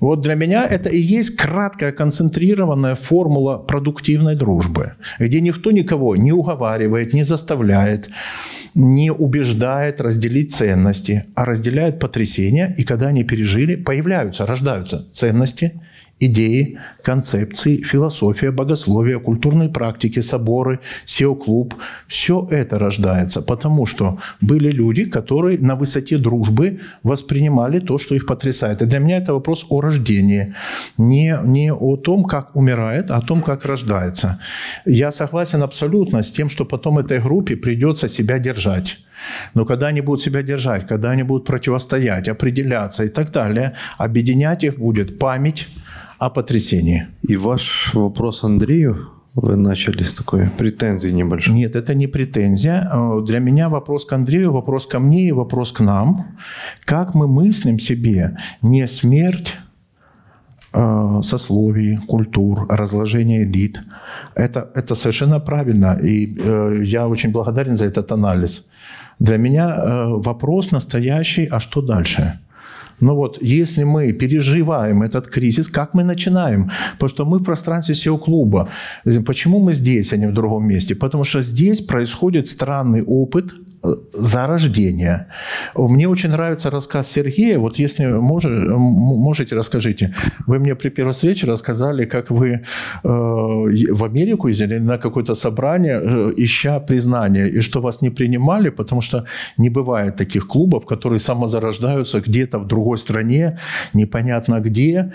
Вот 0.00 0.20
для 0.20 0.34
меня 0.34 0.66
это 0.66 0.90
и 0.90 0.98
есть 0.98 1.36
краткая, 1.36 1.92
концентрированная 1.92 2.96
формула 2.96 3.56
продуктивной 3.58 4.34
дружбы, 4.34 4.92
где 5.18 5.40
никто 5.40 5.70
никого 5.70 6.16
не 6.16 6.32
уговаривает, 6.32 7.14
не 7.14 7.22
заставляет, 7.22 8.10
не 8.74 9.10
убеждает 9.10 10.00
разделить 10.00 10.54
ценности, 10.54 11.24
а 11.34 11.46
разделяет 11.46 11.98
потрясения, 11.98 12.74
и 12.76 12.84
когда 12.84 13.06
они 13.08 13.24
пережили, 13.24 13.76
появляются, 13.76 14.44
рождаются 14.44 15.06
ценности 15.12 15.80
идеи, 16.20 16.78
концепции, 17.02 17.82
философия, 17.82 18.50
богословие, 18.50 19.20
культурные 19.20 19.68
практики, 19.68 20.20
соборы, 20.20 20.80
SEO-клуб. 21.06 21.74
Все 22.08 22.46
это 22.50 22.78
рождается, 22.78 23.42
потому 23.42 23.86
что 23.86 24.18
были 24.40 24.70
люди, 24.70 25.04
которые 25.04 25.58
на 25.58 25.74
высоте 25.74 26.18
дружбы 26.18 26.80
воспринимали 27.02 27.80
то, 27.80 27.98
что 27.98 28.14
их 28.14 28.26
потрясает. 28.26 28.82
И 28.82 28.86
для 28.86 28.98
меня 28.98 29.18
это 29.18 29.34
вопрос 29.34 29.66
о 29.68 29.80
рождении. 29.80 30.54
Не, 30.98 31.38
не 31.44 31.72
о 31.72 31.96
том, 31.96 32.24
как 32.24 32.56
умирает, 32.56 33.10
а 33.10 33.16
о 33.16 33.20
том, 33.20 33.42
как 33.42 33.64
рождается. 33.66 34.38
Я 34.86 35.10
согласен 35.10 35.62
абсолютно 35.62 36.22
с 36.22 36.30
тем, 36.30 36.48
что 36.50 36.64
потом 36.64 36.98
этой 36.98 37.20
группе 37.20 37.56
придется 37.56 38.08
себя 38.08 38.38
держать. 38.38 38.98
Но 39.54 39.64
когда 39.64 39.88
они 39.88 40.00
будут 40.00 40.22
себя 40.22 40.42
держать, 40.42 40.86
когда 40.86 41.10
они 41.10 41.22
будут 41.22 41.46
противостоять, 41.46 42.28
определяться 42.28 43.04
и 43.04 43.08
так 43.08 43.32
далее, 43.32 43.72
объединять 43.98 44.64
их 44.64 44.78
будет 44.78 45.18
память, 45.18 45.68
о 46.18 46.30
потрясении. 46.30 47.06
И 47.22 47.36
ваш 47.36 47.90
вопрос 47.94 48.44
Андрею, 48.44 49.10
вы 49.34 49.56
начали 49.56 50.02
с 50.02 50.14
такой 50.14 50.48
претензии 50.58 51.10
небольшой. 51.10 51.54
Нет, 51.54 51.76
это 51.76 51.94
не 51.94 52.06
претензия. 52.06 52.90
Для 53.22 53.38
меня 53.38 53.68
вопрос 53.68 54.06
к 54.06 54.12
Андрею, 54.14 54.52
вопрос 54.52 54.86
ко 54.86 54.98
мне 54.98 55.28
и 55.28 55.32
вопрос 55.32 55.72
к 55.72 55.80
нам. 55.80 56.38
Как 56.84 57.14
мы 57.14 57.28
мыслим 57.28 57.78
себе 57.78 58.36
не 58.62 58.86
смерть 58.86 59.56
э, 60.72 61.20
сословий, 61.22 61.98
культур, 62.08 62.66
разложение 62.70 63.44
элит. 63.44 63.82
Это, 64.34 64.70
это 64.74 64.94
совершенно 64.94 65.38
правильно. 65.38 65.98
И 66.02 66.38
э, 66.38 66.82
я 66.84 67.06
очень 67.06 67.30
благодарен 67.30 67.76
за 67.76 67.84
этот 67.84 68.12
анализ. 68.12 68.64
Для 69.18 69.36
меня 69.36 69.68
э, 69.68 70.06
вопрос 70.08 70.70
настоящий, 70.70 71.46
а 71.50 71.60
что 71.60 71.82
дальше? 71.82 72.38
Но 73.00 73.14
вот 73.14 73.38
если 73.42 73.84
мы 73.84 74.12
переживаем 74.12 75.02
этот 75.02 75.28
кризис, 75.28 75.68
как 75.68 75.94
мы 75.94 76.04
начинаем? 76.04 76.70
Потому 76.92 77.08
что 77.08 77.24
мы 77.24 77.38
в 77.38 77.44
пространстве 77.44 77.94
SEO-клуба. 77.94 78.68
Почему 79.24 79.60
мы 79.60 79.74
здесь, 79.74 80.12
а 80.12 80.16
не 80.16 80.26
в 80.26 80.32
другом 80.32 80.66
месте? 80.66 80.94
Потому 80.94 81.24
что 81.24 81.42
здесь 81.42 81.80
происходит 81.80 82.48
странный 82.48 83.02
опыт– 83.02 83.54
зарождения. 84.12 85.28
Мне 85.74 86.08
очень 86.08 86.30
нравится 86.30 86.70
рассказ 86.70 87.10
Сергея. 87.10 87.58
Вот 87.58 87.78
если 87.78 88.06
можете, 88.06 89.56
расскажите. 89.56 90.14
Вы 90.46 90.58
мне 90.58 90.74
при 90.74 90.90
первой 90.90 91.12
встрече 91.12 91.46
рассказали, 91.46 92.04
как 92.04 92.30
вы 92.30 92.48
э, 92.48 92.60
в 93.02 94.04
Америку 94.04 94.48
ездили 94.48 94.78
на 94.78 94.98
какое-то 94.98 95.34
собрание, 95.34 96.00
э, 96.02 96.32
ища 96.36 96.80
признания, 96.80 97.46
и 97.48 97.60
что 97.60 97.80
вас 97.80 98.02
не 98.02 98.10
принимали, 98.10 98.70
потому 98.70 99.02
что 99.02 99.24
не 99.58 99.70
бывает 99.70 100.16
таких 100.16 100.46
клубов, 100.46 100.86
которые 100.86 101.18
самозарождаются 101.18 102.20
где-то 102.20 102.58
в 102.58 102.66
другой 102.66 102.98
стране, 102.98 103.58
непонятно 103.94 104.60
где. 104.60 105.12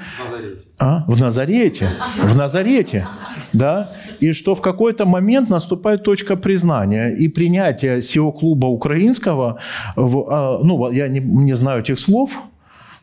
А? 0.82 1.06
В 1.08 1.20
Назарете. 1.20 1.90
В 2.18 2.36
Назарете. 2.36 3.08
Да? 3.54 3.92
И 4.20 4.34
что 4.34 4.56
в 4.56 4.62
какой-то 4.62 5.06
момент 5.06 5.50
наступает 5.50 6.04
точка 6.04 6.36
признания 6.36 7.12
и 7.12 7.28
принятия 7.28 8.00
SEO-клуба 8.00 8.66
украинского, 8.66 9.60
в, 9.96 10.26
а, 10.30 10.60
ну, 10.64 10.92
я 10.92 11.08
не, 11.08 11.20
не 11.20 11.54
знаю 11.56 11.82
этих 11.82 12.00
слов, 12.00 12.32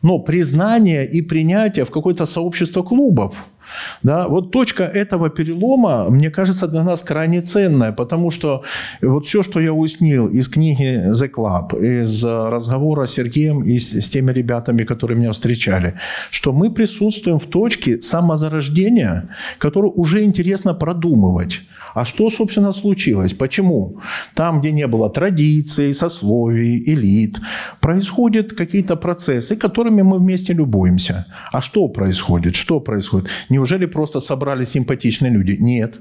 но 0.01 0.19
признание 0.19 1.09
и 1.09 1.21
принятие 1.21 1.85
в 1.85 1.91
какое-то 1.91 2.25
сообщество 2.25 2.83
клубов– 2.83 3.33
да? 4.03 4.27
Вот 4.27 4.51
точка 4.51 4.83
этого 4.83 5.29
перелома, 5.29 6.09
мне 6.09 6.29
кажется, 6.29 6.67
для 6.67 6.83
нас 6.83 7.01
крайне 7.01 7.41
ценная, 7.41 7.91
потому 7.91 8.31
что 8.31 8.63
вот 9.01 9.25
все, 9.25 9.43
что 9.43 9.59
я 9.59 9.73
уяснил 9.73 10.27
из 10.27 10.47
книги 10.49 11.11
«The 11.11 11.29
Club», 11.29 11.79
из 11.79 12.23
разговора 12.23 13.05
с 13.05 13.13
Сергеем 13.13 13.63
и 13.63 13.79
с, 13.79 13.93
с 13.93 14.09
теми 14.09 14.31
ребятами, 14.31 14.83
которые 14.83 15.17
меня 15.17 15.31
встречали, 15.31 15.93
что 16.31 16.53
мы 16.53 16.71
присутствуем 16.71 17.39
в 17.39 17.45
точке 17.45 18.01
самозарождения, 18.01 19.29
которую 19.57 19.93
уже 19.93 20.23
интересно 20.23 20.73
продумывать. 20.73 21.61
А 21.93 22.05
что, 22.05 22.29
собственно, 22.29 22.73
случилось? 22.73 23.33
Почему? 23.33 23.99
Там, 24.35 24.61
где 24.61 24.71
не 24.71 24.87
было 24.87 25.09
традиций, 25.09 25.93
сословий, 25.93 26.83
элит, 26.85 27.39
происходят 27.81 28.53
какие-то 28.53 28.95
процессы, 28.95 29.55
которыми 29.55 30.01
мы 30.01 30.19
вместе 30.19 30.53
любуемся. 30.53 31.25
А 31.51 31.61
что 31.61 31.87
происходит? 31.87 32.55
Что 32.55 32.79
происходит? 32.79 33.29
Неужели 33.59 33.87
просто 33.87 34.21
собрались 34.21 34.69
симпатичные 34.69 35.33
люди? 35.33 35.57
Нет. 35.59 35.99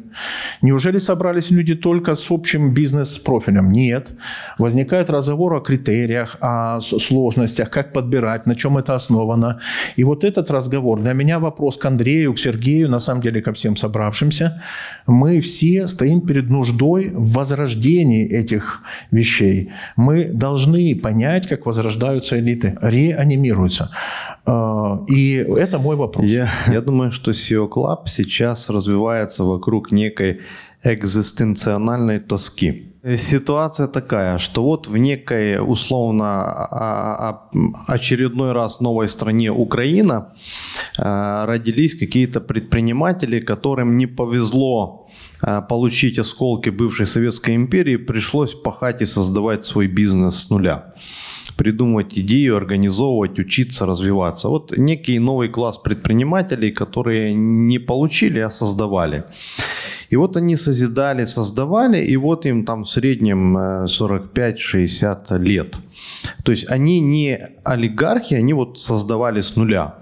Неужели 0.63 0.99
собрались 0.99 1.51
люди 1.51 1.75
только 1.75 2.15
с 2.15 2.31
общим 2.31 2.73
бизнес-профилем? 2.73 3.73
Нет. 3.73 4.13
Возникает 4.59 5.11
разговор 5.11 5.55
о 5.55 5.61
критериях, 5.61 6.37
о 6.41 6.81
сложностях, 6.81 7.71
как 7.71 7.93
подбирать, 7.93 8.47
на 8.47 8.55
чем 8.55 8.79
это 8.79 8.95
основано. 8.95 9.59
И 9.97 10.05
вот 10.05 10.23
этот 10.23 10.53
разговор, 10.53 11.01
для 11.01 11.15
меня 11.15 11.41
вопрос 11.41 11.79
к 11.79 11.85
Андрею, 11.85 12.33
к 12.33 12.39
Сергею, 12.39 12.89
на 12.89 13.01
самом 13.01 13.23
деле 13.23 13.43
ко 13.43 13.53
всем 13.53 13.77
собравшимся. 13.77 14.63
Мы 15.09 15.41
все 15.41 15.89
стоим 15.89 16.21
перед 16.21 16.51
нуждой 16.51 17.11
в 17.11 17.33
возрождении 17.33 18.25
этих 18.25 18.83
вещей. 19.11 19.73
Мы 19.97 20.27
должны 20.27 20.95
понять, 20.95 21.49
как 21.49 21.67
возрождаются 21.67 22.39
элиты, 22.39 22.79
реанимируются. 22.83 23.91
А, 24.49 25.05
и 25.09 25.35
это 25.35 25.79
мой 25.79 25.97
вопрос. 25.97 26.25
Я, 26.25 26.51
я 26.69 26.81
думаю, 26.81 27.13
что 27.13 27.33
SEO 27.33 27.69
Club 27.69 28.07
сейчас 28.07 28.71
развивается 28.71 29.45
вокруг 29.45 29.93
некой 29.93 30.41
экзистенциональной 30.83 32.19
тоски. 32.19 32.85
Ситуация 33.19 33.89
такая, 33.89 34.39
что 34.39 34.63
вот 34.63 34.89
в 34.89 34.97
некой 34.97 35.59
условно 35.61 36.25
а, 36.25 37.29
а, 37.31 37.51
очередной 37.87 38.53
раз 38.53 38.81
новой 38.81 39.09
стране 39.09 39.51
Украина 39.51 40.33
родились 40.97 41.95
какие-то 41.95 42.41
предприниматели, 42.41 43.41
которым 43.41 43.99
не 43.99 44.07
повезло 44.07 45.07
получить 45.69 46.19
осколки 46.19 46.71
бывшей 46.71 47.07
Советской 47.07 47.55
империи, 47.55 47.97
пришлось 47.97 48.55
пахать 48.55 49.03
и 49.03 49.07
создавать 49.07 49.65
свой 49.65 49.87
бизнес 49.87 50.35
с 50.35 50.51
нуля 50.51 50.95
придумывать 51.59 52.19
идею, 52.19 52.57
организовывать, 52.57 53.39
учиться, 53.39 53.87
развиваться. 53.87 54.49
Вот 54.49 54.79
некий 54.79 55.19
новый 55.19 55.49
класс 55.49 55.79
предпринимателей, 55.79 56.71
которые 56.71 57.35
не 57.35 57.79
получили, 57.79 58.41
а 58.41 58.51
создавали. 58.51 59.25
И 60.13 60.17
вот 60.17 60.37
они 60.37 60.57
созидали, 60.57 61.27
создавали, 61.27 61.99
и 62.13 62.17
вот 62.17 62.47
им 62.47 62.65
там 62.65 62.85
в 62.85 62.89
среднем 62.89 63.59
45-60 63.59 65.27
э, 65.31 65.39
лет. 65.39 65.77
То 66.45 66.53
есть 66.53 66.69
они 66.71 67.01
не 67.01 67.39
олигархи, 67.65 68.35
они 68.35 68.55
вот 68.55 68.79
создавали 68.79 69.41
с 69.41 69.57
нуля. 69.57 69.99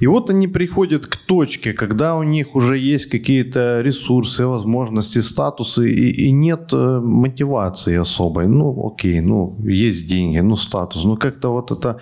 И 0.00 0.06
вот 0.06 0.30
они 0.30 0.48
приходят 0.48 1.06
к 1.06 1.16
точке, 1.16 1.72
когда 1.72 2.16
у 2.16 2.22
них 2.22 2.56
уже 2.56 2.78
есть 2.78 3.06
какие-то 3.06 3.80
ресурсы, 3.82 4.46
возможности, 4.46 5.20
статусы, 5.20 5.90
и, 5.90 6.26
и 6.26 6.32
нет 6.32 6.72
э, 6.72 7.00
мотивации 7.00 7.96
особой. 7.96 8.46
Ну, 8.48 8.86
окей, 8.86 9.20
ну, 9.20 9.56
есть 9.62 10.06
деньги, 10.08 10.38
ну, 10.38 10.56
статус. 10.56 11.04
Ну, 11.04 11.16
как-то 11.16 11.50
вот 11.50 11.70
это... 11.70 12.00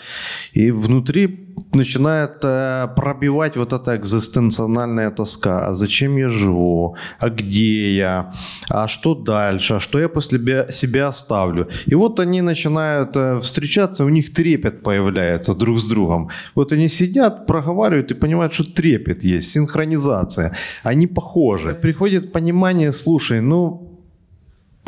И 0.53 0.70
внутри 0.70 1.45
начинает 1.72 2.45
э, 2.45 2.89
пробивать 2.97 3.57
вот 3.57 3.72
эта 3.72 3.97
экзистенциональная 3.97 5.11
тоска. 5.11 5.66
А 5.68 5.74
зачем 5.74 6.16
я 6.16 6.28
живу? 6.28 6.97
А 7.18 7.28
где 7.30 7.97
я? 7.97 8.32
А 8.70 8.89
что 8.89 9.14
дальше? 9.14 9.74
А 9.74 9.80
что 9.80 9.99
я 9.99 10.09
после 10.09 10.39
себя 10.70 11.09
оставлю? 11.09 11.68
И 11.87 11.95
вот 11.95 12.20
они 12.20 12.43
начинают 12.43 13.16
встречаться, 13.41 14.05
у 14.05 14.09
них 14.09 14.33
трепет 14.33 14.83
появляется 14.83 15.55
друг 15.55 15.79
с 15.79 15.89
другом. 15.89 16.31
Вот 16.55 16.72
они 16.72 16.89
сидят, 16.89 17.47
проговаривают 17.47 18.11
и 18.11 18.14
понимают, 18.14 18.53
что 18.53 18.64
трепет 18.64 19.25
есть, 19.25 19.51
синхронизация. 19.51 20.57
Они 20.83 21.07
похожи. 21.07 21.75
Приходит 21.75 22.33
понимание, 22.33 22.93
слушай, 22.93 23.41
ну, 23.41 23.91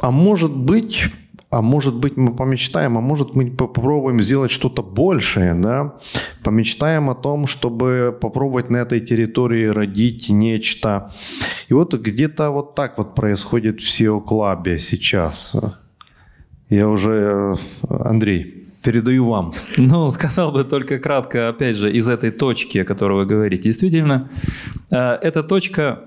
а 0.00 0.10
может 0.10 0.56
быть 0.56 1.04
а 1.50 1.62
может 1.62 1.94
быть 1.94 2.16
мы 2.16 2.34
помечтаем, 2.34 2.98
а 2.98 3.00
может 3.00 3.34
мы 3.34 3.50
попробуем 3.50 4.20
сделать 4.20 4.50
что-то 4.50 4.82
большее, 4.82 5.54
да? 5.54 5.94
помечтаем 6.42 7.08
о 7.08 7.14
том, 7.14 7.46
чтобы 7.46 8.16
попробовать 8.20 8.68
на 8.68 8.78
этой 8.78 9.00
территории 9.00 9.66
родить 9.66 10.28
нечто. 10.28 11.12
И 11.68 11.74
вот 11.74 11.94
где-то 11.94 12.50
вот 12.50 12.74
так 12.74 12.98
вот 12.98 13.14
происходит 13.14 13.80
в 13.80 13.84
SEO-клабе 13.84 14.78
сейчас. 14.78 15.56
Я 16.68 16.88
уже, 16.88 17.56
Андрей, 17.88 18.66
передаю 18.82 19.26
вам. 19.26 19.52
Ну, 19.76 20.10
сказал 20.10 20.52
бы 20.52 20.64
только 20.64 20.98
кратко, 20.98 21.48
опять 21.48 21.76
же, 21.76 21.92
из 21.92 22.08
этой 22.08 22.30
точки, 22.30 22.78
о 22.78 22.84
которой 22.84 23.18
вы 23.18 23.26
говорите. 23.26 23.64
Действительно, 23.64 24.28
э, 24.90 24.98
эта 24.98 25.42
точка, 25.42 26.00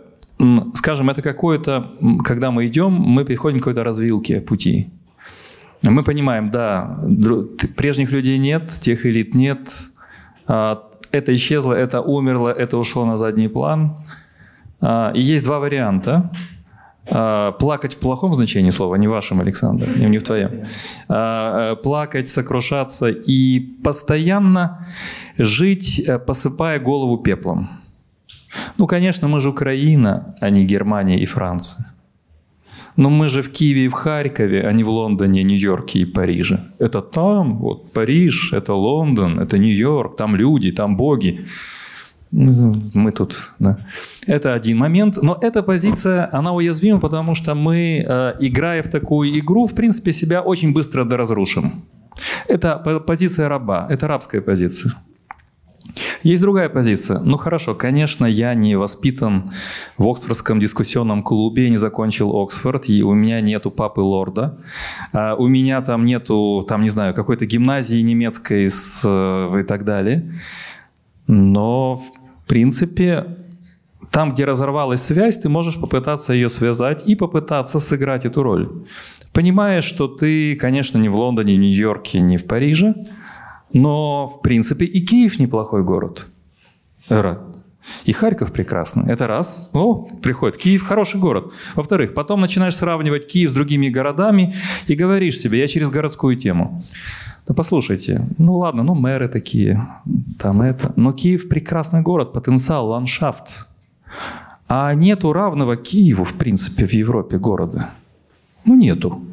скажем, 0.73 1.09
это 1.09 1.21
какое-то, 1.21 1.91
когда 2.25 2.51
мы 2.51 2.65
идем, 2.65 2.91
мы 2.91 3.25
приходим 3.25 3.59
к 3.59 3.61
какой-то 3.61 3.83
развилке 3.83 4.41
пути. 4.41 4.91
Мы 5.81 6.03
понимаем, 6.03 6.51
да, 6.51 6.93
прежних 7.77 8.11
людей 8.11 8.37
нет, 8.37 8.69
тех 8.69 9.05
элит 9.05 9.33
нет, 9.33 9.69
а, 10.45 10.89
это 11.11 11.33
исчезло, 11.33 11.73
это 11.73 12.01
умерло, 12.01 12.49
это 12.49 12.77
ушло 12.77 13.05
на 13.05 13.15
задний 13.15 13.47
план. 13.47 13.95
А, 14.81 15.11
и 15.15 15.21
есть 15.21 15.43
два 15.45 15.59
варианта. 15.59 16.31
А, 17.11 17.51
плакать 17.51 17.95
в 17.95 17.99
плохом 17.99 18.33
значении 18.33 18.71
слова, 18.71 18.95
не 18.95 19.07
вашем, 19.07 19.41
Александр, 19.41 19.87
не 19.97 20.17
в 20.17 20.23
твоем. 20.23 20.63
Плакать, 21.83 22.27
сокрушаться 22.27 23.09
и 23.09 23.59
постоянно 23.83 24.87
жить, 25.37 25.99
э, 26.07 26.19
посыпая 26.19 26.79
голову 26.79 27.17
пеплом. 27.17 27.69
Ну, 28.77 28.87
конечно, 28.87 29.27
мы 29.27 29.39
же 29.39 29.49
Украина, 29.49 30.35
а 30.41 30.49
не 30.49 30.65
Германия 30.65 31.19
и 31.19 31.25
Франция. 31.25 31.85
Но 32.95 33.09
мы 33.09 33.29
же 33.29 33.41
в 33.41 33.49
Киеве 33.51 33.85
и 33.85 33.87
в 33.87 33.93
Харькове, 33.93 34.67
а 34.67 34.71
не 34.73 34.83
в 34.83 34.89
Лондоне, 34.89 35.43
Нью-Йорке 35.43 35.99
и 35.99 36.05
Париже. 36.05 36.59
Это 36.79 37.01
там, 37.01 37.57
вот 37.59 37.93
Париж, 37.93 38.53
это 38.53 38.73
Лондон, 38.73 39.39
это 39.39 39.57
Нью-Йорк, 39.57 40.17
там 40.17 40.35
люди, 40.35 40.71
там 40.71 40.97
боги. 40.97 41.45
Мы 42.31 43.11
тут, 43.11 43.51
да. 43.59 43.79
Это 44.27 44.53
один 44.53 44.77
момент. 44.77 45.17
Но 45.21 45.37
эта 45.41 45.63
позиция, 45.63 46.29
она 46.31 46.53
уязвима, 46.53 46.99
потому 46.99 47.33
что 47.33 47.55
мы, 47.55 48.05
э, 48.07 48.33
играя 48.39 48.83
в 48.83 48.89
такую 48.89 49.39
игру, 49.39 49.65
в 49.65 49.73
принципе, 49.73 50.13
себя 50.13 50.41
очень 50.41 50.71
быстро 50.71 51.05
доразрушим. 51.05 51.85
Это 52.47 52.77
позиция 53.07 53.47
раба, 53.47 53.87
это 53.89 54.07
рабская 54.07 54.41
позиция. 54.41 54.93
Есть 56.23 56.41
другая 56.41 56.69
позиция. 56.69 57.19
Ну 57.19 57.37
хорошо, 57.37 57.75
конечно, 57.75 58.25
я 58.25 58.53
не 58.53 58.75
воспитан 58.77 59.51
в 59.97 60.07
Оксфордском 60.07 60.59
дискуссионном 60.59 61.23
клубе, 61.23 61.69
не 61.69 61.77
закончил 61.77 62.35
Оксфорд, 62.35 62.89
и 62.89 63.03
у 63.03 63.13
меня 63.13 63.41
нету 63.41 63.71
папы 63.71 64.01
лорда. 64.01 64.57
А 65.13 65.35
у 65.35 65.47
меня 65.47 65.81
там 65.81 66.05
нету, 66.05 66.63
там, 66.67 66.81
не 66.81 66.89
знаю, 66.89 67.13
какой-то 67.13 67.45
гимназии 67.45 68.01
немецкой 68.01 68.69
с, 68.69 69.01
э, 69.05 69.61
и 69.61 69.63
так 69.63 69.85
далее. 69.85 70.31
Но, 71.29 71.97
в 71.97 72.47
принципе, 72.47 73.37
там, 74.09 74.33
где 74.33 74.45
разорвалась 74.45 75.03
связь, 75.03 75.37
ты 75.37 75.47
можешь 75.47 75.79
попытаться 75.79 76.33
ее 76.33 76.49
связать 76.49 77.07
и 77.07 77.13
попытаться 77.13 77.77
сыграть 77.79 78.25
эту 78.25 78.41
роль. 78.41 78.83
Понимая, 79.31 79.81
что 79.81 80.07
ты, 80.07 80.55
конечно, 80.55 80.97
не 80.97 81.07
в 81.07 81.15
Лондоне, 81.15 81.53
не 81.53 81.67
в 81.67 81.69
Нью-Йорке, 81.69 82.19
не 82.19 82.37
в 82.37 82.47
Париже, 82.47 82.95
но, 83.71 84.27
в 84.27 84.41
принципе, 84.41 84.85
и 84.85 85.05
Киев 85.05 85.37
неплохой 85.37 85.83
город. 85.83 86.25
И 88.05 88.11
Харьков 88.11 88.51
прекрасно. 88.51 89.05
Это 89.07 89.27
раз. 89.27 89.69
О, 89.73 90.07
приходит. 90.21 90.57
Киев 90.57 90.83
хороший 90.83 91.19
город. 91.19 91.53
Во-вторых, 91.75 92.13
потом 92.13 92.41
начинаешь 92.41 92.75
сравнивать 92.75 93.27
Киев 93.27 93.49
с 93.49 93.53
другими 93.53 93.89
городами 93.89 94.53
и 94.87 94.95
говоришь 94.95 95.37
себе, 95.37 95.59
я 95.59 95.67
через 95.67 95.89
городскую 95.89 96.35
тему. 96.35 96.83
Да 97.47 97.53
послушайте, 97.53 98.27
ну 98.37 98.57
ладно, 98.57 98.83
ну 98.83 98.93
мэры 98.93 99.27
такие, 99.27 99.87
там 100.37 100.61
это. 100.61 100.93
Но 100.95 101.13
Киев 101.13 101.49
прекрасный 101.49 102.01
город, 102.01 102.33
потенциал, 102.33 102.89
ландшафт. 102.89 103.65
А 104.67 104.93
нету 104.93 105.33
равного 105.33 105.75
Киеву, 105.75 106.23
в 106.23 106.33
принципе, 106.33 106.85
в 106.85 106.93
Европе 106.93 107.39
города. 107.39 107.89
Ну 108.65 108.75
нету. 108.75 109.23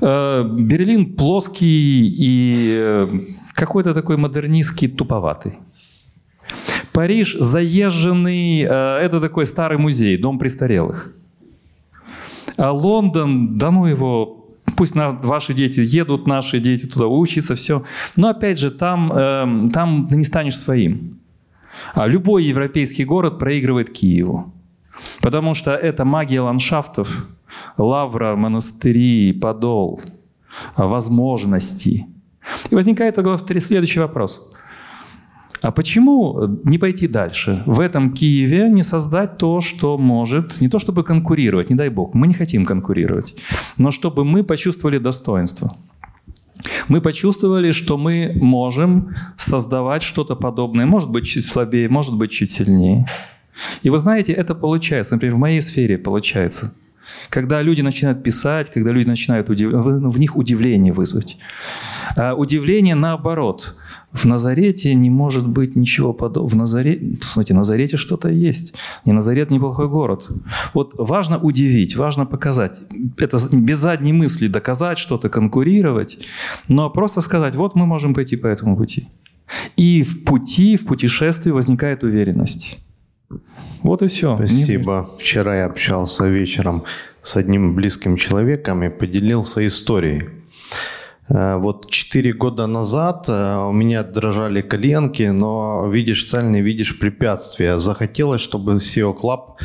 Э, 0.00 0.44
Берлин 0.44 1.16
плоский 1.16 2.14
и 2.16 2.78
э, 2.80 3.08
какой-то 3.54 3.92
такой 3.92 4.16
модернистский, 4.16 4.88
туповатый. 4.88 5.54
Париж 6.94 7.36
заезженный, 7.40 8.62
э, 8.62 8.66
это 8.66 9.20
такой 9.20 9.46
старый 9.46 9.78
музей, 9.78 10.16
дом 10.16 10.38
престарелых. 10.38 11.12
А 12.56 12.70
Лондон, 12.70 13.58
да 13.58 13.72
ну 13.72 13.86
его, 13.86 14.46
пусть 14.76 14.94
на, 14.94 15.10
ваши 15.10 15.54
дети 15.54 15.80
едут, 15.80 16.28
наши 16.28 16.60
дети 16.60 16.86
туда 16.86 17.08
учатся, 17.08 17.56
все. 17.56 17.82
Но 18.14 18.28
опять 18.28 18.60
же, 18.60 18.70
там, 18.70 19.68
там 19.70 20.06
не 20.08 20.22
станешь 20.22 20.56
своим. 20.56 21.18
А 21.94 22.06
любой 22.06 22.44
европейский 22.44 23.04
город 23.04 23.40
проигрывает 23.40 23.90
Киеву. 23.90 24.52
Потому 25.20 25.54
что 25.54 25.74
это 25.74 26.04
магия 26.04 26.42
ландшафтов, 26.42 27.26
лавра, 27.76 28.36
монастыри, 28.36 29.32
подол, 29.32 30.00
возможности. 30.76 32.06
И 32.70 32.74
возникает 32.74 33.18
следующий 33.58 33.98
вопрос. 33.98 34.54
А 35.64 35.70
почему 35.70 36.58
не 36.64 36.76
пойти 36.76 37.06
дальше? 37.06 37.62
В 37.64 37.80
этом 37.80 38.12
Киеве 38.12 38.68
не 38.68 38.82
создать 38.82 39.38
то, 39.38 39.60
что 39.60 39.96
может, 39.96 40.60
не 40.60 40.68
то 40.68 40.78
чтобы 40.78 41.04
конкурировать, 41.04 41.70
не 41.70 41.76
дай 41.76 41.88
бог, 41.88 42.12
мы 42.12 42.26
не 42.26 42.34
хотим 42.34 42.66
конкурировать, 42.66 43.34
но 43.78 43.90
чтобы 43.90 44.26
мы 44.26 44.44
почувствовали 44.44 44.98
достоинство. 44.98 45.74
Мы 46.88 47.00
почувствовали, 47.00 47.72
что 47.72 47.96
мы 47.96 48.32
можем 48.34 49.14
создавать 49.36 50.02
что-то 50.02 50.36
подобное, 50.36 50.84
может 50.84 51.10
быть, 51.10 51.24
чуть 51.24 51.46
слабее, 51.46 51.88
может 51.88 52.14
быть, 52.14 52.30
чуть 52.30 52.50
сильнее. 52.50 53.06
И 53.82 53.88
вы 53.88 53.98
знаете, 53.98 54.34
это 54.34 54.54
получается, 54.54 55.14
например, 55.14 55.36
в 55.36 55.38
моей 55.38 55.62
сфере 55.62 55.96
получается– 55.96 56.74
когда 57.28 57.62
люди 57.62 57.82
начинают 57.82 58.22
писать, 58.22 58.70
когда 58.70 58.90
люди 58.90 59.08
начинают 59.08 59.50
удив... 59.50 59.70
в 59.72 60.18
них 60.18 60.36
удивление 60.36 60.92
вызвать. 60.92 61.36
А 62.16 62.34
удивление 62.34 62.94
наоборот. 62.94 63.74
В 64.14 64.26
Назарете 64.26 64.94
не 64.94 65.10
может 65.10 65.46
быть 65.46 65.74
ничего 65.76 66.12
подобного. 66.12 66.48
В 66.48 66.56
Назарете, 66.56 67.18
смотрите, 67.20 67.54
в 67.54 67.56
Назарете 67.56 67.96
что-то 67.96 68.28
есть. 68.28 68.74
Не 69.04 69.12
Назарет 69.12 69.50
неплохой 69.50 69.88
город. 69.88 70.30
Вот 70.72 70.94
важно 70.96 71.36
удивить, 71.38 71.96
важно 71.96 72.24
показать. 72.24 72.80
Это 73.18 73.38
без 73.52 73.78
задней 73.78 74.12
мысли 74.12 74.46
доказать 74.46 74.98
что-то, 74.98 75.28
конкурировать, 75.28 76.18
но 76.68 76.90
просто 76.90 77.20
сказать, 77.20 77.56
вот 77.56 77.74
мы 77.74 77.86
можем 77.86 78.14
пойти 78.14 78.36
по 78.36 78.46
этому 78.46 78.76
пути. 78.76 79.08
И 79.76 80.04
в 80.04 80.24
пути, 80.24 80.76
в 80.76 80.86
путешествии 80.86 81.50
возникает 81.50 82.04
уверенность. 82.04 82.78
Вот 83.82 84.02
и 84.02 84.06
все. 84.06 84.36
Спасибо. 84.36 85.10
Вчера 85.18 85.56
я 85.56 85.66
общался 85.66 86.28
вечером 86.28 86.84
с 87.22 87.36
одним 87.36 87.74
близким 87.74 88.16
человеком 88.16 88.84
и 88.84 88.88
поделился 88.88 89.66
историей. 89.66 90.28
Э, 91.28 91.56
вот 91.56 91.90
четыре 91.90 92.32
года 92.32 92.66
назад 92.66 93.28
э, 93.28 93.56
у 93.68 93.72
меня 93.72 94.02
дрожали 94.02 94.62
коленки, 94.62 95.30
но 95.30 95.88
видишь 95.88 96.28
цель, 96.28 96.50
не 96.50 96.62
видишь 96.62 96.98
препятствия. 96.98 97.78
Захотелось, 97.78 98.40
чтобы 98.40 98.74
SEO 98.74 99.16
Club 99.16 99.56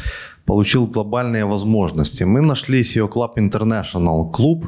получил 0.45 0.87
глобальные 0.87 1.45
возможности. 1.45 2.23
Мы 2.23 2.41
нашли 2.41 2.81
SEO 2.81 3.09
Club 3.09 3.35
International, 3.37 4.31
клуб, 4.31 4.67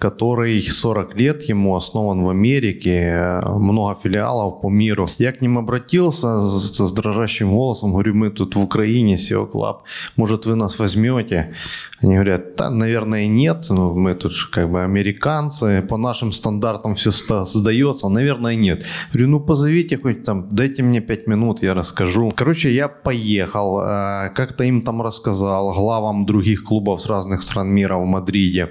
который 0.00 0.62
40 0.62 1.14
лет 1.16 1.42
ему 1.42 1.76
основан 1.76 2.24
в 2.24 2.30
Америке, 2.30 3.40
много 3.44 3.94
филиалов 4.02 4.62
по 4.62 4.70
миру. 4.70 5.06
Я 5.18 5.32
к 5.32 5.42
ним 5.42 5.58
обратился 5.58 6.40
с, 6.40 6.78
с 6.78 6.92
дрожащим 6.92 7.50
голосом, 7.50 7.92
говорю, 7.92 8.14
мы 8.14 8.30
тут 8.30 8.56
в 8.56 8.60
Украине 8.60 9.16
SEO 9.16 9.50
Club, 9.52 9.76
может 10.16 10.46
вы 10.46 10.56
нас 10.56 10.78
возьмете? 10.78 11.54
Они 12.02 12.14
говорят, 12.14 12.56
да, 12.56 12.70
наверное, 12.70 13.26
нет, 13.26 13.66
ну, 13.68 13.94
мы 13.94 14.14
тут 14.14 14.32
как 14.50 14.70
бы 14.70 14.82
американцы, 14.82 15.82
по 15.82 15.98
нашим 15.98 16.32
стандартам 16.32 16.94
все 16.94 17.10
сдается, 17.10 18.08
наверное, 18.08 18.54
нет. 18.54 18.86
Говорю, 19.12 19.28
ну 19.28 19.40
позовите 19.40 19.98
хоть 19.98 20.24
там, 20.24 20.48
дайте 20.50 20.82
мне 20.82 21.00
5 21.00 21.26
минут, 21.26 21.62
я 21.62 21.74
расскажу. 21.74 22.32
Короче, 22.34 22.72
я 22.72 22.88
поехал, 22.88 23.80
э, 23.80 24.30
как-то 24.34 24.64
им 24.64 24.80
там 24.80 25.02
рассказал, 25.02 25.74
главам 25.74 26.24
других 26.24 26.64
клубов 26.64 27.02
с 27.02 27.06
разных 27.06 27.42
стран 27.42 27.68
мира 27.68 27.96
в 27.96 28.06
Мадриде. 28.06 28.70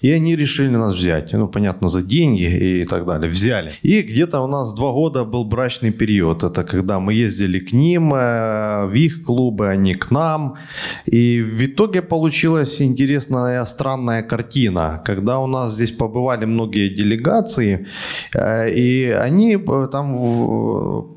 И 0.00 0.10
они 0.10 0.34
решили 0.34 0.63
решили 0.64 0.76
нас 0.76 0.94
взять. 0.94 1.32
Ну, 1.32 1.48
понятно, 1.48 1.88
за 1.88 2.02
деньги 2.02 2.80
и 2.80 2.84
так 2.84 3.04
далее. 3.06 3.28
Взяли. 3.28 3.72
И 3.82 4.02
где-то 4.02 4.40
у 4.40 4.46
нас 4.46 4.74
два 4.74 4.92
года 4.92 5.24
был 5.24 5.44
брачный 5.44 5.92
период. 5.92 6.44
Это 6.44 6.64
когда 6.64 6.98
мы 6.98 7.24
ездили 7.24 7.58
к 7.58 7.72
ним, 7.72 8.14
э, 8.14 8.86
в 8.86 8.94
их 8.94 9.22
клубы, 9.22 9.68
они 9.68 9.94
к 9.94 10.10
нам. 10.10 10.54
И 11.12 11.42
в 11.42 11.62
итоге 11.62 12.02
получилась 12.02 12.80
интересная, 12.80 13.64
странная 13.64 14.22
картина. 14.22 15.02
Когда 15.06 15.38
у 15.38 15.46
нас 15.46 15.74
здесь 15.74 15.90
побывали 15.90 16.46
многие 16.46 16.88
делегации, 16.88 17.86
э, 18.34 18.70
и 18.70 19.10
они 19.24 19.56
э, 19.56 19.88
там 19.90 20.16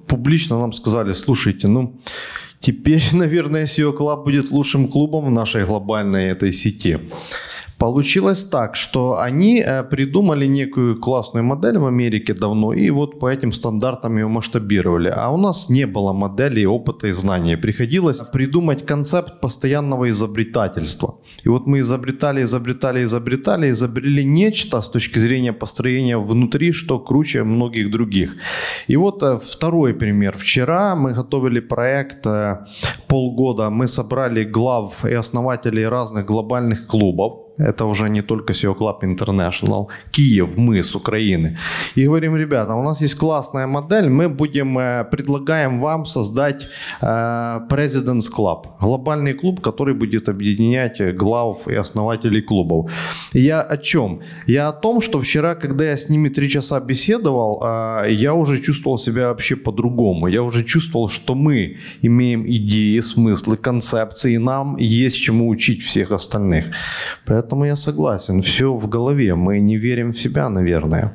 публично 0.07 0.59
нам 0.59 0.73
сказали, 0.73 1.13
слушайте, 1.13 1.67
ну, 1.67 1.93
Теперь, 2.59 3.03
наверное, 3.13 3.65
SEO 3.65 3.95
Club 3.95 4.23
будет 4.23 4.51
лучшим 4.51 4.87
клубом 4.87 5.25
в 5.25 5.31
нашей 5.31 5.65
глобальной 5.65 6.31
этой 6.31 6.51
сети. 6.51 6.99
Получилось 7.77 8.43
так, 8.45 8.75
что 8.75 9.19
они 9.19 9.61
э, 9.61 9.83
придумали 9.83 10.47
некую 10.47 10.99
классную 10.99 11.43
модель 11.43 11.77
в 11.77 11.85
Америке 11.85 12.33
давно 12.33 12.73
и 12.73 12.89
вот 12.89 13.19
по 13.19 13.27
этим 13.27 13.51
стандартам 13.51 14.17
ее 14.17 14.27
масштабировали. 14.27 15.13
А 15.15 15.29
у 15.29 15.37
нас 15.37 15.69
не 15.69 15.85
было 15.85 16.11
модели 16.11 16.65
опыта 16.65 17.07
и 17.07 17.11
знания. 17.11 17.55
Приходилось 17.55 18.19
придумать 18.33 18.83
концепт 18.83 19.41
постоянного 19.41 20.09
изобретательства. 20.09 21.19
И 21.45 21.49
вот 21.49 21.67
мы 21.67 21.79
изобретали, 21.79 22.41
изобретали, 22.41 23.03
изобретали, 23.03 23.69
изобрели 23.69 24.25
нечто 24.25 24.81
с 24.81 24.89
точки 24.89 25.19
зрения 25.19 25.53
построения 25.53 26.17
внутри, 26.17 26.71
что 26.71 26.99
круче 26.99 27.43
многих 27.43 27.91
других. 27.91 28.37
И 28.87 28.97
вот 28.97 29.21
э, 29.21 29.37
второй 29.37 29.93
пример. 29.93 30.35
Вчера 30.35 30.95
мы 30.95 31.13
готовили 31.13 31.59
проект 31.59 32.25
э, 32.25 32.65
полгода. 33.07 33.69
Мы 33.69 33.87
собрали 33.87 34.43
глав 34.43 35.05
и 35.05 35.13
основателей 35.13 35.87
разных 35.87 36.25
глобальных 36.25 36.87
клубов 36.87 37.46
это 37.57 37.85
уже 37.85 38.09
не 38.09 38.21
только 38.21 38.53
SEO 38.53 38.75
Club 38.77 39.01
International, 39.01 39.87
Киев, 40.11 40.57
мы 40.57 40.83
с 40.83 40.95
Украины. 40.95 41.57
И 41.95 42.05
говорим, 42.05 42.35
ребята, 42.35 42.75
у 42.75 42.83
нас 42.83 43.01
есть 43.01 43.15
классная 43.15 43.67
модель, 43.67 44.09
мы 44.09 44.29
будем, 44.29 44.77
э, 44.77 45.03
предлагаем 45.11 45.79
вам 45.79 46.05
создать 46.05 46.65
э, 47.01 47.05
President's 47.69 48.29
Club, 48.37 48.65
глобальный 48.81 49.33
клуб, 49.33 49.61
который 49.61 49.93
будет 49.93 50.29
объединять 50.29 51.17
глав 51.17 51.67
и 51.67 51.75
основателей 51.75 52.41
клубов. 52.41 52.91
Я 53.33 53.61
о 53.61 53.77
чем? 53.77 54.21
Я 54.47 54.69
о 54.69 54.73
том, 54.73 55.01
что 55.01 55.19
вчера, 55.19 55.55
когда 55.55 55.83
я 55.83 55.97
с 55.97 56.09
ними 56.09 56.29
три 56.29 56.49
часа 56.49 56.79
беседовал, 56.79 57.61
э, 57.63 58.11
я 58.11 58.33
уже 58.33 58.59
чувствовал 58.59 58.97
себя 58.97 59.27
вообще 59.29 59.55
по-другому. 59.55 60.27
Я 60.27 60.43
уже 60.43 60.63
чувствовал, 60.63 61.09
что 61.09 61.35
мы 61.35 61.77
имеем 62.03 62.45
идеи, 62.45 63.01
смыслы, 63.01 63.57
концепции, 63.57 64.33
и 64.33 64.37
нам 64.37 64.77
есть 64.77 65.17
чему 65.17 65.49
учить 65.49 65.83
всех 65.83 66.11
остальных. 66.11 66.65
Поэтому 67.25 67.46
я 67.65 67.75
согласен, 67.75 68.41
все 68.41 68.73
в 68.73 68.87
голове, 68.89 69.35
мы 69.35 69.59
не 69.59 69.77
верим 69.77 70.11
в 70.11 70.17
себя, 70.17 70.49
наверное. 70.49 71.13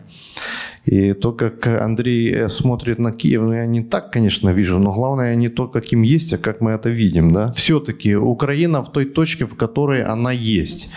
И 0.85 1.13
то, 1.13 1.33
как 1.33 1.67
Андрей 1.67 2.33
э, 2.33 2.49
смотрит 2.49 2.99
на 2.99 3.13
Киев, 3.13 3.43
ну, 3.43 3.53
я 3.53 3.67
не 3.67 3.83
так, 3.83 4.13
конечно, 4.13 4.51
вижу, 4.51 4.79
но 4.79 4.93
главное 4.93 5.37
не 5.37 5.49
то, 5.49 5.69
каким 5.69 6.03
есть, 6.03 6.33
а 6.33 6.39
как 6.39 6.61
мы 6.61 6.73
это 6.73 6.91
видим. 6.91 7.33
Да? 7.33 7.53
Все-таки 7.53 8.17
Украина 8.17 8.83
в 8.83 8.91
той 8.91 9.05
точке, 9.05 9.45
в 9.45 9.55
которой 9.55 10.03
она 10.03 10.33
есть. 10.33 10.91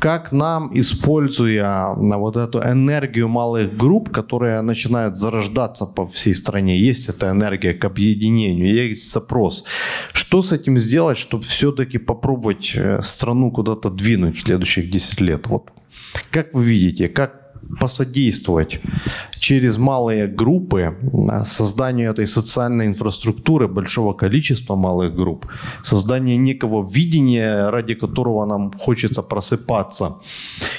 Как 0.00 0.32
нам, 0.32 0.70
используя 0.74 1.94
вот 1.96 2.36
эту 2.36 2.60
энергию 2.60 3.28
малых 3.28 3.76
групп, 3.76 4.10
которая 4.10 4.62
начинает 4.62 5.16
зарождаться 5.16 5.86
по 5.86 6.06
всей 6.06 6.34
стране, 6.34 6.78
есть 6.78 7.08
эта 7.08 7.30
энергия 7.30 7.74
к 7.74 7.84
объединению, 7.84 8.72
есть 8.72 9.12
запрос. 9.12 9.64
Что 10.12 10.42
с 10.42 10.52
этим 10.52 10.78
сделать, 10.78 11.18
чтобы 11.18 11.42
все-таки 11.42 11.98
попробовать 11.98 12.72
э, 12.76 13.02
страну 13.02 13.50
куда-то 13.50 13.90
двинуть 13.90 14.36
в 14.36 14.42
следующих 14.42 14.88
10 14.90 15.20
лет? 15.20 15.46
Вот 15.48 15.70
как 16.30 16.54
вы 16.54 16.64
видите, 16.64 17.08
как 17.08 17.42
посодействовать 17.80 18.80
через 19.42 19.76
малые 19.76 20.28
группы 20.28 20.96
созданию 21.44 22.12
этой 22.12 22.26
социальной 22.26 22.86
инфраструктуры 22.86 23.66
большого 23.66 24.12
количества 24.12 24.76
малых 24.76 25.16
групп, 25.16 25.46
создание 25.82 26.36
некого 26.36 26.86
видения, 26.94 27.70
ради 27.70 27.94
которого 27.94 28.46
нам 28.46 28.72
хочется 28.78 29.22
просыпаться 29.22 30.20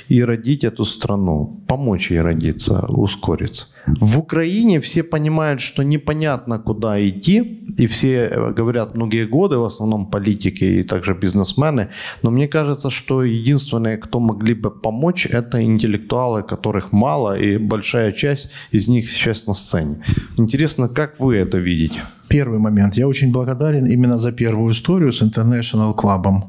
и 0.07 0.23
родить 0.23 0.63
эту 0.63 0.85
страну, 0.85 1.61
помочь 1.67 2.11
ей 2.11 2.21
родиться, 2.21 2.85
ускориться. 2.87 3.65
В 4.01 4.19
Украине 4.19 4.79
все 4.79 5.03
понимают, 5.03 5.59
что 5.59 5.83
непонятно, 5.83 6.59
куда 6.59 6.97
идти, 7.09 7.39
и 7.77 7.85
все 7.85 8.29
э, 8.31 8.53
говорят 8.53 8.95
многие 8.95 9.25
годы, 9.25 9.57
в 9.57 9.65
основном 9.65 10.05
политики 10.05 10.63
и 10.63 10.83
также 10.83 11.13
бизнесмены, 11.13 11.89
но 12.21 12.31
мне 12.31 12.47
кажется, 12.47 12.89
что 12.89 13.23
единственные, 13.23 13.97
кто 13.97 14.19
могли 14.19 14.53
бы 14.53 14.71
помочь, 14.71 15.25
это 15.25 15.61
интеллектуалы, 15.61 16.43
которых 16.43 16.93
мало, 16.93 17.37
и 17.37 17.57
большая 17.57 18.11
часть 18.13 18.49
из 18.71 18.87
них 18.87 19.09
сейчас 19.09 19.47
на 19.47 19.53
сцене. 19.53 20.03
Интересно, 20.37 20.87
как 20.87 21.19
вы 21.19 21.35
это 21.37 21.57
видите? 21.57 22.01
Первый 22.27 22.59
момент. 22.59 22.95
Я 22.95 23.07
очень 23.07 23.31
благодарен 23.31 23.85
именно 23.85 24.17
за 24.17 24.31
первую 24.31 24.73
историю 24.73 25.11
с 25.11 25.21
International 25.21 25.95
Club 25.95 26.43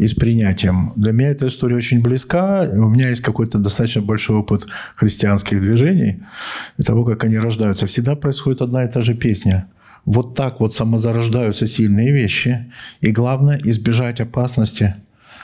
и 0.00 0.06
с 0.06 0.14
принятием. 0.14 0.92
Для 0.96 1.12
меня 1.12 1.30
эта 1.30 1.46
история 1.46 1.76
очень 1.76 2.02
близка. 2.02 2.68
У 2.72 2.88
меня 2.88 3.10
есть 3.10 3.22
какой-то 3.22 3.58
достаточно 3.58 4.02
большой 4.02 4.36
опыт 4.36 4.66
христианских 4.96 5.60
движений 5.60 6.22
и 6.78 6.82
того, 6.82 7.04
как 7.04 7.24
они 7.24 7.38
рождаются. 7.38 7.86
Всегда 7.86 8.16
происходит 8.16 8.60
одна 8.60 8.84
и 8.84 8.90
та 8.90 9.02
же 9.02 9.14
песня. 9.14 9.68
Вот 10.04 10.34
так 10.34 10.60
вот 10.60 10.74
самозарождаются 10.74 11.66
сильные 11.66 12.12
вещи. 12.12 12.72
И 13.00 13.12
главное– 13.12 13.60
избежать 13.64 14.20
опасности, 14.20 14.94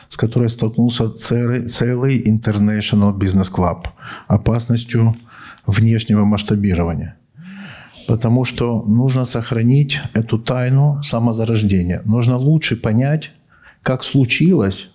с 0.09 0.17
которой 0.17 0.49
столкнулся 0.49 1.11
целый 1.11 2.23
International 2.23 3.17
Business 3.17 3.53
Club. 3.53 3.87
Опасностью 4.27 5.17
внешнего 5.67 6.25
масштабирования. 6.25 7.17
Потому 8.07 8.45
что 8.45 8.83
нужно 8.83 9.25
сохранить 9.25 10.01
эту 10.13 10.39
тайну 10.39 11.03
самозарождения. 11.03 12.03
Нужно 12.05 12.37
лучше 12.37 12.77
понять, 12.77 13.33
как 13.83 14.05
случилось, 14.05 14.91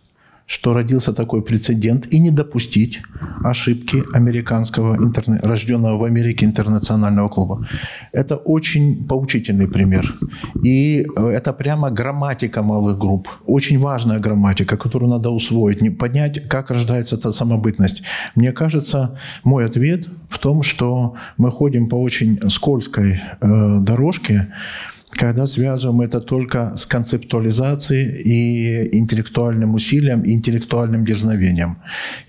что 0.49 0.73
родился 0.73 1.13
такой 1.13 1.41
прецедент, 1.41 2.07
и 2.13 2.19
не 2.19 2.31
допустить 2.31 3.01
ошибки 3.43 4.03
американского, 4.13 4.95
интерне... 4.95 5.39
рожденного 5.43 5.97
в 5.97 6.03
Америке 6.03 6.45
интернационального 6.45 7.29
клуба. 7.29 7.67
Это 8.11 8.35
очень 8.35 9.07
поучительный 9.07 9.67
пример. 9.67 10.15
И 10.63 11.05
это 11.15 11.53
прямо 11.53 11.91
грамматика 11.91 12.63
малых 12.63 12.97
групп. 12.97 13.27
Очень 13.45 13.79
важная 13.79 14.19
грамматика, 14.19 14.75
которую 14.75 15.11
надо 15.11 15.29
усвоить, 15.29 15.97
понять, 15.99 16.47
как 16.47 16.71
рождается 16.71 17.15
эта 17.15 17.31
самобытность. 17.31 18.01
Мне 18.35 18.51
кажется, 18.51 19.19
мой 19.43 19.65
ответ 19.65 20.07
в 20.29 20.39
том, 20.39 20.63
что 20.63 21.13
мы 21.37 21.51
ходим 21.51 21.87
по 21.87 21.95
очень 21.95 22.39
скользкой 22.49 23.21
э, 23.41 23.79
дорожке, 23.81 24.47
когда 25.11 25.47
связываем 25.47 26.01
это 26.01 26.21
только 26.21 26.71
с 26.75 26.85
концептуализацией 26.85 28.21
и 28.21 28.97
интеллектуальным 28.97 29.73
усилием, 29.73 30.21
и 30.21 30.33
интеллектуальным 30.33 31.03
дерзновением. 31.03 31.77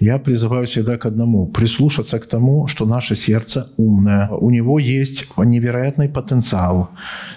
Я 0.00 0.18
призываю 0.18 0.66
всегда 0.66 0.96
к 0.96 1.06
одному– 1.06 1.46
прислушаться 1.52 2.18
к 2.18 2.26
тому, 2.26 2.66
что 2.66 2.86
наше 2.86 3.16
сердце 3.16 3.68
умное, 3.76 4.28
у 4.28 4.50
него 4.50 4.78
есть 4.78 5.26
невероятный 5.36 6.08
потенциал. 6.08 6.90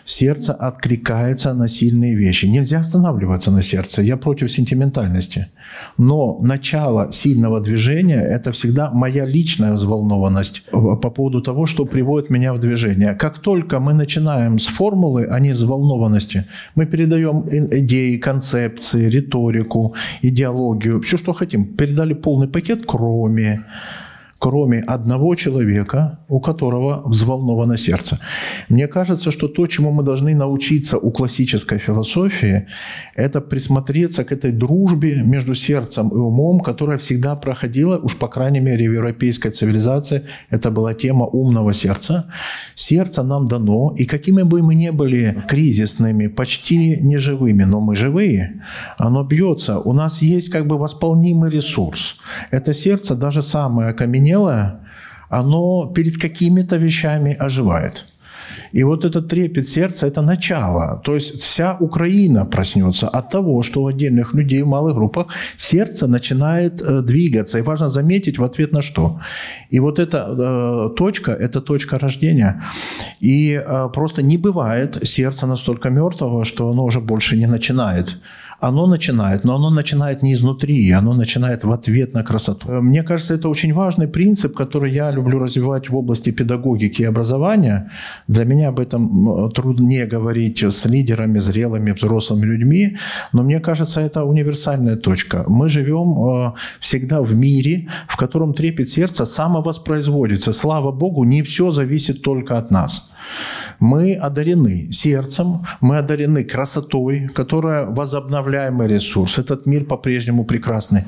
Сердце 0.05 0.53
откликается 0.53 1.53
на 1.53 1.67
сильные 1.67 2.15
вещи. 2.15 2.45
Нельзя 2.45 2.79
останавливаться 2.79 3.51
на 3.51 3.61
сердце. 3.61 4.01
Я 4.01 4.17
против 4.17 4.51
сентиментальности. 4.51 5.47
Но 5.97 6.39
начало 6.41 7.11
сильного 7.11 7.61
движения– 7.61 8.21
это 8.35 8.51
всегда 8.51 8.91
моя 8.91 9.25
личная 9.25 9.73
взволнованность 9.73 10.63
по 10.71 11.09
поводу 11.09 11.41
того, 11.41 11.65
что 11.65 11.85
приводит 11.85 12.29
меня 12.29 12.53
в 12.53 12.59
движение. 12.59 13.13
Как 13.13 13.39
только 13.39 13.79
мы 13.79 13.93
начинаем 13.93 14.57
с 14.57 14.67
формулы, 14.67 15.32
а 15.33 15.39
не 15.39 15.53
с 15.53 15.63
волнованности, 15.63 16.45
мы 16.75 16.85
передаем 16.85 17.47
идеи, 17.49 18.17
концепции, 18.17 19.09
риторику, 19.09 19.95
идеологию, 20.21 21.01
все, 21.01 21.17
что 21.17 21.33
хотим. 21.33 21.65
Передали 21.65 22.13
полный 22.13 22.47
пакет, 22.47 22.83
кроме 22.85 23.65
кроме 24.43 24.79
одного 24.79 25.35
человека, 25.35 26.19
у 26.27 26.41
которого 26.41 27.01
взволновано 27.05 27.77
сердце. 27.77 28.19
Мне 28.69 28.87
кажется, 28.87 29.31
что 29.31 29.47
то, 29.47 29.67
чему 29.67 29.91
мы 29.91 30.03
должны 30.03 30.35
научиться 30.35 30.97
у 30.97 31.11
классической 31.11 31.79
философии, 31.79 32.67
это 33.15 33.39
присмотреться 33.39 34.25
к 34.25 34.33
этой 34.33 34.51
дружбе 34.51 35.23
между 35.23 35.55
сердцем 35.55 36.09
и 36.09 36.15
умом, 36.15 36.59
которая 36.59 36.97
всегда 36.97 37.35
проходила, 37.35 37.97
уж 37.97 38.17
по 38.17 38.27
крайней 38.27 38.59
мере 38.59 38.89
в 38.89 38.93
европейской 38.93 39.49
цивилизации, 39.49 40.21
это 40.49 40.71
была 40.71 40.93
тема 40.93 41.25
умного 41.25 41.73
сердца. 41.73 42.25
Сердце 42.75 43.23
нам 43.23 43.47
дано, 43.47 43.95
и 43.97 44.03
какими 44.05 44.43
бы 44.43 44.61
мы 44.61 44.75
ни 44.75 44.89
были 44.89 45.37
кризисными, 45.47 46.27
почти 46.27 46.97
неживыми, 47.01 47.63
но 47.63 47.79
мы 47.79 47.95
живые, 47.95 48.61
оно 48.97 49.23
бьется. 49.23 49.79
У 49.79 49.93
нас 49.93 50.21
есть 50.21 50.49
как 50.49 50.67
бы 50.67 50.77
восполнимый 50.77 51.49
ресурс. 51.49 52.17
Это 52.51 52.73
сердце, 52.73 53.15
даже 53.15 53.41
самое 53.41 53.91
окаменелое, 53.91 54.32
окаменелое, 54.33 54.79
оно 55.29 55.93
перед 55.93 56.21
какими-то 56.21 56.77
вещами 56.77 57.35
оживает. 57.39 58.05
И 58.75 58.83
вот 58.83 59.05
этот 59.05 59.27
трепет 59.27 59.67
сердца– 59.67 60.07
это 60.07 60.21
начало. 60.21 61.01
То 61.03 61.15
есть 61.15 61.41
вся 61.41 61.77
Украина 61.79 62.45
проснется 62.45 63.07
от 63.07 63.29
того, 63.29 63.63
что 63.63 63.81
у 63.81 63.87
отдельных 63.87 64.33
людей 64.33 64.63
в 64.63 64.67
малых 64.67 64.95
группах 64.95 65.27
сердце 65.57 66.07
начинает 66.07 66.81
э, 66.81 67.01
двигаться. 67.01 67.59
И 67.59 67.61
важно 67.61 67.89
заметить 67.89 68.39
в 68.39 68.43
ответ 68.43 68.71
на 68.71 68.81
что. 68.81 69.19
И 69.71 69.79
вот 69.79 69.99
эта 69.99 70.17
э, 70.17 70.95
точка– 70.95 71.31
это 71.39 71.61
точка 71.61 71.99
рождения. 71.99 72.63
И 73.21 73.61
э, 73.65 73.89
просто 73.93 74.23
не 74.23 74.37
бывает 74.37 75.07
сердца 75.07 75.47
настолько 75.47 75.89
мертвого, 75.89 76.45
что 76.45 76.69
оно 76.69 76.85
уже 76.85 76.99
больше 76.99 77.37
не 77.37 77.47
начинает 77.47 78.17
оно 78.63 78.87
начинает, 78.87 79.43
но 79.43 79.55
оно 79.55 79.69
начинает 79.69 80.23
не 80.23 80.33
изнутри, 80.33 80.91
оно 80.91 81.13
начинает 81.13 81.63
в 81.63 81.71
ответ 81.71 82.13
на 82.13 82.23
красоту. 82.23 82.69
Э, 82.69 82.81
мне 82.81 83.03
кажется, 83.03 83.33
это 83.33 83.49
очень 83.49 83.73
важный 83.73 84.07
принцип, 84.07 84.55
который 84.55 84.93
я 84.93 85.11
люблю 85.11 85.39
развивать 85.39 85.89
в 85.89 85.95
области 85.95 86.31
педагогики 86.31 87.01
и 87.01 87.05
образования. 87.05 87.91
Для 88.27 88.45
меня 88.45 88.69
об 88.69 88.79
этом 88.79 89.51
труднее 89.51 90.05
говорить 90.05 90.63
с 90.63 90.85
лидерами, 90.85 91.39
зрелыми, 91.39 91.91
взрослыми 91.91 92.45
людьми, 92.45 92.97
но 93.33 93.43
мне 93.43 93.59
кажется, 93.59 93.99
это 93.99 94.23
универсальная 94.23 94.95
точка. 94.95 95.43
Мы 95.47 95.69
живем 95.69 96.17
э, 96.17 96.53
всегда 96.79 97.21
в 97.21 97.33
мире, 97.33 97.87
в 98.07 98.15
котором 98.15 98.53
трепет 98.53 98.89
сердца 98.89 99.25
самовоспроизводится. 99.25 100.53
Слава 100.53 100.91
Богу, 100.91 101.25
не 101.25 101.41
все 101.41 101.71
зависит 101.71 102.21
только 102.21 102.57
от 102.57 102.71
нас. 102.71 103.12
Мы 103.79 104.13
одарены 104.13 104.91
сердцем, 104.91 105.65
мы 105.81 105.97
одарены 105.97 106.43
красотой, 106.43 107.27
которая 107.27 107.85
возобновляемый 107.85 108.87
ресурс. 108.87 109.37
Этот 109.37 109.65
мир 109.65 109.85
по-прежнему 109.85 110.45
прекрасный. 110.45 111.03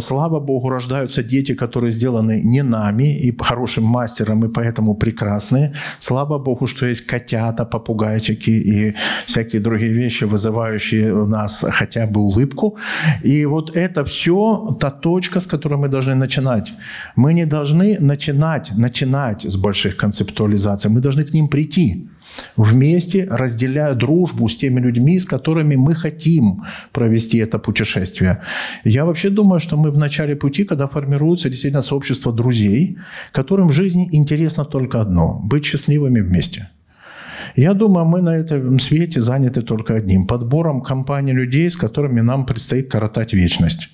Слава 0.00 0.40
Богу, 0.40 0.68
рождаются 0.68 1.22
дети, 1.22 1.54
которые 1.54 1.90
сделаны 1.90 2.42
не 2.44 2.62
нами 2.62 3.18
и 3.18 3.36
хорошим 3.38 3.84
мастером, 3.84 4.44
и 4.44 4.48
поэтому 4.48 4.94
прекрасные. 4.94 5.72
Слава 6.00 6.38
Богу, 6.38 6.66
что 6.66 6.86
есть 6.86 7.06
котята, 7.06 7.64
попугайчики 7.64 8.50
и 8.50 8.94
всякие 9.26 9.62
другие 9.62 9.92
вещи, 9.92 10.24
вызывающие 10.24 11.14
у 11.14 11.26
нас 11.26 11.64
хотя 11.68 12.06
бы 12.06 12.20
улыбку. 12.20 12.76
И 13.24 13.46
вот 13.46 13.76
это 13.76 14.04
все 14.04 14.76
та 14.80 14.90
точка, 14.90 15.40
с 15.40 15.46
которой 15.46 15.78
мы 15.78 15.88
должны 15.88 16.14
начинать. 16.14 16.72
Мы 17.16 17.34
не 17.34 17.46
должны 17.46 17.96
начинать, 18.00 18.72
начинать 18.76 19.44
с 19.44 19.56
больших 19.56 19.96
концептуализаций. 19.96 20.90
Мы 20.90 21.00
должны 21.00 21.24
к 21.28 21.34
ним 21.34 21.48
прийти 21.48 22.08
вместе, 22.56 23.26
разделяя 23.30 23.94
дружбу 23.94 24.48
с 24.48 24.56
теми 24.56 24.80
людьми, 24.80 25.18
с 25.18 25.24
которыми 25.24 25.76
мы 25.76 25.94
хотим 25.94 26.64
провести 26.92 27.38
это 27.38 27.58
путешествие. 27.58 28.40
Я 28.84 29.04
вообще 29.04 29.30
думаю, 29.30 29.60
что 29.60 29.76
мы 29.76 29.90
в 29.90 29.98
начале 29.98 30.36
пути, 30.36 30.64
когда 30.64 30.86
формируется 30.86 31.48
действительно 31.48 31.82
сообщество 31.82 32.32
друзей, 32.32 32.98
которым 33.32 33.68
в 33.68 33.72
жизни 33.72 34.08
интересно 34.12 34.64
только 34.64 35.00
одно– 35.00 35.40
быть 35.44 35.64
счастливыми 35.64 36.20
вместе. 36.20 36.68
Я 37.56 37.74
думаю, 37.74 38.04
мы 38.04 38.22
на 38.22 38.36
этом 38.36 38.78
свете 38.78 39.20
заняты 39.20 39.62
только 39.62 39.94
одним– 39.94 40.26
подбором 40.28 40.80
компании 40.82 41.32
людей, 41.32 41.70
с 41.70 41.76
которыми 41.76 42.20
нам 42.20 42.46
предстоит 42.46 42.90
коротать 42.90 43.32
вечность. 43.32 43.88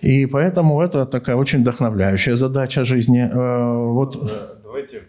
И 0.00 0.26
поэтому 0.26 0.80
это 0.80 1.06
такая 1.06 1.36
очень 1.36 1.60
вдохновляющая 1.60 2.36
задача 2.36 2.84
жизни. 2.84 3.28
Э, 3.32 3.92
вот. 3.92 4.16
Давайте 4.62 5.02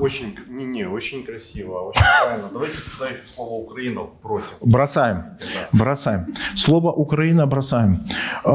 очень, 0.00 0.36
не, 0.48 0.64
не, 0.64 0.84
очень 0.88 1.24
красиво, 1.24 1.88
очень 1.88 2.02
правильно. 2.24 2.48
Давайте 2.52 2.74
туда 2.78 3.08
еще 3.08 3.22
слово 3.34 3.64
Украина 3.64 4.00
бросим. 4.22 4.54
Бросаем, 4.60 5.24
да. 5.40 5.68
бросаем. 5.78 6.34
Слово 6.54 6.92
Украина 6.92 7.46
бросаем. 7.46 8.04
Э, 8.44 8.50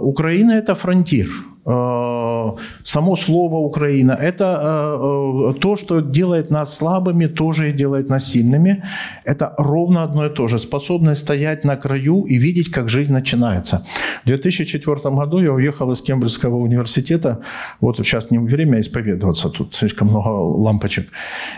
Украина 0.00 0.52
это 0.52 0.74
фронтир. 0.74 1.28
Э, 1.68 2.52
само 2.84 3.16
слово 3.16 3.56
Украина. 3.56 4.12
Это 4.12 4.44
э, 4.44 5.50
э, 5.50 5.60
то, 5.60 5.76
что 5.76 6.00
делает 6.00 6.50
нас 6.50 6.74
слабыми, 6.74 7.26
тоже 7.26 7.68
и 7.68 7.72
делает 7.72 8.08
нас 8.08 8.32
сильными. 8.32 8.82
Это 9.26 9.54
ровно 9.58 10.02
одно 10.02 10.26
и 10.26 10.30
то 10.30 10.48
же. 10.48 10.58
Способность 10.58 11.20
стоять 11.20 11.64
на 11.64 11.76
краю 11.76 12.24
и 12.24 12.38
видеть, 12.38 12.70
как 12.70 12.88
жизнь 12.88 13.12
начинается. 13.12 13.84
В 14.24 14.28
2004 14.28 15.14
году 15.14 15.40
я 15.40 15.52
уехал 15.52 15.92
из 15.92 16.00
Кембриджского 16.00 16.56
университета. 16.56 17.38
Вот 17.80 17.96
сейчас 17.98 18.30
не 18.30 18.38
время 18.38 18.80
исповедоваться, 18.80 19.50
тут 19.50 19.74
слишком 19.74 20.08
много 20.08 20.28
лампочек. 20.28 21.08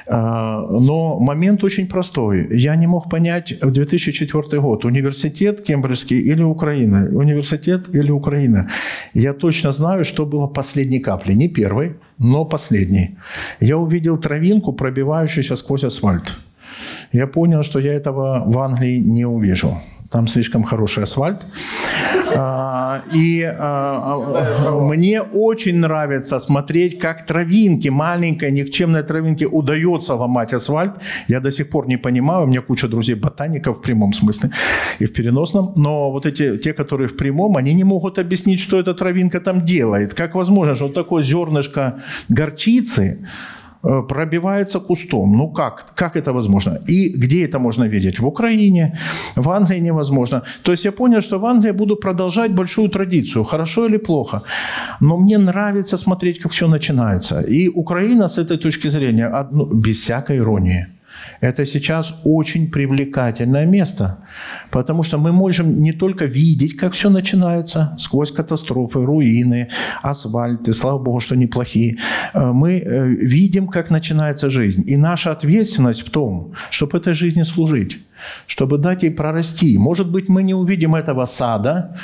Но 0.09 1.19
момент 1.21 1.65
очень 1.65 1.87
простой. 1.87 2.49
Я 2.51 2.77
не 2.77 2.87
мог 2.87 3.09
понять 3.11 3.55
в 3.63 3.71
2004 3.71 4.61
год, 4.61 4.85
университет 4.85 5.61
Кембриджский 5.61 6.19
или 6.19 6.43
Украина. 6.43 7.09
Университет 7.13 7.95
или 7.95 8.11
Украина. 8.11 8.69
Я 9.15 9.33
точно 9.33 9.73
знаю, 9.73 10.00
знаю, 10.01 10.05
что 10.05 10.27
было 10.27 10.47
последней 10.47 11.01
каплей. 11.01 11.37
Не 11.37 11.49
первой, 11.49 11.97
но 12.19 12.45
последней. 12.45 13.17
Я 13.61 13.77
увидел 13.77 14.19
травинку, 14.19 14.73
пробивающуюся 14.73 15.57
сквозь 15.57 15.85
асфальт. 15.85 16.37
Я 17.13 17.27
понял, 17.27 17.63
что 17.63 17.81
я 17.81 17.93
этого 17.93 18.45
в 18.47 18.59
Англии 18.59 18.99
не 18.99 19.27
увижу. 19.27 19.77
Там 20.11 20.27
слишком 20.27 20.65
хороший 20.65 21.05
асфальт. 21.05 21.47
А, 22.37 23.03
и 23.13 23.43
а, 23.43 24.19
мне 24.81 25.23
очень 25.23 25.77
нравится 25.77 26.41
смотреть, 26.41 26.99
как 26.99 27.27
травинки, 27.27 27.89
маленькой 27.91 28.51
никчемной 28.51 29.05
травинки 29.05 29.45
удается 29.45 30.15
ломать 30.15 30.53
асфальт. 30.53 30.95
Я 31.29 31.41
до 31.41 31.53
сих 31.53 31.71
пор 31.71 31.87
не 31.87 31.97
понимаю, 31.97 32.45
у 32.45 32.47
меня 32.47 32.61
куча 32.61 32.89
друзей-ботаников 32.89 33.79
в 33.79 33.83
прямом 33.83 34.13
смысле 34.13 34.51
и 34.99 35.07
в 35.07 35.13
переносном, 35.13 35.73
но 35.77 36.11
вот 36.11 36.27
эти, 36.27 36.57
те, 36.59 36.73
которые 36.73 37.07
в 37.07 37.17
прямом, 37.17 37.57
они 37.57 37.75
не 37.75 37.85
могут 37.85 38.19
объяснить, 38.19 38.61
что 38.61 38.81
эта 38.81 38.95
травинка 38.95 39.41
там 39.41 39.65
делает. 39.65 40.15
Как 40.15 40.35
возможно, 40.35 40.75
что 40.75 40.87
вот 40.87 40.95
такое 40.95 41.23
зернышко 41.23 42.03
горчицы 42.29 43.19
пробивается 43.83 44.81
кустом. 44.81 45.37
Ну 45.37 45.49
как? 45.49 45.95
Как 45.95 46.16
это 46.16 46.33
возможно? 46.33 46.78
И 46.89 47.09
где 47.18 47.45
это 47.45 47.59
можно 47.59 47.89
видеть? 47.89 48.20
В 48.20 48.26
Украине, 48.26 48.99
в 49.37 49.49
Англии 49.49 49.81
невозможно. 49.81 50.43
То 50.62 50.72
есть 50.72 50.85
я 50.85 50.93
понял, 50.93 51.20
что 51.20 51.39
в 51.39 51.45
Англии 51.45 51.72
буду 51.72 51.97
продолжать 51.97 52.53
большую 52.53 52.89
традицию, 52.89 53.45
хорошо 53.45 53.87
или 53.87 53.99
плохо. 53.99 54.43
Но 55.01 55.16
мне 55.16 55.39
нравится 55.39 55.97
смотреть, 55.97 56.39
как 56.39 56.53
все 56.53 56.68
начинается. 56.68 57.41
И 57.41 57.68
Украина 57.68 58.28
с 58.28 58.39
этой 58.39 58.59
точки 58.59 58.91
зрения, 58.91 59.49
без 59.72 60.01
всякой 60.01 60.37
иронии– 60.37 60.87
это 61.41 61.66
сейчас 61.66 62.21
очень 62.25 62.71
привлекательное 62.71 63.66
место, 63.66 64.18
потому 64.71 65.03
что 65.03 65.18
мы 65.18 65.33
можем 65.33 65.83
не 65.83 65.93
только 65.93 66.27
видеть, 66.27 66.77
как 66.77 66.93
все 66.93 67.11
начинается, 67.11 67.95
сквозь 67.99 68.33
катастрофы, 68.33 69.05
руины, 69.05 69.68
асфальты, 70.03 70.73
слава 70.73 70.99
богу, 70.99 71.21
что 71.21 71.37
неплохие. 71.37 71.99
Э, 72.35 72.53
мы 72.53 72.79
э, 72.79 73.07
видим, 73.09 73.68
как 73.68 73.91
начинается 73.91 74.51
жизнь. 74.51 74.85
И 74.87 74.97
наша 74.97 75.33
ответственность 75.33 76.07
в 76.07 76.11
том, 76.11 76.53
чтобы 76.71 76.99
этой 76.99 77.14
жизни 77.14 77.45
служить, 77.45 77.99
чтобы 78.47 78.79
дать 78.79 79.03
ей 79.03 79.11
прорасти. 79.11 79.79
Может 79.79 80.11
быть, 80.11 80.29
мы 80.29 80.43
не 80.43 80.55
увидим 80.55 80.95
этого 80.95 81.27
сада, 81.27 81.97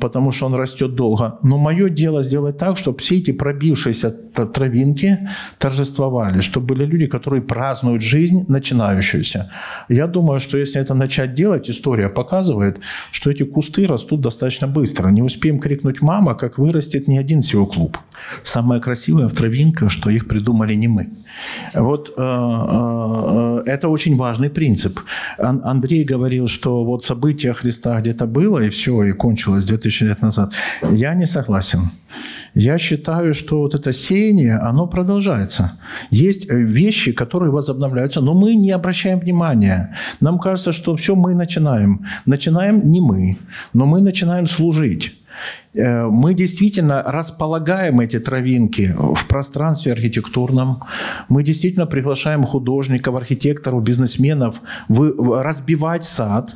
потому 0.00 0.32
что 0.32 0.46
он 0.46 0.54
растет 0.54 0.94
долго. 0.94 1.38
Но 1.42 1.58
мое 1.58 1.90
дело 1.90 2.22
сделать 2.22 2.58
так, 2.58 2.78
чтобы 2.78 2.98
все 2.98 3.16
эти 3.16 3.32
пробившиеся 3.32 4.10
травинки 4.10 5.18
торжествовали, 5.58 6.40
чтобы 6.40 6.66
были 6.66 6.86
люди, 6.86 7.06
которые 7.06 7.42
празднуют 7.42 8.02
жизнь 8.02 8.44
начинающуюся. 8.48 9.50
Я 9.88 10.06
думаю, 10.06 10.40
что 10.40 10.56
если 10.56 10.80
это 10.80 10.94
начать 10.94 11.34
делать, 11.34 11.70
история 11.70 12.08
показывает, 12.08 12.80
что 13.12 13.30
эти 13.30 13.42
кусты 13.42 13.86
растут 13.86 14.20
достаточно 14.20 14.66
быстро. 14.66 15.10
Не 15.10 15.22
успеем 15.22 15.58
крикнуть 15.58 16.02
«мама», 16.02 16.34
как 16.34 16.58
вырастет 16.58 17.08
не 17.08 17.18
один 17.18 17.40
SEO-клуб. 17.40 17.98
Самое 18.42 18.80
красивое 18.80 19.28
в 19.28 19.34
травинках, 19.34 19.90
что 19.90 20.10
их 20.10 20.26
придумали 20.28 20.74
не 20.74 20.88
мы. 20.88 21.08
Вот 21.74 22.14
э, 22.16 22.22
э, 22.22 23.62
это 23.66 23.88
очень 23.88 24.16
важный 24.16 24.50
принцип. 24.50 25.00
Андрей 25.38 26.04
говорил, 26.04 26.48
что 26.48 26.84
вот 26.84 27.04
событие 27.04 27.52
Христа 27.52 28.00
где-то 28.00 28.26
было, 28.26 28.62
и 28.62 28.70
все, 28.70 29.02
и 29.04 29.12
кончилось 29.12 29.64
2000 29.74 30.04
лет 30.04 30.22
назад. 30.22 30.52
Я 30.90 31.14
не 31.14 31.26
согласен. 31.26 31.90
Я 32.54 32.78
считаю, 32.78 33.34
что 33.34 33.58
вот 33.58 33.74
это 33.74 33.92
сеяние, 33.92 34.56
оно 34.56 34.86
продолжается. 34.86 35.72
Есть 36.10 36.50
э, 36.50 36.56
вещи, 36.56 37.12
которые 37.12 37.50
возобновляются, 37.50 38.20
но 38.20 38.34
мы 38.34 38.54
не 38.54 38.70
обращаем 38.70 39.20
внимания. 39.20 39.94
Нам 40.20 40.38
кажется, 40.38 40.72
что 40.72 40.96
все 40.96 41.14
мы 41.14 41.34
начинаем. 41.34 42.06
Начинаем 42.26 42.90
не 42.90 43.00
мы, 43.00 43.36
но 43.72 43.86
мы 43.86 44.00
начинаем 44.00 44.46
служить. 44.46 45.12
Э, 45.74 46.06
мы 46.06 46.34
действительно 46.34 47.02
располагаем 47.02 48.00
эти 48.00 48.20
травинки 48.20 48.94
в 48.96 49.26
пространстве 49.26 49.92
архитектурном. 49.92 50.82
Мы 51.28 51.42
действительно 51.42 51.86
приглашаем 51.86 52.44
художников, 52.44 53.16
архитекторов, 53.16 53.82
бизнесменов 53.82 54.60
разбивать 54.88 56.04
сад, 56.04 56.54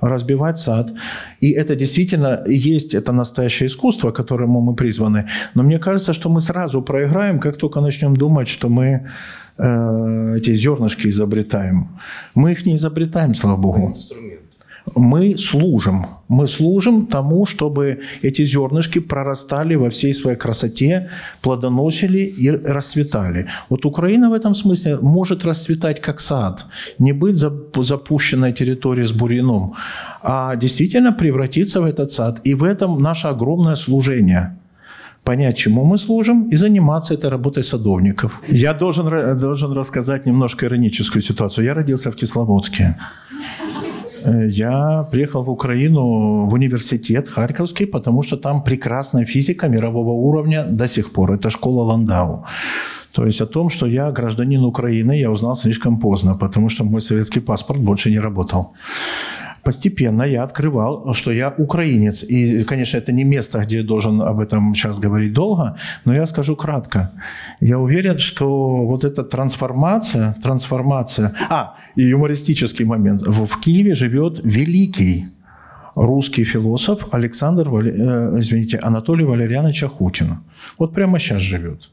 разбивать 0.00 0.58
сад. 0.58 0.92
И 1.40 1.50
это 1.50 1.76
действительно 1.76 2.42
есть, 2.46 2.94
это 2.94 3.12
настоящее 3.12 3.66
искусство, 3.66 4.10
которому 4.10 4.60
мы 4.60 4.74
призваны. 4.74 5.28
Но 5.54 5.62
мне 5.62 5.78
кажется, 5.78 6.12
что 6.12 6.28
мы 6.28 6.40
сразу 6.40 6.82
проиграем, 6.82 7.40
как 7.40 7.56
только 7.56 7.80
начнем 7.80 8.16
думать, 8.16 8.48
что 8.48 8.68
мы 8.68 9.08
э, 9.58 10.34
эти 10.36 10.54
зернышки 10.54 11.08
изобретаем. 11.08 11.88
Мы 12.34 12.52
их 12.52 12.66
не 12.66 12.74
изобретаем, 12.74 13.34
слава 13.34 13.56
Богу. 13.56 13.88
Инструмент 13.88 14.47
мы 14.94 15.36
служим. 15.36 16.06
Мы 16.28 16.46
служим 16.46 17.06
тому, 17.06 17.46
чтобы 17.46 18.00
эти 18.22 18.44
зернышки 18.44 19.00
прорастали 19.00 19.76
во 19.76 19.88
всей 19.88 20.14
своей 20.14 20.36
красоте, 20.36 21.08
плодоносили 21.42 22.18
и 22.18 22.50
расцветали. 22.50 23.46
Вот 23.70 23.84
Украина 23.86 24.30
в 24.30 24.32
этом 24.32 24.54
смысле 24.54 24.98
может 25.02 25.44
расцветать 25.44 26.00
как 26.00 26.20
сад, 26.20 26.66
не 26.98 27.12
быть 27.12 27.36
запущенной 27.36 28.52
территорией 28.52 29.06
с 29.06 29.12
бурьяном, 29.12 29.74
а 30.22 30.56
действительно 30.56 31.12
превратиться 31.12 31.80
в 31.80 31.84
этот 31.84 32.10
сад. 32.10 32.40
И 32.44 32.54
в 32.54 32.62
этом 32.62 33.02
наше 33.02 33.28
огромное 33.28 33.76
служение– 33.76 34.58
понять, 35.28 35.56
чему 35.56 35.84
мы 35.84 35.98
служим, 35.98 36.48
и 36.52 36.56
заниматься 36.56 37.14
этой 37.14 37.30
работой 37.30 37.62
садовников. 37.62 38.40
Я 38.48 38.72
должен, 38.72 39.38
должен 39.38 39.72
рассказать 39.72 40.26
немножко 40.26 40.66
ироническую 40.66 41.22
ситуацию. 41.22 41.66
Я 41.66 41.74
родился 41.74 42.10
в 42.10 42.14
Кисловодске. 42.14 42.96
Э, 44.24 44.48
я 44.48 45.08
приехал 45.10 45.44
в 45.44 45.50
Украину 45.50 46.46
в 46.46 46.52
университет 46.54 47.28
Харьковский, 47.28 47.86
потому 47.86 48.22
что 48.22 48.36
там 48.36 48.62
прекрасная 48.62 49.24
физика 49.24 49.68
мирового 49.68 50.12
уровня 50.12 50.64
до 50.64 50.88
сих 50.88 51.12
пор. 51.12 51.32
Это 51.32 51.50
школа 51.50 51.82
Ландау. 51.82 52.44
То 53.12 53.26
есть 53.26 53.40
о 53.40 53.46
том, 53.46 53.70
что 53.70 53.86
я 53.86 54.12
гражданин 54.12 54.64
Украины, 54.64 55.18
я 55.18 55.30
узнал 55.30 55.56
слишком 55.56 55.98
поздно, 55.98 56.36
потому 56.36 56.68
что 56.68 56.84
мой 56.84 57.00
советский 57.00 57.40
паспорт 57.40 57.80
больше 57.80 58.10
не 58.10 58.20
работал. 58.20 58.72
Постепенно 59.68 60.22
я 60.22 60.44
открывал, 60.44 61.12
что 61.12 61.30
я 61.30 61.54
украинец. 61.58 62.22
И, 62.22 62.64
конечно, 62.64 62.96
это 62.96 63.12
не 63.12 63.24
место, 63.24 63.58
где 63.58 63.76
я 63.76 63.84
должен 63.84 64.22
об 64.22 64.40
этом 64.40 64.74
сейчас 64.74 64.98
говорить 64.98 65.34
долго, 65.34 65.76
но 66.06 66.14
я 66.14 66.26
скажу 66.26 66.56
кратко. 66.56 67.10
Я 67.60 67.78
уверен, 67.78 68.18
что 68.18 68.46
вот 68.86 69.04
эта 69.04 69.24
трансформация, 69.24 70.36
трансформация... 70.42 71.34
А, 71.50 71.74
и 71.96 72.02
юмористический 72.02 72.86
момент. 72.86 73.22
В 73.26 73.60
Киеве 73.60 73.94
живет 73.94 74.40
великий 74.42 75.26
русский 75.98 76.44
философ 76.44 77.08
Александр, 77.12 77.68
э, 77.68 78.38
извините, 78.38 78.78
Анатолий 78.78 79.24
Валерьянович 79.24 79.84
Ахутин. 79.84 80.38
Вот 80.78 80.94
прямо 80.94 81.18
сейчас 81.18 81.42
живет. 81.42 81.90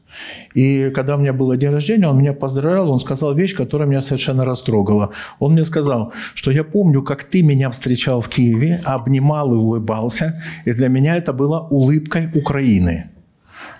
И 0.54 0.90
когда 0.94 1.16
у 1.16 1.18
меня 1.18 1.32
было 1.32 1.56
день 1.56 1.70
рождения, 1.70 2.08
он 2.08 2.18
меня 2.18 2.32
поздравлял, 2.32 2.90
он 2.90 2.98
сказал 3.00 3.34
вещь, 3.34 3.54
которая 3.56 3.88
меня 3.88 4.00
совершенно 4.00 4.44
растрогала. 4.44 5.10
Он 5.40 5.52
мне 5.52 5.64
сказал, 5.64 6.12
что 6.34 6.50
я 6.50 6.64
помню, 6.64 7.02
как 7.02 7.24
ты 7.24 7.42
меня 7.42 7.70
встречал 7.70 8.20
в 8.20 8.28
Киеве, 8.28 8.80
обнимал 8.84 9.52
и 9.52 9.56
улыбался, 9.56 10.40
и 10.66 10.72
для 10.72 10.88
меня 10.88 11.16
это 11.16 11.32
было 11.32 11.66
улыбкой 11.70 12.30
Украины. 12.34 13.10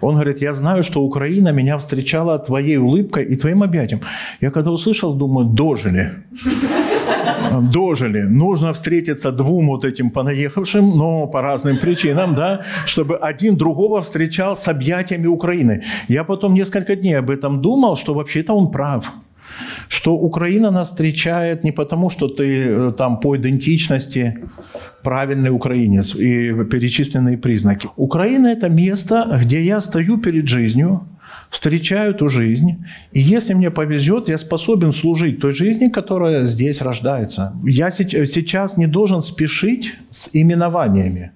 Он 0.00 0.14
говорит, 0.14 0.42
я 0.42 0.52
знаю, 0.52 0.82
что 0.82 1.02
Украина 1.02 1.52
меня 1.52 1.78
встречала 1.78 2.38
твоей 2.38 2.76
улыбкой 2.76 3.24
и 3.24 3.36
твоим 3.36 3.62
объятием. 3.62 4.00
Я 4.40 4.50
когда 4.50 4.70
услышал, 4.70 5.14
думаю, 5.14 5.46
дожили 5.46 6.10
дожили. 7.72 8.22
Нужно 8.22 8.72
встретиться 8.72 9.32
двум 9.32 9.66
вот 9.68 9.84
этим 9.84 10.10
понаехавшим, 10.10 10.96
но 10.96 11.26
по 11.26 11.42
разным 11.42 11.78
причинам, 11.78 12.34
да, 12.34 12.62
чтобы 12.86 13.16
один 13.16 13.56
другого 13.56 14.00
встречал 14.00 14.56
с 14.56 14.68
объятиями 14.68 15.26
Украины. 15.26 15.82
Я 16.08 16.24
потом 16.24 16.54
несколько 16.54 16.96
дней 16.96 17.18
об 17.18 17.30
этом 17.30 17.62
думал, 17.62 17.96
что 17.96 18.14
вообще-то 18.14 18.54
он 18.54 18.70
прав 18.70 19.12
что 19.88 20.14
Украина 20.14 20.70
нас 20.70 20.88
встречает 20.88 21.64
не 21.64 21.72
потому, 21.72 22.10
что 22.10 22.28
ты 22.28 22.64
э, 22.66 22.92
там 22.98 23.20
по 23.20 23.36
идентичности 23.36 24.38
правильный 25.02 25.50
украинец 25.50 26.14
и 26.14 26.64
перечисленные 26.64 27.38
признаки. 27.38 27.88
Украина– 27.96 28.46
это 28.48 28.68
место, 28.68 29.38
где 29.42 29.62
я 29.62 29.80
стою 29.80 30.18
перед 30.18 30.48
жизнью, 30.48 31.00
встречаю 31.50 32.14
ту 32.14 32.28
жизнь, 32.28 32.84
и 33.12 33.20
если 33.20 33.54
мне 33.54 33.70
повезет, 33.70 34.28
я 34.28 34.38
способен 34.38 34.92
служить 34.92 35.40
той 35.40 35.52
жизни, 35.52 35.88
которая 35.88 36.44
здесь 36.44 36.80
рождается. 36.80 37.54
Я 37.64 37.90
сейчас 37.90 38.76
не 38.76 38.86
должен 38.86 39.22
спешить 39.22 39.94
с 40.10 40.30
именованиями 40.32 41.32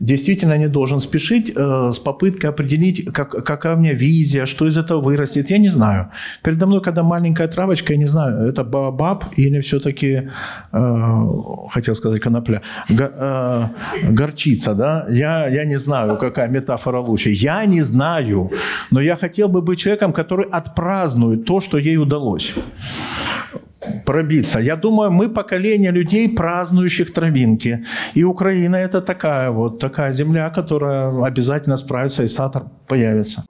действительно 0.00 0.58
не 0.58 0.68
должен 0.68 1.00
спешить 1.00 1.52
э, 1.56 1.90
с 1.92 1.98
попыткой 1.98 2.50
определить, 2.50 3.12
как, 3.12 3.30
какая 3.30 3.76
у 3.76 3.78
меня 3.78 3.94
визия, 3.94 4.46
что 4.46 4.66
из 4.66 4.76
этого 4.76 5.00
вырастет. 5.00 5.50
Я 5.50 5.58
не 5.58 5.70
знаю. 5.70 6.10
Передо 6.42 6.66
мной, 6.66 6.80
когда 6.82 7.02
маленькая 7.02 7.48
травочка, 7.48 7.92
я 7.92 7.98
не 7.98 8.06
знаю, 8.06 8.48
это 8.48 8.64
баб 8.64 9.24
или 9.38 9.60
все-таки, 9.60 10.30
э, 10.72 11.26
хотел 11.70 11.94
сказать 11.94 12.20
конопля, 12.20 12.60
го, 12.90 13.04
э, 13.04 13.68
горчица, 14.10 14.74
да? 14.74 15.06
Я, 15.10 15.48
я 15.48 15.64
не 15.64 15.78
знаю, 15.78 16.18
какая 16.18 16.48
метафора 16.48 17.00
лучше. 17.00 17.30
Я 17.30 17.64
не 17.66 17.82
знаю, 17.82 18.50
но 18.90 19.00
я 19.00 19.16
хотел 19.16 19.48
бы 19.48 19.62
быть 19.62 19.78
человеком, 19.78 20.12
который 20.12 20.46
отпразднует 20.52 21.44
то, 21.44 21.60
что 21.60 21.78
ей 21.78 21.96
удалось 21.96 22.54
пробиться. 24.04 24.60
Я 24.60 24.76
думаю, 24.76 25.10
мы 25.10 25.28
поколение 25.28 25.92
людей, 25.92 26.28
празднующих 26.28 27.12
травинки. 27.12 27.84
И 28.14 28.24
Украина 28.24 28.76
это 28.76 29.00
такая 29.00 29.50
вот 29.50 29.78
такая 29.78 30.12
земля, 30.12 30.50
которая 30.50 31.24
обязательно 31.24 31.76
справится, 31.76 32.22
и 32.22 32.28
сатор 32.28 32.64
появится. 32.88 33.44